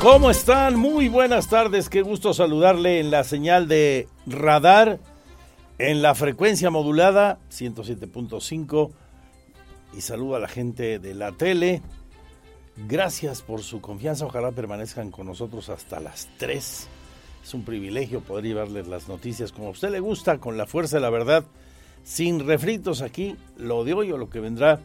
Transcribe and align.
¿Cómo 0.00 0.30
están? 0.30 0.76
Muy 0.76 1.10
buenas 1.10 1.50
tardes, 1.50 1.90
qué 1.90 2.00
gusto 2.00 2.32
saludarle 2.32 3.00
en 3.00 3.10
la 3.10 3.22
señal 3.22 3.68
de 3.68 4.08
radar, 4.26 4.98
en 5.78 6.00
la 6.00 6.14
frecuencia 6.14 6.70
modulada 6.70 7.38
107.5 7.50 8.92
y 9.94 10.00
saludo 10.00 10.36
a 10.36 10.38
la 10.38 10.48
gente 10.48 10.98
de 10.98 11.12
la 11.12 11.32
tele. 11.32 11.82
Gracias 12.88 13.42
por 13.42 13.60
su 13.60 13.82
confianza, 13.82 14.24
ojalá 14.24 14.52
permanezcan 14.52 15.10
con 15.10 15.26
nosotros 15.26 15.68
hasta 15.68 16.00
las 16.00 16.30
3. 16.38 16.88
Es 17.44 17.54
un 17.54 17.66
privilegio 17.66 18.22
poder 18.22 18.46
llevarles 18.46 18.88
las 18.88 19.06
noticias 19.06 19.52
como 19.52 19.68
a 19.68 19.72
usted 19.72 19.90
le 19.90 20.00
gusta, 20.00 20.38
con 20.38 20.56
la 20.56 20.64
fuerza 20.64 20.96
de 20.96 21.02
la 21.02 21.10
verdad, 21.10 21.44
sin 22.04 22.46
refritos 22.46 23.02
aquí, 23.02 23.36
lo 23.58 23.84
de 23.84 23.92
hoy 23.92 24.12
o 24.12 24.16
lo 24.16 24.30
que 24.30 24.40
vendrá 24.40 24.80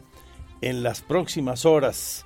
en 0.60 0.82
las 0.82 1.00
próximas 1.00 1.64
horas 1.64 2.25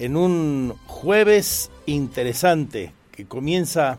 en 0.00 0.16
un 0.16 0.74
jueves 0.86 1.70
interesante 1.84 2.94
que 3.12 3.26
comienza 3.26 3.98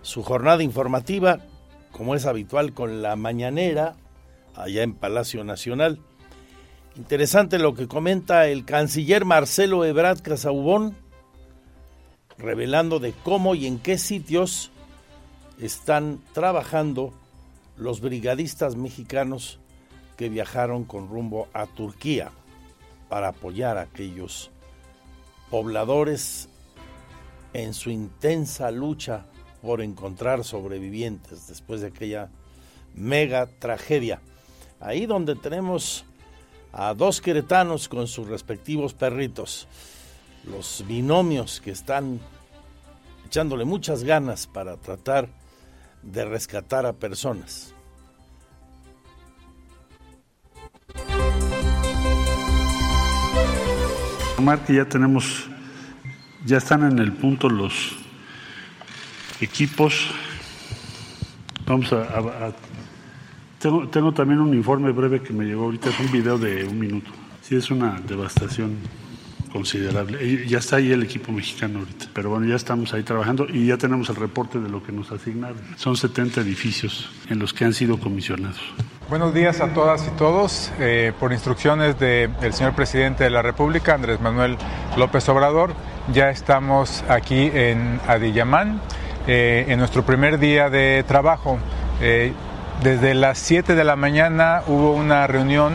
su 0.00 0.22
jornada 0.22 0.62
informativa, 0.62 1.40
como 1.90 2.14
es 2.14 2.24
habitual, 2.24 2.72
con 2.72 3.02
la 3.02 3.16
mañanera 3.16 3.96
allá 4.54 4.84
en 4.84 4.94
Palacio 4.94 5.42
Nacional. 5.42 5.98
Interesante 6.94 7.58
lo 7.58 7.74
que 7.74 7.88
comenta 7.88 8.46
el 8.46 8.64
canciller 8.64 9.24
Marcelo 9.24 9.84
Ebrard 9.84 10.22
Casaubón, 10.22 10.96
revelando 12.38 13.00
de 13.00 13.12
cómo 13.24 13.56
y 13.56 13.66
en 13.66 13.80
qué 13.80 13.98
sitios 13.98 14.70
están 15.60 16.20
trabajando 16.32 17.12
los 17.76 18.00
brigadistas 18.00 18.76
mexicanos 18.76 19.58
que 20.16 20.28
viajaron 20.28 20.84
con 20.84 21.08
rumbo 21.08 21.48
a 21.52 21.66
Turquía 21.66 22.30
para 23.08 23.28
apoyar 23.28 23.78
a 23.78 23.82
aquellos 23.82 24.52
pobladores 25.54 26.48
en 27.52 27.74
su 27.74 27.88
intensa 27.88 28.72
lucha 28.72 29.24
por 29.62 29.82
encontrar 29.82 30.42
sobrevivientes 30.42 31.46
después 31.46 31.80
de 31.80 31.86
aquella 31.86 32.28
mega 32.92 33.46
tragedia. 33.60 34.20
Ahí 34.80 35.06
donde 35.06 35.36
tenemos 35.36 36.06
a 36.72 36.92
dos 36.94 37.20
queretanos 37.20 37.88
con 37.88 38.08
sus 38.08 38.26
respectivos 38.26 38.94
perritos, 38.94 39.68
los 40.42 40.82
binomios 40.88 41.60
que 41.60 41.70
están 41.70 42.18
echándole 43.24 43.64
muchas 43.64 44.02
ganas 44.02 44.48
para 44.48 44.76
tratar 44.76 45.28
de 46.02 46.24
rescatar 46.24 46.84
a 46.84 46.94
personas. 46.94 47.73
Que 54.66 54.74
ya 54.74 54.84
tenemos, 54.84 55.46
ya 56.44 56.58
están 56.58 56.82
en 56.90 56.98
el 56.98 57.12
punto 57.12 57.48
los 57.48 57.96
equipos. 59.40 60.10
Vamos 61.66 61.92
a, 61.92 62.52
tengo, 63.58 63.88
tengo, 63.88 64.12
también 64.12 64.40
un 64.40 64.52
informe 64.52 64.90
breve 64.92 65.22
que 65.22 65.32
me 65.32 65.44
llegó 65.44 65.64
ahorita, 65.64 65.88
es 65.88 66.00
un 66.00 66.10
video 66.10 66.36
de 66.36 66.64
un 66.64 66.78
minuto. 66.78 67.10
Sí, 67.42 67.56
es 67.56 67.70
una 67.70 68.00
devastación 68.06 68.76
considerable. 69.54 70.48
Ya 70.48 70.58
está 70.58 70.76
ahí 70.76 70.90
el 70.90 71.04
equipo 71.04 71.30
mexicano 71.30 71.78
ahorita, 71.78 72.06
pero 72.12 72.28
bueno, 72.28 72.44
ya 72.44 72.56
estamos 72.56 72.92
ahí 72.92 73.04
trabajando 73.04 73.46
y 73.48 73.66
ya 73.68 73.78
tenemos 73.78 74.08
el 74.08 74.16
reporte 74.16 74.58
de 74.58 74.68
lo 74.68 74.82
que 74.82 74.90
nos 74.90 75.12
asignaron. 75.12 75.58
Son 75.76 75.96
70 75.96 76.40
edificios 76.40 77.08
en 77.30 77.38
los 77.38 77.54
que 77.54 77.64
han 77.64 77.72
sido 77.72 78.00
comisionados. 78.00 78.58
Buenos 79.08 79.32
días 79.32 79.60
a 79.60 79.72
todas 79.72 80.08
y 80.08 80.10
todos. 80.18 80.72
Eh, 80.80 81.12
por 81.20 81.32
instrucciones 81.32 81.96
del 82.00 82.52
señor 82.52 82.74
presidente 82.74 83.22
de 83.22 83.30
la 83.30 83.42
República, 83.42 83.94
Andrés 83.94 84.20
Manuel 84.20 84.56
López 84.96 85.28
Obrador, 85.28 85.72
ya 86.12 86.30
estamos 86.30 87.04
aquí 87.08 87.48
en 87.54 88.00
Adiyamán, 88.08 88.80
eh, 89.28 89.66
en 89.68 89.78
nuestro 89.78 90.04
primer 90.04 90.40
día 90.40 90.68
de 90.68 91.04
trabajo. 91.06 91.60
Eh, 92.00 92.32
desde 92.82 93.14
las 93.14 93.38
7 93.38 93.76
de 93.76 93.84
la 93.84 93.94
mañana 93.94 94.62
hubo 94.66 94.94
una 94.94 95.28
reunión 95.28 95.74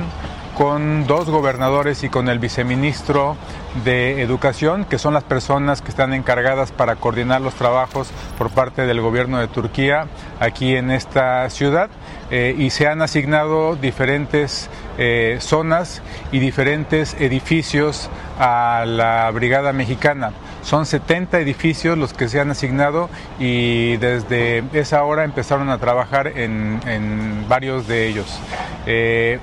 con 0.60 1.08
dos 1.08 1.30
gobernadores 1.30 2.04
y 2.04 2.10
con 2.10 2.28
el 2.28 2.38
viceministro 2.38 3.38
de 3.84 4.22
Educación, 4.22 4.86
que 4.86 4.98
son 4.98 5.14
las 5.14 5.24
personas 5.24 5.82
que 5.82 5.90
están 5.90 6.14
encargadas 6.14 6.72
para 6.72 6.96
coordinar 6.96 7.42
los 7.42 7.54
trabajos 7.54 8.10
por 8.38 8.50
parte 8.50 8.86
del 8.86 9.02
gobierno 9.02 9.40
de 9.40 9.48
Turquía 9.48 10.08
aquí 10.40 10.76
en 10.76 10.92
esta 10.92 11.50
ciudad. 11.50 11.90
Eh, 12.32 12.56
y 12.58 12.70
se 12.70 12.88
han 12.88 13.02
asignado 13.02 13.76
diferentes 13.76 14.70
eh, 15.00 15.38
zonas 15.40 16.02
y 16.32 16.40
diferentes 16.40 17.16
edificios 17.20 18.10
a 18.40 18.84
la 18.86 19.32
Brigada 19.32 19.74
Mexicana. 19.74 20.32
Son 20.62 20.86
70 20.86 21.40
edificios 21.40 21.98
los 21.98 22.14
que 22.14 22.28
se 22.28 22.40
han 22.40 22.52
asignado 22.52 23.10
y 23.40 23.98
desde 23.98 24.64
esa 24.74 25.04
hora 25.04 25.24
empezaron 25.24 25.70
a 25.70 25.80
trabajar 25.80 26.28
en, 26.28 27.46
varios 27.48 27.88
de 27.88 28.08
ellos. 28.08 28.40
Eh, 28.86 29.40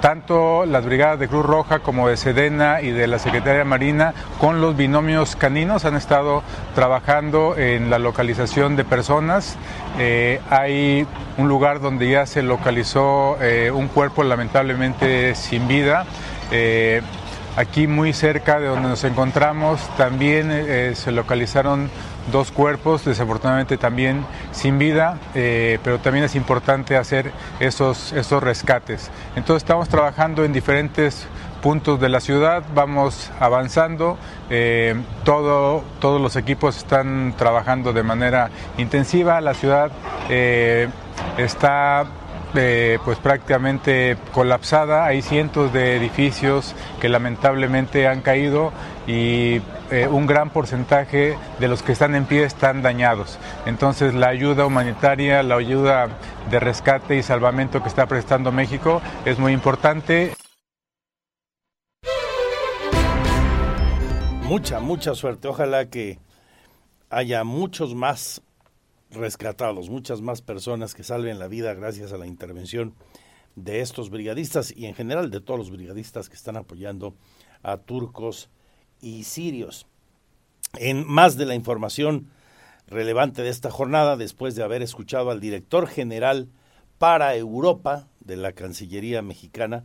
tanto 0.00 0.64
las 0.64 0.84
brigadas 0.84 1.18
de 1.18 1.28
Cruz 1.28 1.44
Roja 1.44 1.80
como 1.80 2.08
de 2.08 2.16
Sedena 2.16 2.80
y 2.82 2.90
de 2.90 3.06
la 3.06 3.18
Secretaría 3.18 3.64
Marina 3.64 4.14
con 4.38 4.60
los 4.60 4.76
binomios 4.76 5.36
caninos 5.36 5.84
han 5.84 5.96
estado 5.96 6.42
trabajando 6.74 7.56
en 7.56 7.90
la 7.90 7.98
localización 7.98 8.76
de 8.76 8.84
personas. 8.84 9.56
Eh, 9.98 10.40
hay 10.50 11.06
un 11.36 11.48
lugar 11.48 11.80
donde 11.80 12.10
ya 12.10 12.26
se 12.26 12.42
localizó 12.42 13.36
eh, 13.40 13.70
un 13.70 13.88
cuerpo 13.88 14.22
lamentablemente 14.22 15.34
sin 15.34 15.66
vida. 15.66 16.06
Eh, 16.50 17.02
aquí 17.56 17.86
muy 17.86 18.12
cerca 18.12 18.60
de 18.60 18.68
donde 18.68 18.88
nos 18.88 19.02
encontramos 19.04 19.80
también 19.96 20.94
se 20.94 21.10
localizaron 21.10 21.90
dos 22.30 22.50
cuerpos, 22.50 23.04
desafortunadamente 23.04 23.76
también 23.76 24.24
sin 24.52 24.78
vida, 24.78 25.18
eh, 25.34 25.78
pero 25.82 25.98
también 25.98 26.24
es 26.24 26.34
importante 26.34 26.96
hacer 26.96 27.32
esos, 27.60 28.12
esos 28.12 28.42
rescates. 28.42 29.10
Entonces 29.36 29.62
estamos 29.62 29.88
trabajando 29.88 30.44
en 30.44 30.52
diferentes 30.52 31.26
puntos 31.62 32.00
de 32.00 32.08
la 32.08 32.20
ciudad, 32.20 32.62
vamos 32.74 33.30
avanzando, 33.40 34.16
eh, 34.48 34.94
todo, 35.24 35.82
todos 36.00 36.20
los 36.20 36.36
equipos 36.36 36.76
están 36.76 37.34
trabajando 37.36 37.92
de 37.92 38.02
manera 38.02 38.50
intensiva, 38.76 39.40
la 39.40 39.54
ciudad 39.54 39.90
eh, 40.28 40.88
está 41.36 42.06
pues 42.52 43.18
prácticamente 43.18 44.16
colapsada, 44.32 45.04
hay 45.04 45.22
cientos 45.22 45.72
de 45.72 45.96
edificios 45.96 46.74
que 47.00 47.08
lamentablemente 47.08 48.08
han 48.08 48.22
caído 48.22 48.72
y 49.06 49.60
eh, 49.90 50.06
un 50.10 50.26
gran 50.26 50.50
porcentaje 50.50 51.36
de 51.58 51.68
los 51.68 51.82
que 51.82 51.92
están 51.92 52.14
en 52.14 52.26
pie 52.26 52.44
están 52.44 52.82
dañados. 52.82 53.38
Entonces 53.66 54.14
la 54.14 54.28
ayuda 54.28 54.66
humanitaria, 54.66 55.42
la 55.42 55.56
ayuda 55.56 56.08
de 56.50 56.60
rescate 56.60 57.16
y 57.16 57.22
salvamento 57.22 57.82
que 57.82 57.88
está 57.88 58.06
prestando 58.06 58.52
México 58.52 59.00
es 59.24 59.38
muy 59.38 59.52
importante. 59.52 60.34
Mucha, 64.42 64.80
mucha 64.80 65.14
suerte. 65.14 65.48
Ojalá 65.48 65.90
que 65.90 66.18
haya 67.10 67.44
muchos 67.44 67.94
más 67.94 68.42
rescatados, 69.10 69.88
muchas 69.88 70.20
más 70.20 70.42
personas 70.42 70.94
que 70.94 71.02
salven 71.02 71.38
la 71.38 71.48
vida 71.48 71.74
gracias 71.74 72.12
a 72.12 72.18
la 72.18 72.26
intervención 72.26 72.94
de 73.56 73.80
estos 73.80 74.10
brigadistas 74.10 74.72
y 74.76 74.86
en 74.86 74.94
general 74.94 75.30
de 75.30 75.40
todos 75.40 75.58
los 75.58 75.70
brigadistas 75.70 76.28
que 76.28 76.36
están 76.36 76.56
apoyando 76.56 77.14
a 77.62 77.78
turcos 77.78 78.50
y 79.00 79.24
sirios. 79.24 79.86
En 80.78 81.06
más 81.06 81.36
de 81.36 81.46
la 81.46 81.54
información 81.54 82.30
relevante 82.86 83.42
de 83.42 83.48
esta 83.48 83.70
jornada 83.70 84.16
después 84.16 84.54
de 84.54 84.62
haber 84.62 84.82
escuchado 84.82 85.30
al 85.30 85.40
director 85.40 85.86
general 85.86 86.48
para 86.98 87.34
Europa 87.36 88.08
de 88.20 88.36
la 88.36 88.52
Cancillería 88.52 89.22
mexicana, 89.22 89.84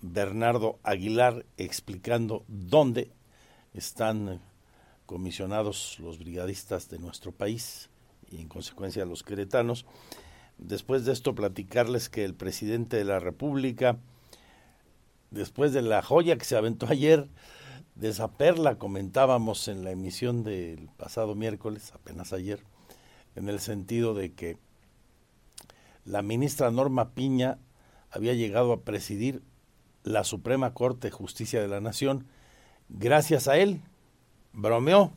Bernardo 0.00 0.78
Aguilar, 0.82 1.44
explicando 1.56 2.44
dónde 2.48 3.10
están 3.74 4.40
comisionados 5.04 5.98
los 6.00 6.18
brigadistas 6.18 6.88
de 6.88 6.98
nuestro 6.98 7.32
país 7.32 7.90
y 8.30 8.40
en 8.40 8.48
consecuencia 8.48 9.04
los 9.04 9.22
queretanos. 9.22 9.86
Después 10.58 11.04
de 11.04 11.12
esto 11.12 11.34
platicarles 11.34 12.08
que 12.08 12.24
el 12.24 12.34
presidente 12.34 12.96
de 12.96 13.04
la 13.04 13.20
República, 13.20 13.98
después 15.30 15.72
de 15.72 15.82
la 15.82 16.02
joya 16.02 16.36
que 16.36 16.44
se 16.44 16.56
aventó 16.56 16.86
ayer, 16.90 17.28
de 17.94 18.08
esa 18.08 18.32
perla 18.32 18.76
comentábamos 18.76 19.68
en 19.68 19.82
la 19.84 19.90
emisión 19.90 20.44
del 20.44 20.88
pasado 20.96 21.34
miércoles, 21.34 21.92
apenas 21.94 22.32
ayer, 22.32 22.60
en 23.34 23.48
el 23.48 23.60
sentido 23.60 24.14
de 24.14 24.32
que 24.32 24.58
la 26.04 26.22
ministra 26.22 26.70
Norma 26.70 27.14
Piña 27.14 27.58
había 28.10 28.34
llegado 28.34 28.72
a 28.72 28.82
presidir 28.82 29.42
la 30.04 30.24
Suprema 30.24 30.72
Corte 30.72 31.08
de 31.08 31.12
Justicia 31.12 31.60
de 31.60 31.68
la 31.68 31.80
Nación. 31.80 32.26
Gracias 32.88 33.48
a 33.48 33.56
él, 33.56 33.80
bromeó, 34.52 35.12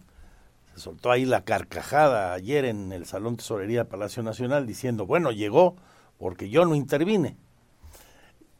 soltó 0.79 1.11
ahí 1.11 1.25
la 1.25 1.43
carcajada 1.43 2.33
ayer 2.33 2.65
en 2.65 2.91
el 2.91 3.05
Salón 3.05 3.37
Tesorería 3.37 3.89
Palacio 3.89 4.23
Nacional 4.23 4.65
diciendo, 4.65 5.05
bueno, 5.05 5.31
llegó 5.31 5.75
porque 6.17 6.49
yo 6.49 6.65
no 6.65 6.75
intervine. 6.75 7.37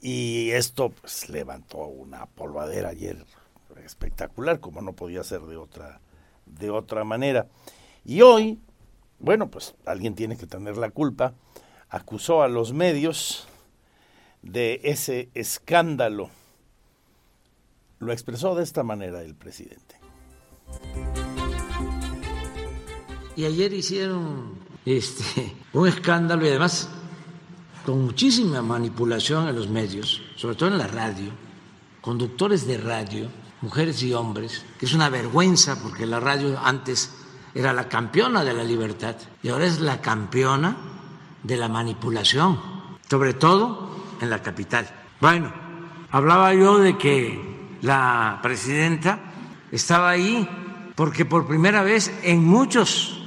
Y 0.01 0.51
esto 0.51 0.89
pues, 0.89 1.30
levantó 1.30 1.80
una 1.80 2.25
polvadera 2.25 2.89
ayer 2.89 3.25
espectacular, 3.86 4.60
como 4.60 4.81
no 4.81 4.94
podía 4.94 5.24
ser 5.24 5.42
de 5.42 5.57
otra, 5.57 6.00
de 6.45 6.69
otra 6.69 7.04
manera. 7.04 7.48
Y 8.06 8.22
hoy, 8.22 8.60
bueno, 9.19 9.50
pues 9.50 9.75
alguien 9.86 10.15
tiene 10.15 10.38
que 10.38 10.48
tener 10.48 10.77
la 10.77 10.92
culpa, 10.92 11.33
acusó 11.89 12.42
a 12.42 12.48
los 12.48 12.74
medios 12.74 13.48
de 14.42 14.80
ese 14.83 15.30
escándalo. 15.33 16.30
Lo 18.00 18.13
expresó 18.13 18.56
de 18.56 18.63
esta 18.63 18.83
manera 18.83 19.22
el 19.22 19.36
presidente. 19.36 20.00
Y 23.39 23.45
ayer 23.45 23.71
hicieron 23.71 24.56
este, 24.86 25.56
un 25.74 25.88
escándalo 25.88 26.44
y 26.44 26.50
además 26.50 26.89
con 27.86 28.03
muchísima 28.03 28.62
manipulación 28.62 29.47
en 29.47 29.56
los 29.56 29.69
medios, 29.69 30.21
sobre 30.36 30.57
todo 30.57 30.68
en 30.68 30.77
la 30.77 30.88
radio, 30.88 31.31
conductores 32.01 32.68
de 32.68 32.77
radio, 32.77 33.30
mujeres 33.62 34.03
y 34.03 34.13
hombres, 34.13 34.65
que 34.77 34.86
es 34.86 34.94
una 34.94 35.07
vergüenza 35.07 35.81
porque 35.81 36.06
la 36.06 36.19
radio 36.19 36.59
antes 36.62 37.13
era 37.56 37.71
la 37.71 37.88
campeona 37.88 38.44
de 38.44 38.53
la 38.53 38.65
libertad 38.65 39.15
y 39.41 39.47
ahora 39.47 39.68
es 39.68 39.80
la 39.80 40.01
campeona 40.01 40.75
de 41.41 41.56
la 41.56 41.69
manipulación, 41.69 42.59
sobre 43.09 43.36
todo 43.36 43.89
en 44.19 44.31
la 44.31 44.41
capital. 44.41 44.86
Bueno, 45.21 45.53
hablaba 46.12 46.53
yo 46.53 46.77
de 46.77 46.97
que 46.97 47.77
la 47.83 48.39
presidenta 48.44 49.31
estaba 49.71 50.09
ahí 50.09 50.45
porque 50.97 51.24
por 51.24 51.47
primera 51.47 51.83
vez 51.83 52.13
en 52.24 52.44
muchos 52.44 53.19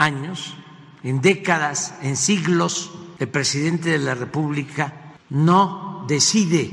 años, 0.00 0.54
en 1.02 1.20
décadas, 1.20 1.94
en 2.02 2.16
siglos, 2.16 2.92
el 3.18 3.28
presidente 3.28 3.90
de 3.90 3.98
la 3.98 4.14
República 4.14 5.14
no 5.28 6.04
decide 6.08 6.70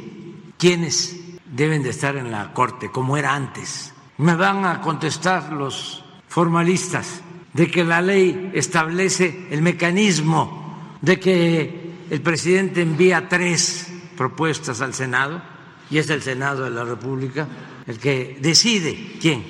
quiénes 0.58 1.20
deben 1.46 1.84
de 1.84 1.90
estar 1.90 2.16
en 2.16 2.32
la 2.32 2.54
Corte, 2.54 2.90
como 2.90 3.18
era 3.18 3.36
antes. 3.36 3.94
Me 4.18 4.36
van 4.36 4.66
a 4.66 4.82
contestar 4.82 5.52
los 5.52 6.04
formalistas 6.28 7.22
de 7.54 7.70
que 7.70 7.84
la 7.84 8.02
ley 8.02 8.52
establece 8.54 9.48
el 9.52 9.62
mecanismo 9.62 10.98
de 11.02 11.20
que 11.20 11.94
el 12.10 12.22
presidente 12.22 12.82
envía 12.82 13.28
tres 13.28 13.88
propuestas 14.16 14.82
al 14.82 14.94
Senado 14.94 15.42
y 15.90 15.98
es 15.98 16.10
el 16.10 16.22
Senado 16.22 16.64
de 16.64 16.72
la 16.72 16.84
República 16.84 17.48
el 17.86 18.00
que 18.00 18.38
decide 18.42 19.18
quién 19.20 19.44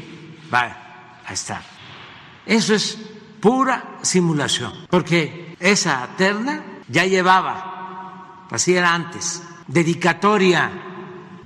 va 0.54 1.22
a 1.26 1.34
estar. 1.34 1.62
Eso 2.46 2.74
es 2.74 2.98
pura 3.48 4.00
simulación, 4.02 4.74
porque 4.90 5.56
esa 5.62 6.06
terna 6.18 6.84
ya 6.90 7.06
llevaba, 7.06 8.44
así 8.52 8.76
era 8.76 8.94
antes, 8.94 9.42
dedicatoria 9.70 10.70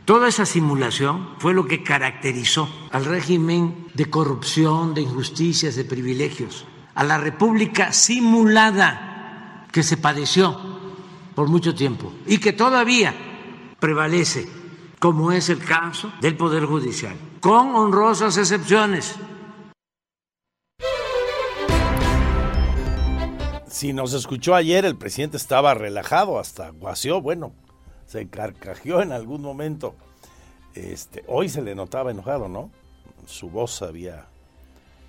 Toda 0.04 0.30
esa 0.30 0.48
simulación 0.48 1.36
fue 1.38 1.54
lo 1.54 1.68
que 1.68 1.84
caracterizó 1.84 2.68
al 2.92 3.06
régimen 3.06 3.88
de 3.94 4.10
corrupción, 4.10 4.96
de 4.96 5.02
injusticias, 5.02 5.76
de 5.76 5.86
privilegios, 5.86 6.66
a 6.96 7.04
la 7.04 7.20
república 7.20 7.94
simulada 7.94 9.68
que 9.72 9.84
se 9.84 9.98
padeció 9.98 10.60
por 11.36 11.50
mucho 11.50 11.76
tiempo 11.76 12.12
y 12.26 12.40
que 12.40 12.52
todavía 12.52 13.14
prevalece, 13.80 14.50
como 14.98 15.32
es 15.32 15.50
el 15.50 15.60
caso 15.60 16.12
del 16.20 16.36
Poder 16.36 16.66
Judicial, 16.66 17.16
con 17.40 17.76
honrosas 17.76 18.38
excepciones. 18.38 19.16
Si 23.72 23.94
nos 23.94 24.12
escuchó 24.14 24.54
ayer, 24.54 24.84
el 24.84 24.98
presidente 24.98 25.38
estaba 25.38 25.74
relajado, 25.74 26.40
hasta 26.40 26.72
guaseó, 26.72 27.22
bueno, 27.22 27.54
se 28.06 28.28
carcajeó 28.28 29.02
en 29.02 29.14
algún 29.14 29.42
momento. 29.42 29.96
Este, 30.76 31.24
hoy 31.26 31.48
se 31.48 31.62
le 31.62 31.74
notaba 31.74 32.12
enojado, 32.12 32.50
¿no? 32.50 32.70
Su 33.26 33.50
voz 33.50 33.82
había, 33.82 34.26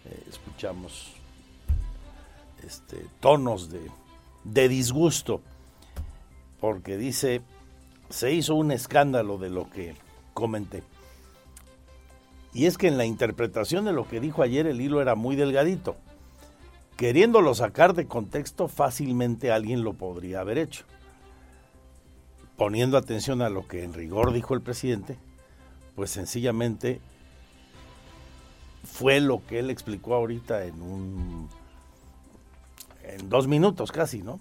eh, 0.05 0.23
escuchamos, 0.31 1.13
este, 2.65 3.05
tonos 3.19 3.69
de, 3.69 3.91
de 4.45 4.69
disgusto, 4.69 5.41
porque 6.61 6.97
dice, 6.97 7.43
se 8.11 8.33
hizo 8.33 8.55
un 8.55 8.71
escándalo 8.71 9.39
de 9.39 9.51
lo 9.51 9.69
que 9.71 9.97
comenté. 10.35 10.85
Y 12.55 12.67
es 12.67 12.79
que 12.79 12.87
en 12.87 12.97
la 12.97 13.07
interpretación 13.07 13.87
de 13.87 13.93
lo 13.93 14.07
que 14.07 14.21
dijo 14.21 14.41
ayer 14.41 14.69
el 14.69 14.81
hilo 14.81 15.03
era 15.03 15.17
muy 15.17 15.35
delgadito. 15.35 15.97
Queriéndolo 17.03 17.53
sacar 17.57 17.95
de 17.95 18.07
contexto, 18.07 18.69
fácilmente 18.69 19.51
alguien 19.51 19.83
lo 19.83 19.95
podría 19.95 20.39
haber 20.39 20.57
hecho 20.57 20.85
poniendo 22.57 22.97
atención 22.97 23.43
a 23.43 23.49
lo 23.49 23.67
que 23.67 23.83
en 23.83 23.93
rigor 23.93 24.33
dijo 24.33 24.55
el 24.55 24.61
presidente, 24.61 25.19
pues 25.97 26.13
sencillamente 26.13 27.01
fue 28.85 29.19
lo 29.19 29.45
que 29.45 29.59
él 29.59 29.69
explicó 29.69 30.15
ahorita 30.15 30.65
en 30.65 30.81
un 30.81 31.49
en 33.03 33.29
dos 33.29 33.49
minutos 33.49 33.91
casi, 33.91 34.23
¿no? 34.23 34.39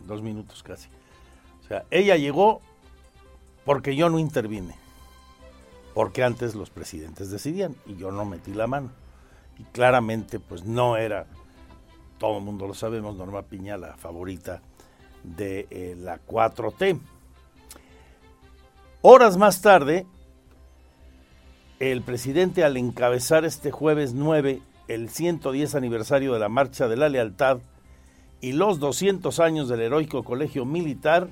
En 0.00 0.06
dos 0.06 0.22
minutos 0.22 0.62
casi. 0.62 0.88
O 1.64 1.66
sea, 1.66 1.84
ella 1.90 2.16
llegó 2.16 2.60
porque 3.64 3.96
yo 3.96 4.08
no 4.08 4.20
intervine, 4.20 4.76
porque 5.94 6.22
antes 6.22 6.54
los 6.54 6.70
presidentes 6.70 7.32
decidían 7.32 7.74
y 7.86 7.96
yo 7.96 8.12
no 8.12 8.24
metí 8.24 8.54
la 8.54 8.68
mano. 8.68 8.92
Y 9.58 9.64
claramente, 9.64 10.38
pues 10.38 10.64
no 10.64 10.96
era, 10.96 11.26
todo 12.22 12.38
el 12.38 12.44
mundo 12.44 12.68
lo 12.68 12.74
sabemos, 12.74 13.16
Norma 13.16 13.42
Piña 13.42 13.76
la 13.76 13.96
favorita 13.96 14.62
de 15.24 15.66
eh, 15.70 15.96
la 15.98 16.20
4T. 16.24 17.00
Horas 19.00 19.36
más 19.36 19.60
tarde, 19.60 20.06
el 21.80 22.00
presidente 22.02 22.62
al 22.62 22.76
encabezar 22.76 23.44
este 23.44 23.72
jueves 23.72 24.14
9 24.14 24.62
el 24.86 25.08
110 25.08 25.74
aniversario 25.74 26.32
de 26.32 26.38
la 26.38 26.48
Marcha 26.48 26.86
de 26.86 26.96
la 26.96 27.08
Lealtad 27.08 27.58
y 28.40 28.52
los 28.52 28.78
200 28.78 29.40
años 29.40 29.68
del 29.68 29.80
heroico 29.80 30.22
colegio 30.22 30.64
militar, 30.64 31.28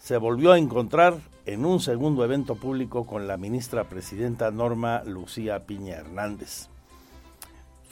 se 0.00 0.16
volvió 0.16 0.50
a 0.50 0.58
encontrar 0.58 1.14
en 1.46 1.64
un 1.64 1.78
segundo 1.78 2.24
evento 2.24 2.56
público 2.56 3.06
con 3.06 3.28
la 3.28 3.36
ministra 3.36 3.84
presidenta 3.84 4.50
Norma 4.50 5.04
Lucía 5.04 5.64
Piña 5.64 5.94
Hernández. 5.94 6.73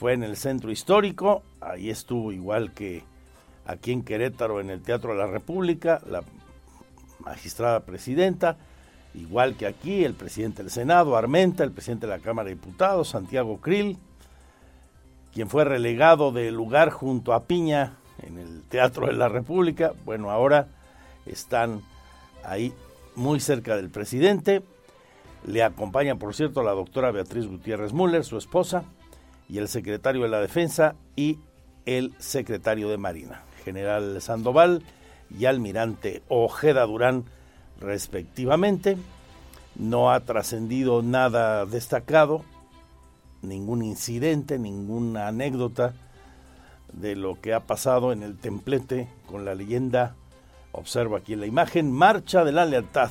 Fue 0.03 0.15
en 0.15 0.25
el 0.25 0.37
centro 0.37 0.73
histórico, 0.73 1.45
ahí 1.61 1.89
estuvo 1.89 2.33
igual 2.33 2.73
que 2.73 3.05
aquí 3.65 3.93
en 3.93 4.03
Querétaro 4.03 4.61
en 4.61 4.69
el 4.69 4.83
Teatro 4.83 5.13
de 5.13 5.19
la 5.19 5.29
República, 5.29 6.03
la 6.11 6.25
magistrada 7.21 7.79
presidenta, 7.85 8.57
igual 9.15 9.55
que 9.55 9.65
aquí, 9.65 10.05
el 10.05 10.15
presidente 10.15 10.65
del 10.65 10.73
Senado, 10.73 11.17
Armenta, 11.17 11.63
el 11.63 11.71
presidente 11.71 12.09
de 12.09 12.17
la 12.17 12.19
Cámara 12.19 12.49
de 12.49 12.57
Diputados, 12.57 13.11
Santiago 13.11 13.61
Krill, 13.61 13.97
quien 15.33 15.49
fue 15.49 15.65
relegado 15.65 16.33
del 16.33 16.57
lugar 16.57 16.91
junto 16.91 17.33
a 17.33 17.45
Piña 17.45 17.99
en 18.25 18.39
el 18.39 18.65
Teatro 18.65 19.07
de 19.07 19.13
la 19.13 19.29
República. 19.29 19.93
Bueno, 20.05 20.33
ahora 20.33 20.67
están 21.27 21.81
ahí 22.43 22.75
muy 23.15 23.39
cerca 23.39 23.77
del 23.77 23.89
presidente. 23.89 24.65
Le 25.47 25.63
acompaña, 25.63 26.17
por 26.17 26.35
cierto, 26.35 26.65
la 26.65 26.73
doctora 26.73 27.13
Beatriz 27.13 27.47
Gutiérrez 27.47 27.93
Müller, 27.93 28.25
su 28.25 28.37
esposa, 28.37 28.83
y 29.53 29.59
el 29.59 29.69
secretario 29.69 30.23
de 30.23 30.31
la 30.31 30.41
Defensa 30.41 30.95
y 31.15 31.39
el 31.85 32.15
secretario 32.19 32.89
de 32.89 32.97
Marina, 32.97 33.43
general 33.67 34.23
Sandoval 34.23 34.83
y 35.39 35.45
almirante 35.45 36.23
Ojeda 36.29 36.87
Durán, 36.87 37.25
respectivamente. 37.79 38.97
No 39.77 40.11
ha 40.11 40.21
trascendido 40.21 41.03
nada 41.03 41.67
destacado, 41.67 42.45
ningún 43.43 43.83
incidente, 43.83 44.59
ninguna 44.59 45.29
anécdota 45.29 45.93
de 46.95 47.15
lo 47.15 47.39
que 47.39 47.53
ha 47.53 47.61
pasado 47.61 48.13
en 48.13 48.23
el 48.23 48.39
templete 48.39 49.07
con 49.27 49.45
la 49.45 49.55
leyenda, 49.55 50.15
observo 50.73 51.15
aquí 51.15 51.35
en 51.35 51.41
la 51.41 51.47
imagen, 51.47 51.93
Marcha 51.93 52.43
de 52.43 52.53
la 52.53 52.65
Lealtad. 52.65 53.11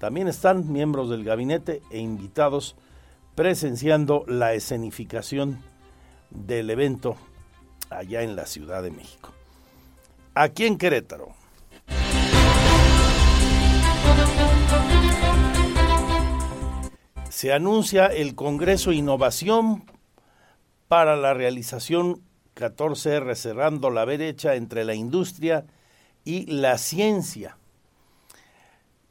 También 0.00 0.26
están 0.26 0.72
miembros 0.72 1.08
del 1.08 1.22
gabinete 1.22 1.82
e 1.90 2.00
invitados 2.00 2.74
presenciando 3.36 4.24
la 4.26 4.54
escenificación 4.54 5.62
del 6.30 6.70
evento 6.70 7.16
allá 7.90 8.22
en 8.22 8.34
la 8.34 8.46
Ciudad 8.46 8.82
de 8.82 8.90
México. 8.90 9.32
Aquí 10.34 10.64
en 10.64 10.78
Querétaro. 10.78 11.34
Se 17.28 17.52
anuncia 17.52 18.06
el 18.06 18.34
Congreso 18.34 18.92
Innovación 18.92 19.84
para 20.88 21.16
la 21.16 21.34
realización 21.34 22.22
14R, 22.56 23.34
cerrando 23.34 23.90
la 23.90 24.06
brecha 24.06 24.54
entre 24.54 24.84
la 24.84 24.94
industria 24.94 25.66
y 26.24 26.46
la 26.46 26.78
ciencia. 26.78 27.58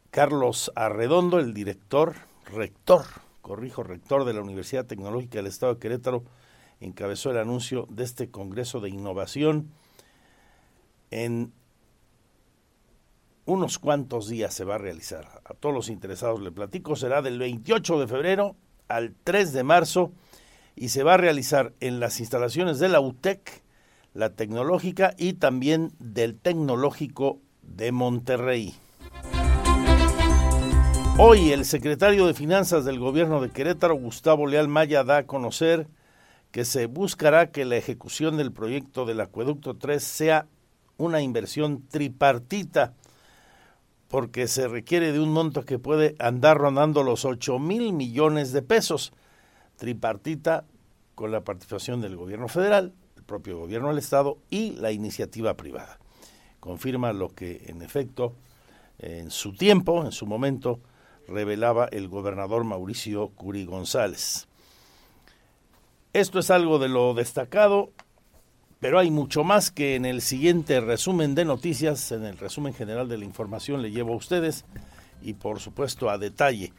Carlos 0.10 0.72
Arredondo, 0.76 1.40
el 1.40 1.54
director, 1.54 2.16
rector, 2.52 3.06
corrijo, 3.46 3.84
rector 3.84 4.26
de 4.26 4.34
la 4.34 4.42
Universidad 4.42 4.88
Tecnológica 4.88 5.38
del 5.38 5.46
Estado 5.46 5.76
de 5.76 5.80
Querétaro, 5.80 6.24
encabezó 6.80 7.30
el 7.30 7.38
anuncio 7.38 7.86
de 7.92 8.04
este 8.04 8.32
Congreso 8.32 8.80
de 8.80 8.90
Innovación. 8.90 9.70
En 11.12 11.54
unos 13.46 13.78
cuantos 13.78 14.28
días 14.28 14.52
se 14.52 14.66
va 14.66 14.76
a 14.76 14.80
realizar. 14.80 15.44
A 15.46 15.54
todos 15.54 15.76
los 15.76 15.90
interesados 15.90 16.42
le 16.42 16.52
platico, 16.52 16.96
será 16.96 17.22
del 17.22 17.38
28 17.38 18.00
de 18.00 18.08
febrero 18.08 18.56
al 18.88 19.14
3 19.24 19.54
de 19.54 19.64
marzo 19.64 20.12
y 20.76 20.90
se 20.90 21.04
va 21.04 21.14
a 21.14 21.18
realizar 21.18 21.72
en 21.82 22.00
las 22.00 22.20
instalaciones 22.20 22.80
de 22.80 22.90
la 22.90 23.00
UTEC, 23.00 23.62
la 24.16 24.32
tecnológica 24.32 25.14
y 25.20 25.34
también 25.34 25.92
del 26.00 26.40
tecnológico 26.40 27.42
de 27.62 27.92
Monterrey. 27.92 28.74
Hoy 31.18 31.54
el 31.54 31.64
secretario 31.64 32.28
de 32.28 32.34
Finanzas 32.34 32.84
del 32.84 33.00
gobierno 33.00 33.40
de 33.40 33.50
Querétaro, 33.50 33.96
Gustavo 33.96 34.48
Leal 34.48 34.68
Maya, 34.68 35.06
da 35.06 35.20
a 35.20 35.26
conocer 35.26 35.88
que 36.52 36.66
se 36.66 36.88
buscará 36.88 37.52
que 37.52 37.64
la 37.64 37.78
ejecución 37.78 38.36
del 38.36 38.52
proyecto 38.52 39.06
del 39.06 39.22
Acueducto 39.22 39.78
3 39.78 40.04
sea 40.04 40.48
una 40.98 41.22
inversión 41.22 41.88
tripartita, 41.88 42.96
porque 44.10 44.50
se 44.50 44.68
requiere 44.68 45.14
de 45.14 45.22
un 45.22 45.32
monto 45.32 45.64
que 45.64 45.80
puede 45.80 46.16
andar 46.20 46.58
rondando 46.58 47.02
los 47.02 47.24
8 47.24 47.60
mil 47.60 47.94
millones 47.94 48.52
de 48.52 48.62
pesos 48.62 49.14
tripartita 49.78 50.66
con 51.16 51.32
la 51.32 51.46
participación 51.46 52.02
del 52.02 52.18
gobierno 52.18 52.50
federal, 52.50 52.94
el 53.16 53.24
propio 53.24 53.58
gobierno 53.58 53.88
del 53.88 54.00
Estado 54.00 54.38
y 54.50 54.72
la 54.74 54.92
iniciativa 54.92 55.54
privada. 55.54 55.98
Confirma 56.60 57.14
lo 57.14 57.30
que 57.30 57.64
en 57.68 57.82
efecto 57.82 58.36
en 59.00 59.32
su 59.32 59.54
tiempo, 59.54 60.04
en 60.04 60.12
su 60.12 60.26
momento, 60.26 60.82
revelaba 61.28 61.86
el 61.86 62.08
gobernador 62.08 62.64
Mauricio 62.64 63.30
Curi 63.30 63.66
González. 63.66 64.48
Esto 66.14 66.40
es 66.40 66.50
algo 66.50 66.80
de 66.80 66.88
lo 66.88 67.14
destacado, 67.14 67.92
pero 68.80 69.00
hay 69.00 69.12
mucho 69.12 69.44
más 69.44 69.72
que 69.72 69.96
en 69.96 70.06
el 70.06 70.22
siguiente 70.22 70.80
resumen 70.80 71.36
de 71.36 71.46
noticias, 71.46 72.12
en 72.12 72.24
el 72.26 72.38
resumen 72.38 72.74
general 72.74 73.10
de 73.10 73.18
la 73.18 73.26
información 73.26 73.82
le 73.82 73.92
llevo 73.92 74.14
a 74.14 74.18
ustedes 74.18 74.66
y 75.22 75.34
por 75.34 75.60
supuesto 75.60 76.10
a 76.10 76.18
detalle 76.18 76.72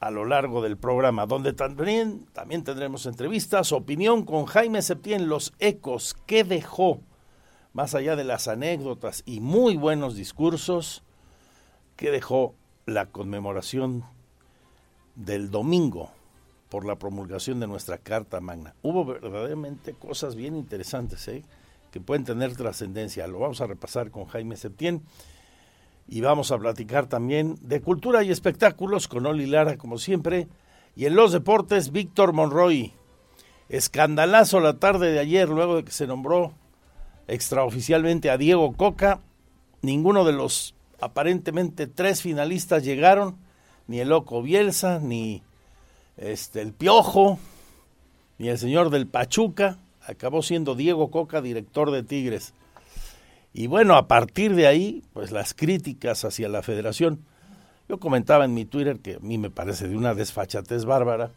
a 0.00 0.10
lo 0.10 0.24
largo 0.24 0.62
del 0.62 0.78
programa, 0.78 1.26
donde 1.26 1.52
también, 1.52 2.26
también 2.32 2.64
tendremos 2.64 3.04
entrevistas, 3.04 3.70
opinión 3.70 4.24
con 4.24 4.46
Jaime 4.46 4.80
Septién, 4.80 5.28
los 5.28 5.52
ecos 5.58 6.16
que 6.26 6.42
dejó, 6.42 7.02
más 7.74 7.94
allá 7.94 8.16
de 8.16 8.24
las 8.24 8.48
anécdotas 8.48 9.22
y 9.26 9.40
muy 9.40 9.76
buenos 9.76 10.16
discursos, 10.16 11.04
que 11.96 12.10
dejó 12.10 12.54
la 12.90 13.06
conmemoración 13.06 14.04
del 15.14 15.50
domingo 15.50 16.10
por 16.68 16.84
la 16.84 16.96
promulgación 16.96 17.60
de 17.60 17.68
nuestra 17.68 17.98
Carta 17.98 18.40
Magna. 18.40 18.74
Hubo 18.82 19.04
verdaderamente 19.04 19.94
cosas 19.94 20.34
bien 20.34 20.56
interesantes 20.56 21.26
¿eh? 21.28 21.44
que 21.92 22.00
pueden 22.00 22.24
tener 22.24 22.56
trascendencia. 22.56 23.28
Lo 23.28 23.38
vamos 23.38 23.60
a 23.60 23.68
repasar 23.68 24.10
con 24.10 24.26
Jaime 24.26 24.56
Septién 24.56 25.02
y 26.08 26.20
vamos 26.20 26.50
a 26.50 26.58
platicar 26.58 27.06
también 27.06 27.56
de 27.62 27.80
cultura 27.80 28.24
y 28.24 28.32
espectáculos 28.32 29.06
con 29.06 29.24
Oli 29.24 29.46
Lara, 29.46 29.76
como 29.78 29.96
siempre. 29.96 30.48
Y 30.96 31.06
en 31.06 31.14
los 31.14 31.30
deportes, 31.30 31.92
Víctor 31.92 32.32
Monroy. 32.32 32.92
Escandalazo 33.68 34.58
la 34.58 34.80
tarde 34.80 35.12
de 35.12 35.20
ayer, 35.20 35.48
luego 35.48 35.76
de 35.76 35.84
que 35.84 35.92
se 35.92 36.08
nombró 36.08 36.54
extraoficialmente 37.28 38.30
a 38.30 38.36
Diego 38.36 38.72
Coca. 38.72 39.20
Ninguno 39.80 40.24
de 40.24 40.32
los 40.32 40.74
aparentemente 41.00 41.86
tres 41.86 42.22
finalistas 42.22 42.84
llegaron, 42.84 43.36
ni 43.86 44.00
el 44.00 44.08
loco 44.08 44.42
Bielsa, 44.42 45.00
ni 45.00 45.42
este 46.16 46.60
el 46.60 46.72
Piojo, 46.72 47.38
ni 48.38 48.48
el 48.48 48.58
señor 48.58 48.90
del 48.90 49.06
Pachuca. 49.06 49.78
Acabó 50.06 50.42
siendo 50.42 50.74
Diego 50.74 51.10
Coca, 51.10 51.40
director 51.42 51.90
de 51.90 52.02
Tigres. 52.02 52.54
Y 53.52 53.66
bueno, 53.66 53.96
a 53.96 54.06
partir 54.06 54.54
de 54.54 54.66
ahí, 54.66 55.02
pues 55.12 55.32
las 55.32 55.54
críticas 55.54 56.24
hacia 56.24 56.48
la 56.48 56.62
federación. 56.62 57.24
Yo 57.88 57.98
comentaba 57.98 58.44
en 58.44 58.54
mi 58.54 58.64
Twitter 58.64 59.00
que 59.00 59.16
a 59.16 59.18
mí 59.18 59.36
me 59.38 59.50
parece 59.50 59.88
de 59.88 59.96
una 59.96 60.14
desfachatez 60.14 60.84
bárbara 60.84 61.32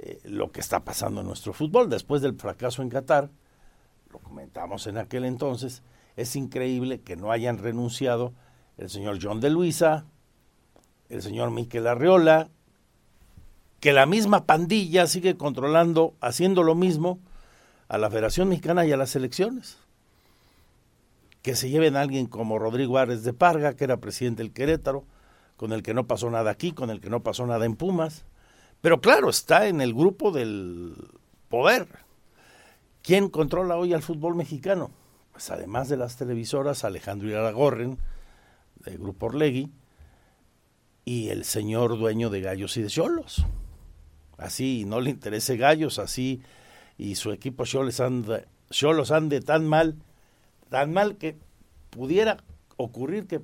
eh, 0.00 0.18
lo 0.24 0.50
que 0.50 0.60
está 0.60 0.80
pasando 0.80 1.20
en 1.20 1.26
nuestro 1.28 1.52
fútbol 1.52 1.88
después 1.88 2.20
del 2.22 2.34
fracaso 2.34 2.82
en 2.82 2.88
Qatar. 2.88 3.30
Lo 4.10 4.18
comentamos 4.18 4.86
en 4.88 4.98
aquel 4.98 5.24
entonces. 5.24 5.82
Es 6.16 6.34
increíble 6.34 7.00
que 7.00 7.14
no 7.14 7.30
hayan 7.30 7.58
renunciado 7.58 8.32
el 8.78 8.88
señor 8.88 9.18
John 9.20 9.40
de 9.40 9.50
Luisa, 9.50 10.06
el 11.08 11.22
señor 11.22 11.50
Miquel 11.50 11.86
Arriola, 11.86 12.48
que 13.80 13.92
la 13.92 14.06
misma 14.06 14.44
pandilla 14.44 15.06
sigue 15.06 15.36
controlando, 15.36 16.14
haciendo 16.20 16.62
lo 16.62 16.74
mismo 16.74 17.18
a 17.88 17.98
la 17.98 18.10
Federación 18.10 18.48
Mexicana 18.48 18.86
y 18.86 18.92
a 18.92 18.96
las 18.96 19.14
elecciones 19.14 19.78
que 21.42 21.54
se 21.54 21.70
lleven 21.70 21.96
a 21.96 22.02
alguien 22.02 22.26
como 22.26 22.58
Rodrigo 22.58 22.98
Árez 22.98 23.22
de 23.22 23.32
Parga, 23.32 23.74
que 23.74 23.84
era 23.84 23.98
presidente 23.98 24.42
del 24.42 24.52
Querétaro, 24.52 25.04
con 25.56 25.72
el 25.72 25.82
que 25.82 25.94
no 25.94 26.06
pasó 26.06 26.30
nada 26.30 26.50
aquí, 26.50 26.72
con 26.72 26.90
el 26.90 27.00
que 27.00 27.10
no 27.10 27.22
pasó 27.22 27.46
nada 27.46 27.64
en 27.64 27.76
Pumas. 27.76 28.24
Pero 28.80 29.00
claro, 29.00 29.30
está 29.30 29.66
en 29.66 29.80
el 29.80 29.94
grupo 29.94 30.30
del 30.30 30.94
poder. 31.48 31.88
¿Quién 33.02 33.28
controla 33.28 33.76
hoy 33.76 33.94
al 33.94 34.02
fútbol 34.02 34.34
mexicano? 34.34 34.90
Pues 35.32 35.50
además 35.50 35.88
de 35.88 35.96
las 35.96 36.16
televisoras, 36.16 36.84
Alejandro 36.84 37.28
Iragorren, 37.28 37.98
del 38.90 38.98
Grupo 38.98 39.26
Orlegui, 39.26 39.70
y 41.04 41.28
el 41.28 41.44
señor 41.44 41.98
dueño 41.98 42.30
de 42.30 42.40
Gallos 42.40 42.76
y 42.76 42.82
de 42.82 42.88
Cholos. 42.88 43.44
Así 44.36 44.84
no 44.86 45.00
le 45.00 45.10
interese 45.10 45.56
Gallos, 45.56 45.98
así 45.98 46.42
y 46.96 47.14
su 47.14 47.32
equipo 47.32 47.64
Cholos 47.64 48.00
ande, 48.00 48.46
Cholos 48.70 49.10
ande 49.10 49.40
tan 49.40 49.66
mal 49.66 49.96
tan 50.68 50.92
mal 50.92 51.16
que 51.16 51.36
pudiera 51.90 52.38
ocurrir 52.76 53.26
que 53.26 53.40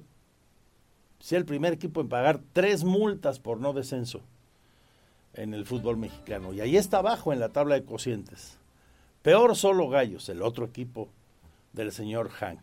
sea 1.20 1.38
el 1.38 1.44
primer 1.44 1.72
equipo 1.72 2.00
en 2.00 2.08
pagar 2.08 2.40
tres 2.52 2.84
multas 2.84 3.38
por 3.38 3.60
no 3.60 3.72
descenso 3.72 4.20
en 5.32 5.54
el 5.54 5.64
fútbol 5.64 5.96
mexicano. 5.96 6.52
Y 6.52 6.60
ahí 6.60 6.76
está 6.76 6.98
abajo 6.98 7.32
en 7.32 7.40
la 7.40 7.48
tabla 7.48 7.74
de 7.74 7.84
cocientes. 7.84 8.58
Peor 9.22 9.56
solo 9.56 9.88
Gallos, 9.88 10.28
el 10.28 10.42
otro 10.42 10.66
equipo 10.66 11.08
del 11.72 11.92
señor 11.92 12.28
Hank. 12.28 12.60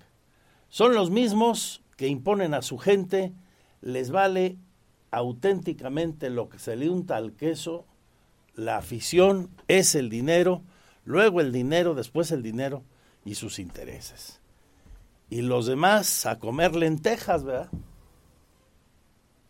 Son 0.69 0.93
los 0.93 1.09
mismos 1.09 1.80
que 2.01 2.07
imponen 2.07 2.55
a 2.55 2.63
su 2.63 2.79
gente, 2.79 3.31
les 3.79 4.09
vale 4.09 4.57
auténticamente 5.11 6.31
lo 6.31 6.49
que 6.49 6.57
se 6.57 6.75
le 6.75 6.89
unta 6.89 7.15
al 7.15 7.33
queso, 7.33 7.85
la 8.55 8.77
afición 8.77 9.51
es 9.67 9.93
el 9.93 10.09
dinero, 10.09 10.63
luego 11.05 11.41
el 11.41 11.51
dinero, 11.51 11.93
después 11.93 12.31
el 12.31 12.41
dinero 12.41 12.81
y 13.23 13.35
sus 13.35 13.59
intereses 13.59 14.41
y 15.29 15.43
los 15.43 15.67
demás 15.67 16.25
a 16.25 16.39
comer 16.39 16.75
lentejas, 16.75 17.43
¿verdad? 17.43 17.69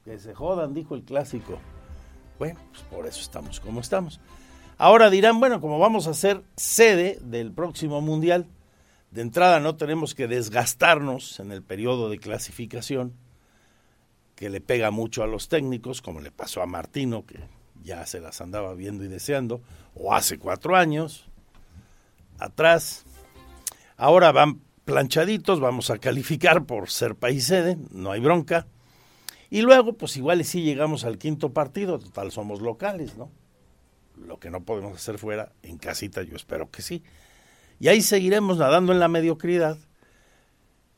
Que 0.04 0.20
se 0.20 0.36
jodan, 0.36 0.74
dijo 0.74 0.94
el 0.94 1.04
clásico. 1.04 1.58
Bueno, 2.38 2.60
pues 2.70 2.84
por 2.84 3.08
eso 3.08 3.22
estamos 3.22 3.62
como 3.62 3.80
estamos. 3.80 4.20
Ahora 4.78 5.10
dirán, 5.10 5.40
bueno, 5.40 5.62
como 5.62 5.80
vamos 5.80 6.06
a 6.08 6.14
ser 6.14 6.44
sede 6.58 7.18
del 7.22 7.54
próximo 7.54 8.02
Mundial, 8.02 8.46
de 9.12 9.22
entrada 9.22 9.60
no 9.60 9.76
tenemos 9.76 10.16
que 10.16 10.28
desgastarnos 10.28 11.40
en 11.40 11.52
el 11.52 11.62
periodo 11.62 12.10
de 12.10 12.18
clasificación, 12.18 13.14
que 14.36 14.50
le 14.50 14.62
pega 14.62 14.90
mucho 14.90 15.22
a 15.22 15.28
los 15.28 15.50
técnicos, 15.50 16.02
como 16.02 16.22
le 16.22 16.32
pasó 16.32 16.62
a 16.62 16.66
Martino, 16.66 17.26
que 17.26 17.40
ya 17.84 18.06
se 18.06 18.22
las 18.22 18.42
andaba 18.42 18.74
viendo 18.74 19.04
y 19.04 19.08
deseando, 19.08 19.62
o 19.94 20.14
hace 20.14 20.40
cuatro 20.40 20.76
años 20.76 21.30
atrás. 22.40 23.04
Ahora 23.98 24.32
van 24.32 24.62
planchaditos, 24.86 25.60
vamos 25.60 25.90
a 25.90 25.98
calificar 25.98 26.66
por 26.66 26.90
ser 26.90 27.16
país 27.16 27.46
sede, 27.46 27.78
no 27.92 28.12
hay 28.12 28.22
bronca. 28.22 28.66
Y 29.50 29.62
luego, 29.62 29.94
pues 29.94 30.16
igual 30.16 30.44
si 30.46 30.64
llegamos 30.64 31.04
al 31.04 31.18
quinto 31.18 31.52
partido, 31.52 32.00
total 32.00 32.32
somos 32.32 32.62
locales, 32.62 33.18
¿no? 33.18 33.30
Lo 34.16 34.40
que 34.40 34.50
no 34.50 34.64
podemos 34.64 34.96
hacer 34.96 35.18
fuera, 35.18 35.52
en 35.62 35.78
casita, 35.78 36.24
yo 36.24 36.38
espero 36.38 36.72
que 36.72 36.82
sí. 36.82 37.04
Y 37.82 37.88
ahí 37.88 38.04
seguiremos 38.04 38.60
nadando 38.60 38.94
en 38.94 39.00
la 39.00 39.08
mediocridad. 39.08 39.76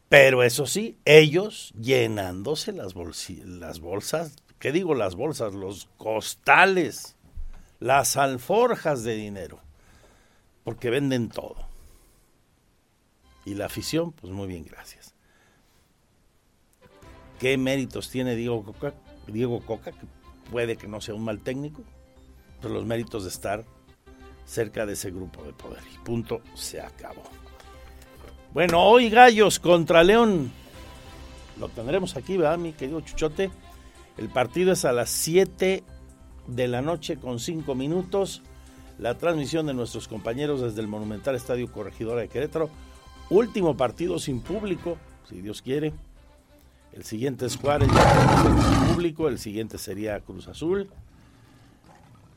Pero 0.10 0.44
eso 0.44 0.66
sí, 0.66 1.00
ellos 1.06 1.74
llenándose 1.80 2.74
las, 2.74 2.94
bolsas, 2.94 4.36
¿qué 4.60 4.74
digo 4.74 4.94
las 4.94 5.16
bolsas? 5.16 5.54
Los 5.54 5.88
costales, 5.96 7.16
las 7.80 8.18
alforjas 8.18 9.06
de 9.06 9.16
dinero, 9.16 9.62
porque 10.66 10.90
venden 10.90 11.30
todo. 11.30 11.56
Y 13.46 13.54
la 13.54 13.68
afición, 13.68 14.12
pues 14.12 14.34
muy 14.34 14.50
bien, 14.50 14.66
gracias. 14.66 15.16
¿Qué 17.40 17.58
méritos 17.58 18.10
tiene 18.10 18.36
Diego 18.36 18.62
Coca? 18.62 18.94
Diego 19.28 19.62
Coca, 19.62 19.94
que 19.94 20.06
puede 20.52 20.76
que 20.76 20.90
no 20.90 21.00
sea 21.00 21.16
un 21.16 21.24
mal 21.24 21.40
técnico, 21.40 21.82
pero 22.62 22.74
los 22.74 22.86
méritos 22.86 23.24
de 23.24 23.30
estar 23.30 23.64
cerca 24.46 24.86
de 24.86 24.94
ese 24.94 25.12
grupo 25.12 25.44
de 25.44 25.54
poder. 25.54 25.82
Y 25.94 25.98
punto, 26.00 26.42
se 26.54 26.82
acabó. 26.82 27.24
Bueno, 28.54 28.82
hoy 28.84 29.10
Gallos 29.10 29.60
contra 29.60 30.04
León. 30.04 30.52
Lo 31.60 31.70
tendremos 31.70 32.16
aquí, 32.16 32.38
¿verdad, 32.38 32.58
mi 32.58 32.74
querido 32.74 33.02
Chuchote? 33.02 33.52
El 34.18 34.30
partido 34.30 34.72
es 34.74 34.86
a 34.86 34.92
las 34.92 35.10
7 35.10 35.84
de 36.48 36.68
la 36.68 36.82
noche 36.82 37.18
con 37.18 37.40
5 37.40 37.74
minutos. 37.76 38.42
La 39.00 39.18
transmisión 39.18 39.66
de 39.66 39.74
nuestros 39.74 40.08
compañeros 40.08 40.62
desde 40.62 40.82
el 40.82 40.88
Monumental 40.88 41.36
Estadio 41.36 41.72
Corregidora 41.72 42.22
de 42.22 42.28
Querétaro. 42.28 42.70
Último 43.30 43.76
partido 43.76 44.20
sin 44.20 44.42
público, 44.42 44.98
si 45.28 45.42
Dios 45.42 45.62
quiere. 45.62 45.94
El 46.92 47.04
siguiente 47.04 47.48
es 47.48 47.58
Juárez, 47.58 47.90
sin 47.90 48.94
público. 48.94 49.28
El 49.28 49.40
siguiente 49.40 49.80
sería 49.80 50.20
Cruz 50.20 50.48
Azul. 50.48 50.92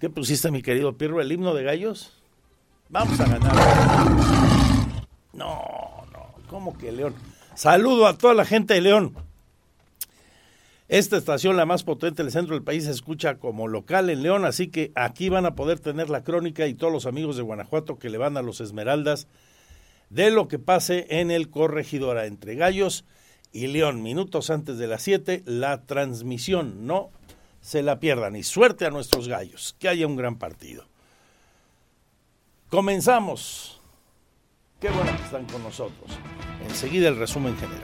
¿Qué 0.00 0.10
pusiste, 0.10 0.50
mi 0.50 0.60
querido 0.60 0.98
Pirro? 0.98 1.22
¿El 1.22 1.32
himno 1.32 1.54
de 1.54 1.64
gallos? 1.64 2.12
Vamos 2.90 3.18
a 3.18 3.24
ganar. 3.26 3.54
No, 5.32 6.04
no, 6.12 6.34
¿cómo 6.48 6.76
que 6.76 6.92
León? 6.92 7.14
Saludo 7.54 8.06
a 8.06 8.18
toda 8.18 8.34
la 8.34 8.44
gente 8.44 8.74
de 8.74 8.82
León. 8.82 9.14
Esta 10.88 11.16
estación, 11.16 11.56
la 11.56 11.64
más 11.64 11.82
potente 11.82 12.22
del 12.22 12.30
centro 12.30 12.54
del 12.54 12.62
país, 12.62 12.84
se 12.84 12.90
escucha 12.90 13.38
como 13.38 13.68
local 13.68 14.10
en 14.10 14.22
León, 14.22 14.44
así 14.44 14.68
que 14.68 14.92
aquí 14.94 15.30
van 15.30 15.46
a 15.46 15.54
poder 15.54 15.80
tener 15.80 16.10
la 16.10 16.22
crónica 16.22 16.66
y 16.66 16.74
todos 16.74 16.92
los 16.92 17.06
amigos 17.06 17.36
de 17.36 17.42
Guanajuato 17.42 17.98
que 17.98 18.10
le 18.10 18.18
van 18.18 18.36
a 18.36 18.42
los 18.42 18.60
Esmeraldas 18.60 19.26
de 20.10 20.30
lo 20.30 20.46
que 20.46 20.58
pase 20.58 21.06
en 21.08 21.30
el 21.30 21.48
Corregidora 21.48 22.26
entre 22.26 22.54
Gallos 22.54 23.04
y 23.50 23.66
León. 23.66 24.02
Minutos 24.02 24.50
antes 24.50 24.76
de 24.76 24.86
las 24.86 25.02
7, 25.02 25.42
la 25.46 25.86
transmisión. 25.86 26.86
No 26.86 27.10
se 27.66 27.82
la 27.82 27.98
pierdan 27.98 28.36
y 28.36 28.44
suerte 28.44 28.86
a 28.86 28.90
nuestros 28.90 29.26
gallos, 29.26 29.74
que 29.80 29.88
haya 29.88 30.06
un 30.06 30.14
gran 30.14 30.38
partido. 30.38 30.86
Comenzamos. 32.70 33.80
Qué 34.78 34.88
bueno 34.88 35.10
que 35.16 35.24
están 35.24 35.46
con 35.46 35.64
nosotros. 35.64 36.12
Enseguida 36.68 37.08
el 37.08 37.16
resumen 37.16 37.56
general. 37.56 37.82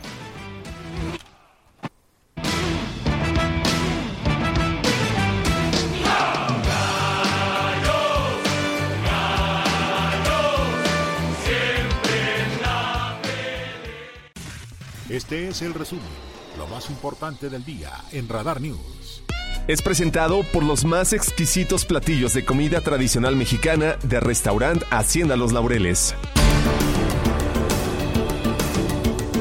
Este 15.08 15.48
es 15.48 15.60
el 15.62 15.74
resumen, 15.74 16.04
lo 16.56 16.68
más 16.68 16.88
importante 16.88 17.50
del 17.50 17.64
día 17.64 17.90
en 18.12 18.28
Radar 18.28 18.60
News. 18.60 19.24
Es 19.69 19.81
presentado 19.81 20.42
por 20.52 20.64
los 20.64 20.85
más 20.85 21.12
exquisitos 21.12 21.85
platillos 21.85 22.35
de 22.35 22.45
comida 22.45 22.81
tradicional 22.81 23.37
mexicana 23.37 23.97
de 24.02 24.19
restaurante 24.19 24.85
Hacienda 24.90 25.37
Los 25.37 25.52
Laureles. 25.52 26.16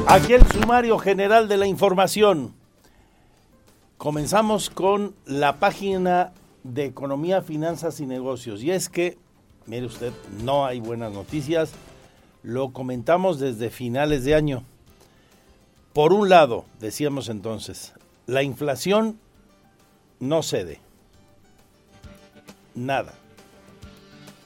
Aquí 0.06 0.34
el 0.34 0.46
sumario 0.46 0.96
general 0.98 1.48
de 1.48 1.56
la 1.56 1.66
información. 1.66 2.54
Comenzamos 3.98 4.70
con 4.70 5.16
la 5.26 5.56
página 5.56 6.32
de 6.62 6.84
Economía, 6.84 7.42
Finanzas 7.42 7.98
y 7.98 8.06
Negocios. 8.06 8.62
Y 8.62 8.70
es 8.70 8.88
que, 8.88 9.18
mire 9.66 9.86
usted, 9.86 10.12
no 10.44 10.64
hay 10.64 10.78
buenas 10.78 11.12
noticias. 11.12 11.72
Lo 12.44 12.72
comentamos 12.72 13.40
desde 13.40 13.70
finales 13.70 14.22
de 14.22 14.36
año. 14.36 14.62
Por 15.92 16.12
un 16.12 16.28
lado, 16.28 16.64
decíamos 16.78 17.28
entonces, 17.28 17.92
la 18.26 18.44
inflación 18.44 19.18
no 20.22 20.44
cede. 20.44 20.78
Nada. 22.76 23.12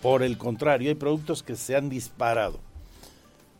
Por 0.01 0.23
el 0.23 0.39
contrario, 0.39 0.89
hay 0.89 0.95
productos 0.95 1.43
que 1.43 1.55
se 1.55 1.77
han 1.77 1.91
disparado. 1.91 2.59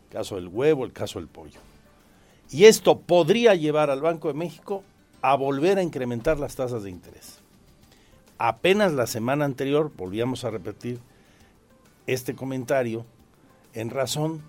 El 0.07 0.17
caso 0.17 0.35
del 0.35 0.47
huevo, 0.47 0.83
el 0.83 0.93
caso 0.93 1.19
del 1.19 1.27
pollo. 1.27 1.59
Y 2.49 2.65
esto 2.65 2.97
podría 2.99 3.53
llevar 3.53 3.91
al 3.91 4.01
Banco 4.01 4.29
de 4.29 4.33
México 4.33 4.83
a 5.21 5.35
volver 5.35 5.77
a 5.77 5.83
incrementar 5.83 6.39
las 6.39 6.55
tasas 6.55 6.81
de 6.81 6.89
interés. 6.89 7.37
Apenas 8.39 8.93
la 8.93 9.05
semana 9.05 9.45
anterior 9.45 9.91
volvíamos 9.95 10.43
a 10.43 10.49
repetir 10.49 10.99
este 12.07 12.33
comentario 12.33 13.05
en 13.73 13.91
razón, 13.91 14.41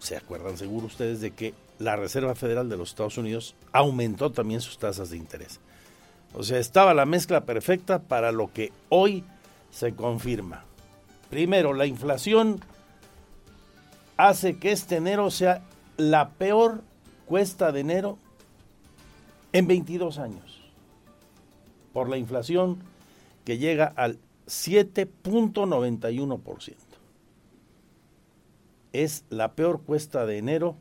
se 0.00 0.16
acuerdan 0.16 0.58
seguro 0.58 0.86
ustedes, 0.86 1.20
de 1.20 1.30
que 1.30 1.54
la 1.78 1.94
Reserva 1.94 2.34
Federal 2.34 2.68
de 2.68 2.76
los 2.76 2.90
Estados 2.90 3.16
Unidos 3.16 3.54
aumentó 3.70 4.32
también 4.32 4.60
sus 4.60 4.78
tasas 4.78 5.10
de 5.10 5.18
interés. 5.18 5.60
O 6.34 6.42
sea, 6.42 6.58
estaba 6.58 6.94
la 6.94 7.06
mezcla 7.06 7.44
perfecta 7.44 8.00
para 8.00 8.32
lo 8.32 8.52
que 8.52 8.72
hoy 8.88 9.22
se 9.70 9.94
confirma. 9.94 10.64
Primero, 11.30 11.74
la 11.74 11.86
inflación 11.86 12.60
hace 14.16 14.58
que 14.58 14.72
este 14.72 14.96
enero 14.96 15.30
sea 15.30 15.62
la 15.96 16.30
peor 16.30 16.82
cuesta 17.26 17.70
de 17.72 17.80
enero 17.80 18.18
en 19.52 19.66
22 19.66 20.18
años. 20.18 20.62
Por 21.92 22.08
la 22.08 22.16
inflación 22.16 22.78
que 23.44 23.58
llega 23.58 23.92
al 23.96 24.18
7.91%. 24.46 26.76
Es 28.92 29.24
la 29.30 29.52
peor 29.52 29.82
cuesta 29.82 30.26
de 30.26 30.38
enero 30.38 30.76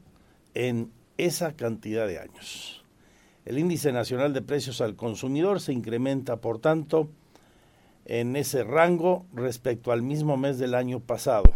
en 0.53 0.91
esa 1.17 1.53
cantidad 1.53 2.05
de 2.07 2.19
años. 2.19 2.80
El 3.45 3.57
índice 3.57 3.91
nacional 3.91 4.33
de 4.33 4.41
precios 4.41 4.81
al 4.81 4.95
consumidor 4.95 5.61
se 5.61 5.73
incrementa, 5.73 6.37
por 6.37 6.59
tanto, 6.59 7.09
en 8.05 8.35
ese 8.35 8.63
rango 8.63 9.25
respecto 9.33 9.91
al 9.91 10.03
mismo 10.03 10.37
mes 10.37 10.59
del 10.59 10.75
año 10.75 10.99
pasado. 10.99 11.53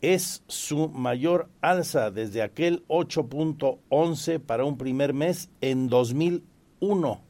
Es 0.00 0.42
su 0.46 0.88
mayor 0.88 1.50
alza 1.60 2.10
desde 2.10 2.40
aquel 2.40 2.86
8.11 2.88 4.40
para 4.40 4.64
un 4.64 4.78
primer 4.78 5.12
mes 5.12 5.50
en 5.60 5.88
2001, 5.88 7.20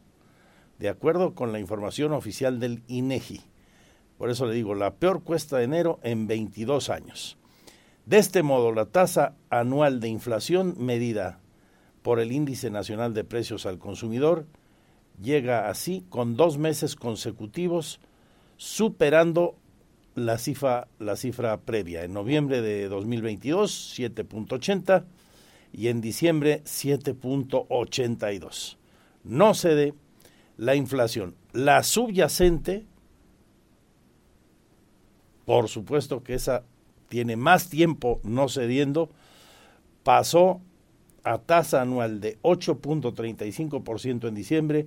de 0.79 0.89
acuerdo 0.89 1.35
con 1.35 1.51
la 1.51 1.59
información 1.59 2.13
oficial 2.13 2.61
del 2.61 2.85
INEGI. 2.87 3.41
Por 4.17 4.31
eso 4.31 4.47
le 4.47 4.55
digo, 4.55 4.77
la 4.77 4.95
peor 4.95 5.25
cuesta 5.25 5.57
de 5.57 5.65
enero 5.65 5.99
en 6.05 6.29
22 6.29 6.91
años. 6.91 7.37
De 8.07 8.19
este 8.19 8.45
modo, 8.45 8.71
la 8.71 8.87
tasa 8.87 9.35
anual 9.51 9.99
de 9.99 10.09
inflación 10.09 10.75
medida 10.79 11.40
por 12.03 12.21
el 12.21 12.33
Índice 12.33 12.71
Nacional 12.71 13.15
de 13.15 13.25
Precios 13.25 13.65
al 13.67 13.79
Consumidor, 13.79 14.47
llega 15.21 15.69
así 15.69 16.05
con 16.09 16.37
dos 16.37 16.59
meses 16.59 16.97
consecutivos 16.97 18.01
superando 18.57 19.57
la 20.15 20.39
cifra, 20.39 20.89
la 20.99 21.17
cifra 21.17 21.61
previa. 21.61 22.05
En 22.05 22.13
noviembre 22.13 22.63
de 22.63 22.89
2022, 22.89 23.99
7.80 23.99 25.05
y 25.73 25.89
en 25.89 26.01
diciembre 26.01 26.63
7.82. 26.65 28.77
No 29.25 29.55
cede 29.55 29.95
la 30.57 30.75
inflación. 30.75 31.35
La 31.53 31.83
subyacente, 31.83 32.87
por 35.45 35.69
supuesto 35.69 36.23
que 36.23 36.35
esa 36.35 36.65
tiene 37.09 37.37
más 37.37 37.69
tiempo 37.69 38.21
no 38.23 38.49
cediendo, 38.49 39.11
pasó 40.03 40.61
a 41.25 41.39
tasa 41.39 41.83
anual 41.83 42.21
de 42.21 42.39
8.35% 42.43 44.29
en 44.29 44.35
diciembre 44.35 44.87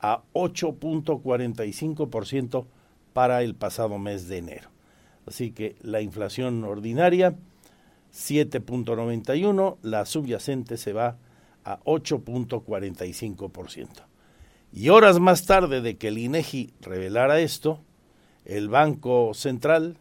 a 0.00 0.22
8.45% 0.32 2.66
para 3.12 3.42
el 3.42 3.54
pasado 3.54 3.98
mes 3.98 4.28
de 4.28 4.38
enero. 4.38 4.70
Así 5.26 5.52
que 5.52 5.76
la 5.82 6.00
inflación 6.00 6.64
ordinaria 6.64 7.36
7.91, 8.12 9.76
la 9.82 10.04
subyacente 10.04 10.76
se 10.76 10.92
va 10.92 11.16
a 11.64 11.78
8.45%. 11.80 13.88
Y 14.72 14.88
horas 14.88 15.20
más 15.20 15.46
tarde 15.46 15.80
de 15.80 15.96
que 15.96 16.08
el 16.08 16.18
INEGI 16.18 16.72
revelara 16.80 17.38
esto, 17.40 17.78
el 18.44 18.68
Banco 18.68 19.32
Central 19.34 19.96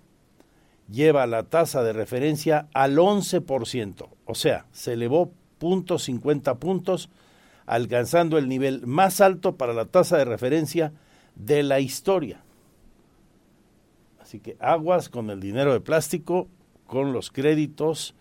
lleva 0.89 1.27
la 1.27 1.43
tasa 1.43 1.83
de 1.83 1.93
referencia 1.93 2.67
al 2.73 2.97
11%, 2.97 4.09
o 4.25 4.35
sea, 4.35 4.65
se 4.71 4.93
elevó 4.93 5.31
50 5.99 6.55
puntos, 6.55 7.09
alcanzando 7.65 8.37
el 8.37 8.47
nivel 8.47 8.85
más 8.85 9.21
alto 9.21 9.55
para 9.55 9.73
la 9.73 9.85
tasa 9.85 10.17
de 10.17 10.25
referencia 10.25 10.91
de 11.35 11.63
la 11.63 11.79
historia. 11.79 12.43
Así 14.19 14.39
que 14.39 14.57
aguas 14.59 15.09
con 15.09 15.29
el 15.29 15.39
dinero 15.39 15.73
de 15.73 15.81
plástico, 15.81 16.47
con 16.87 17.13
los 17.13 17.31
créditos 17.31 18.15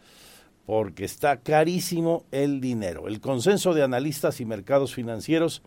porque 0.67 1.05
está 1.05 1.41
carísimo 1.41 2.25
el 2.31 2.61
dinero. 2.61 3.09
El 3.09 3.21
consenso 3.21 3.75
de 3.75 3.83
analistas 3.83 4.41
y 4.41 4.45
mercados 4.45 4.95
financieros 4.95 5.63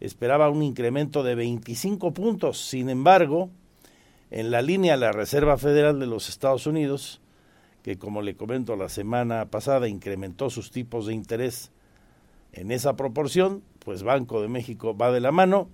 esperaba 0.00 0.50
un 0.50 0.62
incremento 0.62 1.22
de 1.22 1.34
25 1.34 2.12
puntos. 2.12 2.60
Sin 2.60 2.90
embargo, 2.90 3.48
en 4.30 4.50
la 4.50 4.60
línea 4.60 4.94
de 4.94 5.00
la 5.00 5.12
Reserva 5.12 5.56
Federal 5.56 5.98
de 5.98 6.06
los 6.06 6.28
Estados 6.28 6.66
Unidos, 6.66 7.22
que 7.84 7.98
como 7.98 8.22
le 8.22 8.34
comento 8.34 8.76
la 8.76 8.88
semana 8.88 9.44
pasada 9.50 9.88
incrementó 9.88 10.48
sus 10.48 10.70
tipos 10.70 11.06
de 11.06 11.12
interés 11.12 11.70
en 12.54 12.70
esa 12.70 12.96
proporción, 12.96 13.62
pues 13.78 14.02
Banco 14.02 14.40
de 14.40 14.48
México 14.48 14.96
va 14.96 15.12
de 15.12 15.20
la 15.20 15.32
mano 15.32 15.68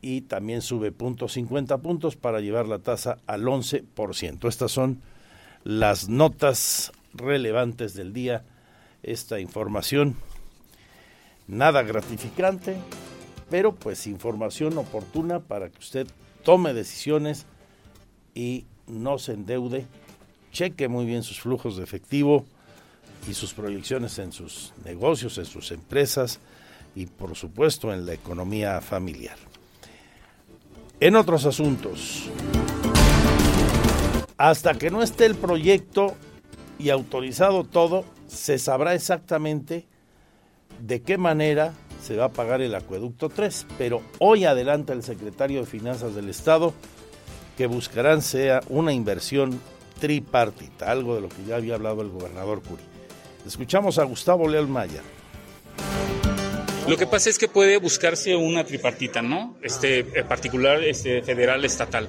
y 0.00 0.20
también 0.20 0.62
sube 0.62 0.92
puntos 0.92 1.32
50 1.32 1.78
puntos 1.78 2.14
para 2.14 2.40
llevar 2.40 2.68
la 2.68 2.78
tasa 2.78 3.18
al 3.26 3.42
11%. 3.42 4.48
Estas 4.48 4.70
son 4.70 5.02
las 5.64 6.08
notas 6.08 6.92
relevantes 7.12 7.94
del 7.94 8.12
día. 8.12 8.44
Esta 9.02 9.40
información 9.40 10.14
nada 11.48 11.82
gratificante, 11.82 12.76
pero 13.50 13.74
pues 13.74 14.06
información 14.06 14.78
oportuna 14.78 15.40
para 15.40 15.70
que 15.70 15.78
usted 15.80 16.06
tome 16.44 16.72
decisiones 16.72 17.46
y 18.32 18.66
no 18.86 19.18
se 19.18 19.32
endeude, 19.32 19.86
cheque 20.50 20.88
muy 20.88 21.06
bien 21.06 21.22
sus 21.22 21.40
flujos 21.40 21.76
de 21.76 21.84
efectivo 21.84 22.46
y 23.28 23.34
sus 23.34 23.54
proyecciones 23.54 24.18
en 24.18 24.32
sus 24.32 24.72
negocios, 24.84 25.38
en 25.38 25.44
sus 25.44 25.70
empresas 25.70 26.40
y 26.94 27.06
por 27.06 27.36
supuesto 27.36 27.92
en 27.92 28.06
la 28.06 28.14
economía 28.14 28.80
familiar. 28.80 29.36
En 31.00 31.16
otros 31.16 31.46
asuntos, 31.46 32.28
hasta 34.36 34.74
que 34.74 34.90
no 34.90 35.02
esté 35.02 35.26
el 35.26 35.34
proyecto 35.34 36.16
y 36.78 36.90
autorizado 36.90 37.64
todo, 37.64 38.04
se 38.26 38.58
sabrá 38.58 38.94
exactamente 38.94 39.86
de 40.80 41.02
qué 41.02 41.18
manera 41.18 41.74
se 42.02 42.16
va 42.16 42.26
a 42.26 42.32
pagar 42.32 42.60
el 42.60 42.74
acueducto 42.74 43.28
3. 43.28 43.66
Pero 43.78 44.02
hoy 44.18 44.44
adelanta 44.44 44.92
el 44.92 45.02
secretario 45.02 45.60
de 45.60 45.66
Finanzas 45.66 46.14
del 46.14 46.28
Estado 46.28 46.72
que 47.56 47.66
buscarán 47.66 48.22
sea 48.22 48.62
una 48.68 48.92
inversión 48.92 49.60
tripartita, 50.00 50.90
algo 50.90 51.14
de 51.14 51.20
lo 51.20 51.28
que 51.28 51.44
ya 51.46 51.56
había 51.56 51.74
hablado 51.74 52.02
el 52.02 52.08
gobernador 52.08 52.62
Curi. 52.62 52.82
Escuchamos 53.46 53.98
a 53.98 54.04
Gustavo 54.04 54.48
Leal 54.48 54.66
Maya. 54.66 55.02
Lo 56.88 56.96
que 56.96 57.06
pasa 57.06 57.30
es 57.30 57.38
que 57.38 57.46
puede 57.46 57.76
buscarse 57.76 58.34
una 58.34 58.64
tripartita, 58.64 59.22
¿no? 59.22 59.56
Este, 59.62 60.02
particular, 60.24 60.82
este, 60.82 61.22
federal, 61.22 61.64
estatal. 61.64 62.08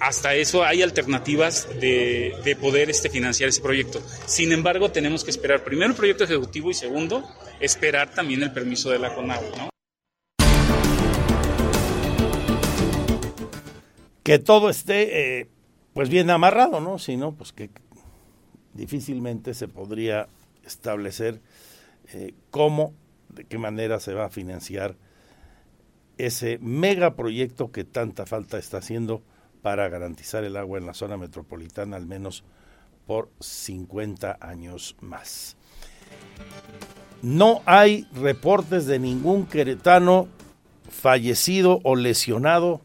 Hasta 0.00 0.34
eso 0.34 0.64
hay 0.64 0.82
alternativas 0.82 1.68
de, 1.80 2.34
de, 2.42 2.56
poder 2.56 2.90
este, 2.90 3.10
financiar 3.10 3.48
ese 3.48 3.60
proyecto. 3.60 4.00
Sin 4.26 4.52
embargo, 4.52 4.90
tenemos 4.90 5.24
que 5.24 5.30
esperar 5.30 5.62
primero 5.62 5.90
el 5.90 5.96
proyecto 5.96 6.24
ejecutivo 6.24 6.70
y 6.70 6.74
segundo, 6.74 7.24
esperar 7.60 8.14
también 8.14 8.42
el 8.42 8.52
permiso 8.52 8.90
de 8.90 8.98
la 8.98 9.14
CONAGUA, 9.14 9.56
¿no? 9.56 9.70
Que 14.22 14.38
todo 14.38 14.70
esté 14.70 15.40
eh, 15.40 15.48
pues 15.94 16.10
bien 16.10 16.28
amarrado, 16.28 16.80
¿no? 16.80 16.98
Si 16.98 17.16
no, 17.16 17.32
pues 17.32 17.52
que 17.52 17.70
difícilmente 18.74 19.54
se 19.54 19.68
podría 19.68 20.28
establecer 20.64 21.40
eh, 22.12 22.34
cómo 22.50 22.92
de 23.28 23.44
qué 23.44 23.58
manera 23.58 24.00
se 24.00 24.12
va 24.12 24.26
a 24.26 24.30
financiar 24.30 24.96
ese 26.18 26.58
megaproyecto 26.58 27.72
que 27.72 27.84
tanta 27.84 28.26
falta 28.26 28.58
está 28.58 28.78
haciendo 28.78 29.22
para 29.62 29.88
garantizar 29.88 30.44
el 30.44 30.56
agua 30.56 30.78
en 30.78 30.86
la 30.86 30.94
zona 30.94 31.16
metropolitana 31.16 31.96
al 31.96 32.06
menos 32.06 32.44
por 33.06 33.30
50 33.40 34.38
años 34.40 34.96
más. 35.00 35.56
No 37.22 37.62
hay 37.64 38.06
reportes 38.12 38.86
de 38.86 38.98
ningún 38.98 39.46
queretano 39.46 40.28
fallecido 40.90 41.80
o 41.82 41.96
lesionado 41.96 42.82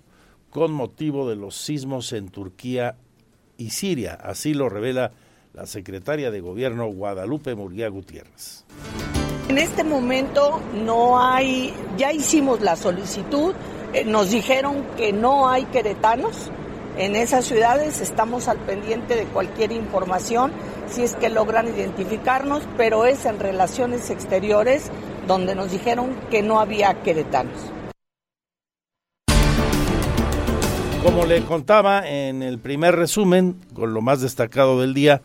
con 0.50 0.74
motivo 0.74 1.30
de 1.30 1.36
los 1.36 1.56
sismos 1.56 2.14
en 2.14 2.30
Turquía 2.30 2.96
y 3.58 3.70
Siria. 3.72 4.14
Así 4.14 4.54
lo 4.54 4.70
revela 4.70 5.12
la 5.54 5.66
secretaria 5.66 6.32
de 6.32 6.42
Gobierno 6.42 6.88
Guadalupe 6.88 7.56
Murguía 7.56 7.90
Gutiérrez. 7.90 8.66
En 9.48 9.58
este 9.58 9.84
momento 9.84 10.62
no 10.86 11.22
hay, 11.22 11.74
ya 11.98 12.14
hicimos 12.14 12.62
la 12.62 12.76
solicitud, 12.76 13.54
eh, 13.94 14.06
nos 14.06 14.30
dijeron 14.30 14.86
que 14.96 15.12
no 15.12 15.50
hay 15.50 15.66
queretanos 15.66 16.52
en 16.98 17.16
esas 17.16 17.46
ciudades, 17.46 18.02
estamos 18.02 18.48
al 18.48 18.58
pendiente 18.58 19.16
de 19.16 19.24
cualquier 19.26 19.72
información, 19.72 20.52
si 20.88 21.04
es 21.04 21.16
que 21.16 21.30
logran 21.30 21.68
identificarnos, 21.68 22.62
pero 22.78 23.06
es 23.06 23.26
en 23.26 23.40
relaciones 23.40 24.10
exteriores 24.10 24.92
donde 25.26 25.56
nos 25.56 25.72
dijeron 25.72 26.16
que 26.30 26.42
no 26.42 26.60
había 26.60 27.02
queretanos. 27.02 27.56
Como 31.04 31.26
le 31.26 31.44
contaba 31.44 32.08
en 32.08 32.44
el 32.44 32.60
primer 32.60 32.96
resumen, 32.96 33.56
con 33.74 33.94
lo 33.94 34.02
más 34.02 34.20
destacado 34.20 34.82
del 34.82 34.94
día, 34.94 35.22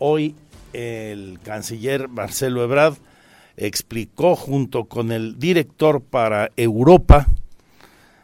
hoy 0.00 0.34
el 0.72 1.38
canciller 1.44 2.08
Marcelo 2.08 2.64
Ebrard 2.64 2.96
explicó 3.56 4.34
junto 4.34 4.86
con 4.86 5.12
el 5.12 5.38
director 5.38 6.02
para 6.02 6.50
Europa 6.56 7.28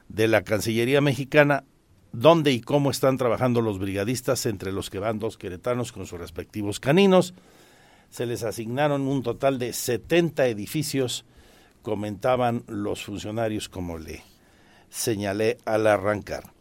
de 0.08 0.26
la 0.26 0.42
Cancillería 0.42 1.00
Mexicana 1.00 1.64
dónde 2.12 2.50
y 2.50 2.60
cómo 2.60 2.90
están 2.90 3.16
trabajando 3.16 3.60
los 3.60 3.78
brigadistas, 3.78 4.44
entre 4.46 4.72
los 4.72 4.90
que 4.90 4.98
van 4.98 5.20
dos 5.20 5.38
queretanos 5.38 5.92
con 5.92 6.06
sus 6.06 6.18
respectivos 6.18 6.80
caninos. 6.80 7.32
Se 8.10 8.26
les 8.26 8.42
asignaron 8.42 9.02
un 9.02 9.22
total 9.22 9.60
de 9.60 9.72
70 9.72 10.46
edificios, 10.48 11.24
comentaban 11.80 12.64
los 12.66 13.04
funcionarios 13.04 13.68
como 13.68 13.98
le 13.98 14.22
señalé 14.90 15.58
al 15.64 15.86
arrancar. 15.86 16.52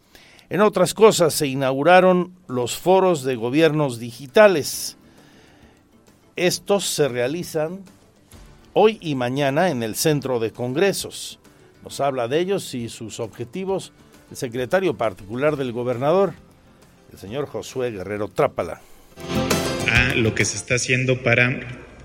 En 0.52 0.60
otras 0.60 0.94
cosas, 0.94 1.34
se 1.34 1.48
inauguraron 1.48 2.36
los 2.50 2.78
foros 2.78 3.24
de 3.24 3.38
gobiernos 3.38 4.00
digitales. 4.00 4.98
Estos 6.36 6.84
se 6.84 7.08
realizan 7.08 7.80
hoy 8.74 8.98
y 9.00 9.16
mañana 9.16 9.70
en 9.70 9.82
el 9.82 9.96
Centro 9.96 10.42
de 10.42 10.52
Congresos. 10.52 11.40
Nos 11.86 12.02
habla 12.02 12.28
de 12.28 12.40
ellos 12.42 12.74
y 12.74 12.90
sus 12.90 13.22
objetivos 13.22 13.94
el 14.30 14.36
secretario 14.36 14.98
particular 14.98 15.56
del 15.56 15.72
gobernador, 15.72 16.34
el 17.14 17.18
señor 17.18 17.46
Josué 17.46 17.92
Guerrero 17.92 18.28
Trápala. 18.28 18.82
A 19.90 20.16
lo 20.16 20.36
que 20.36 20.44
se 20.44 20.58
está 20.58 20.76
haciendo 20.76 21.24
para 21.24 21.48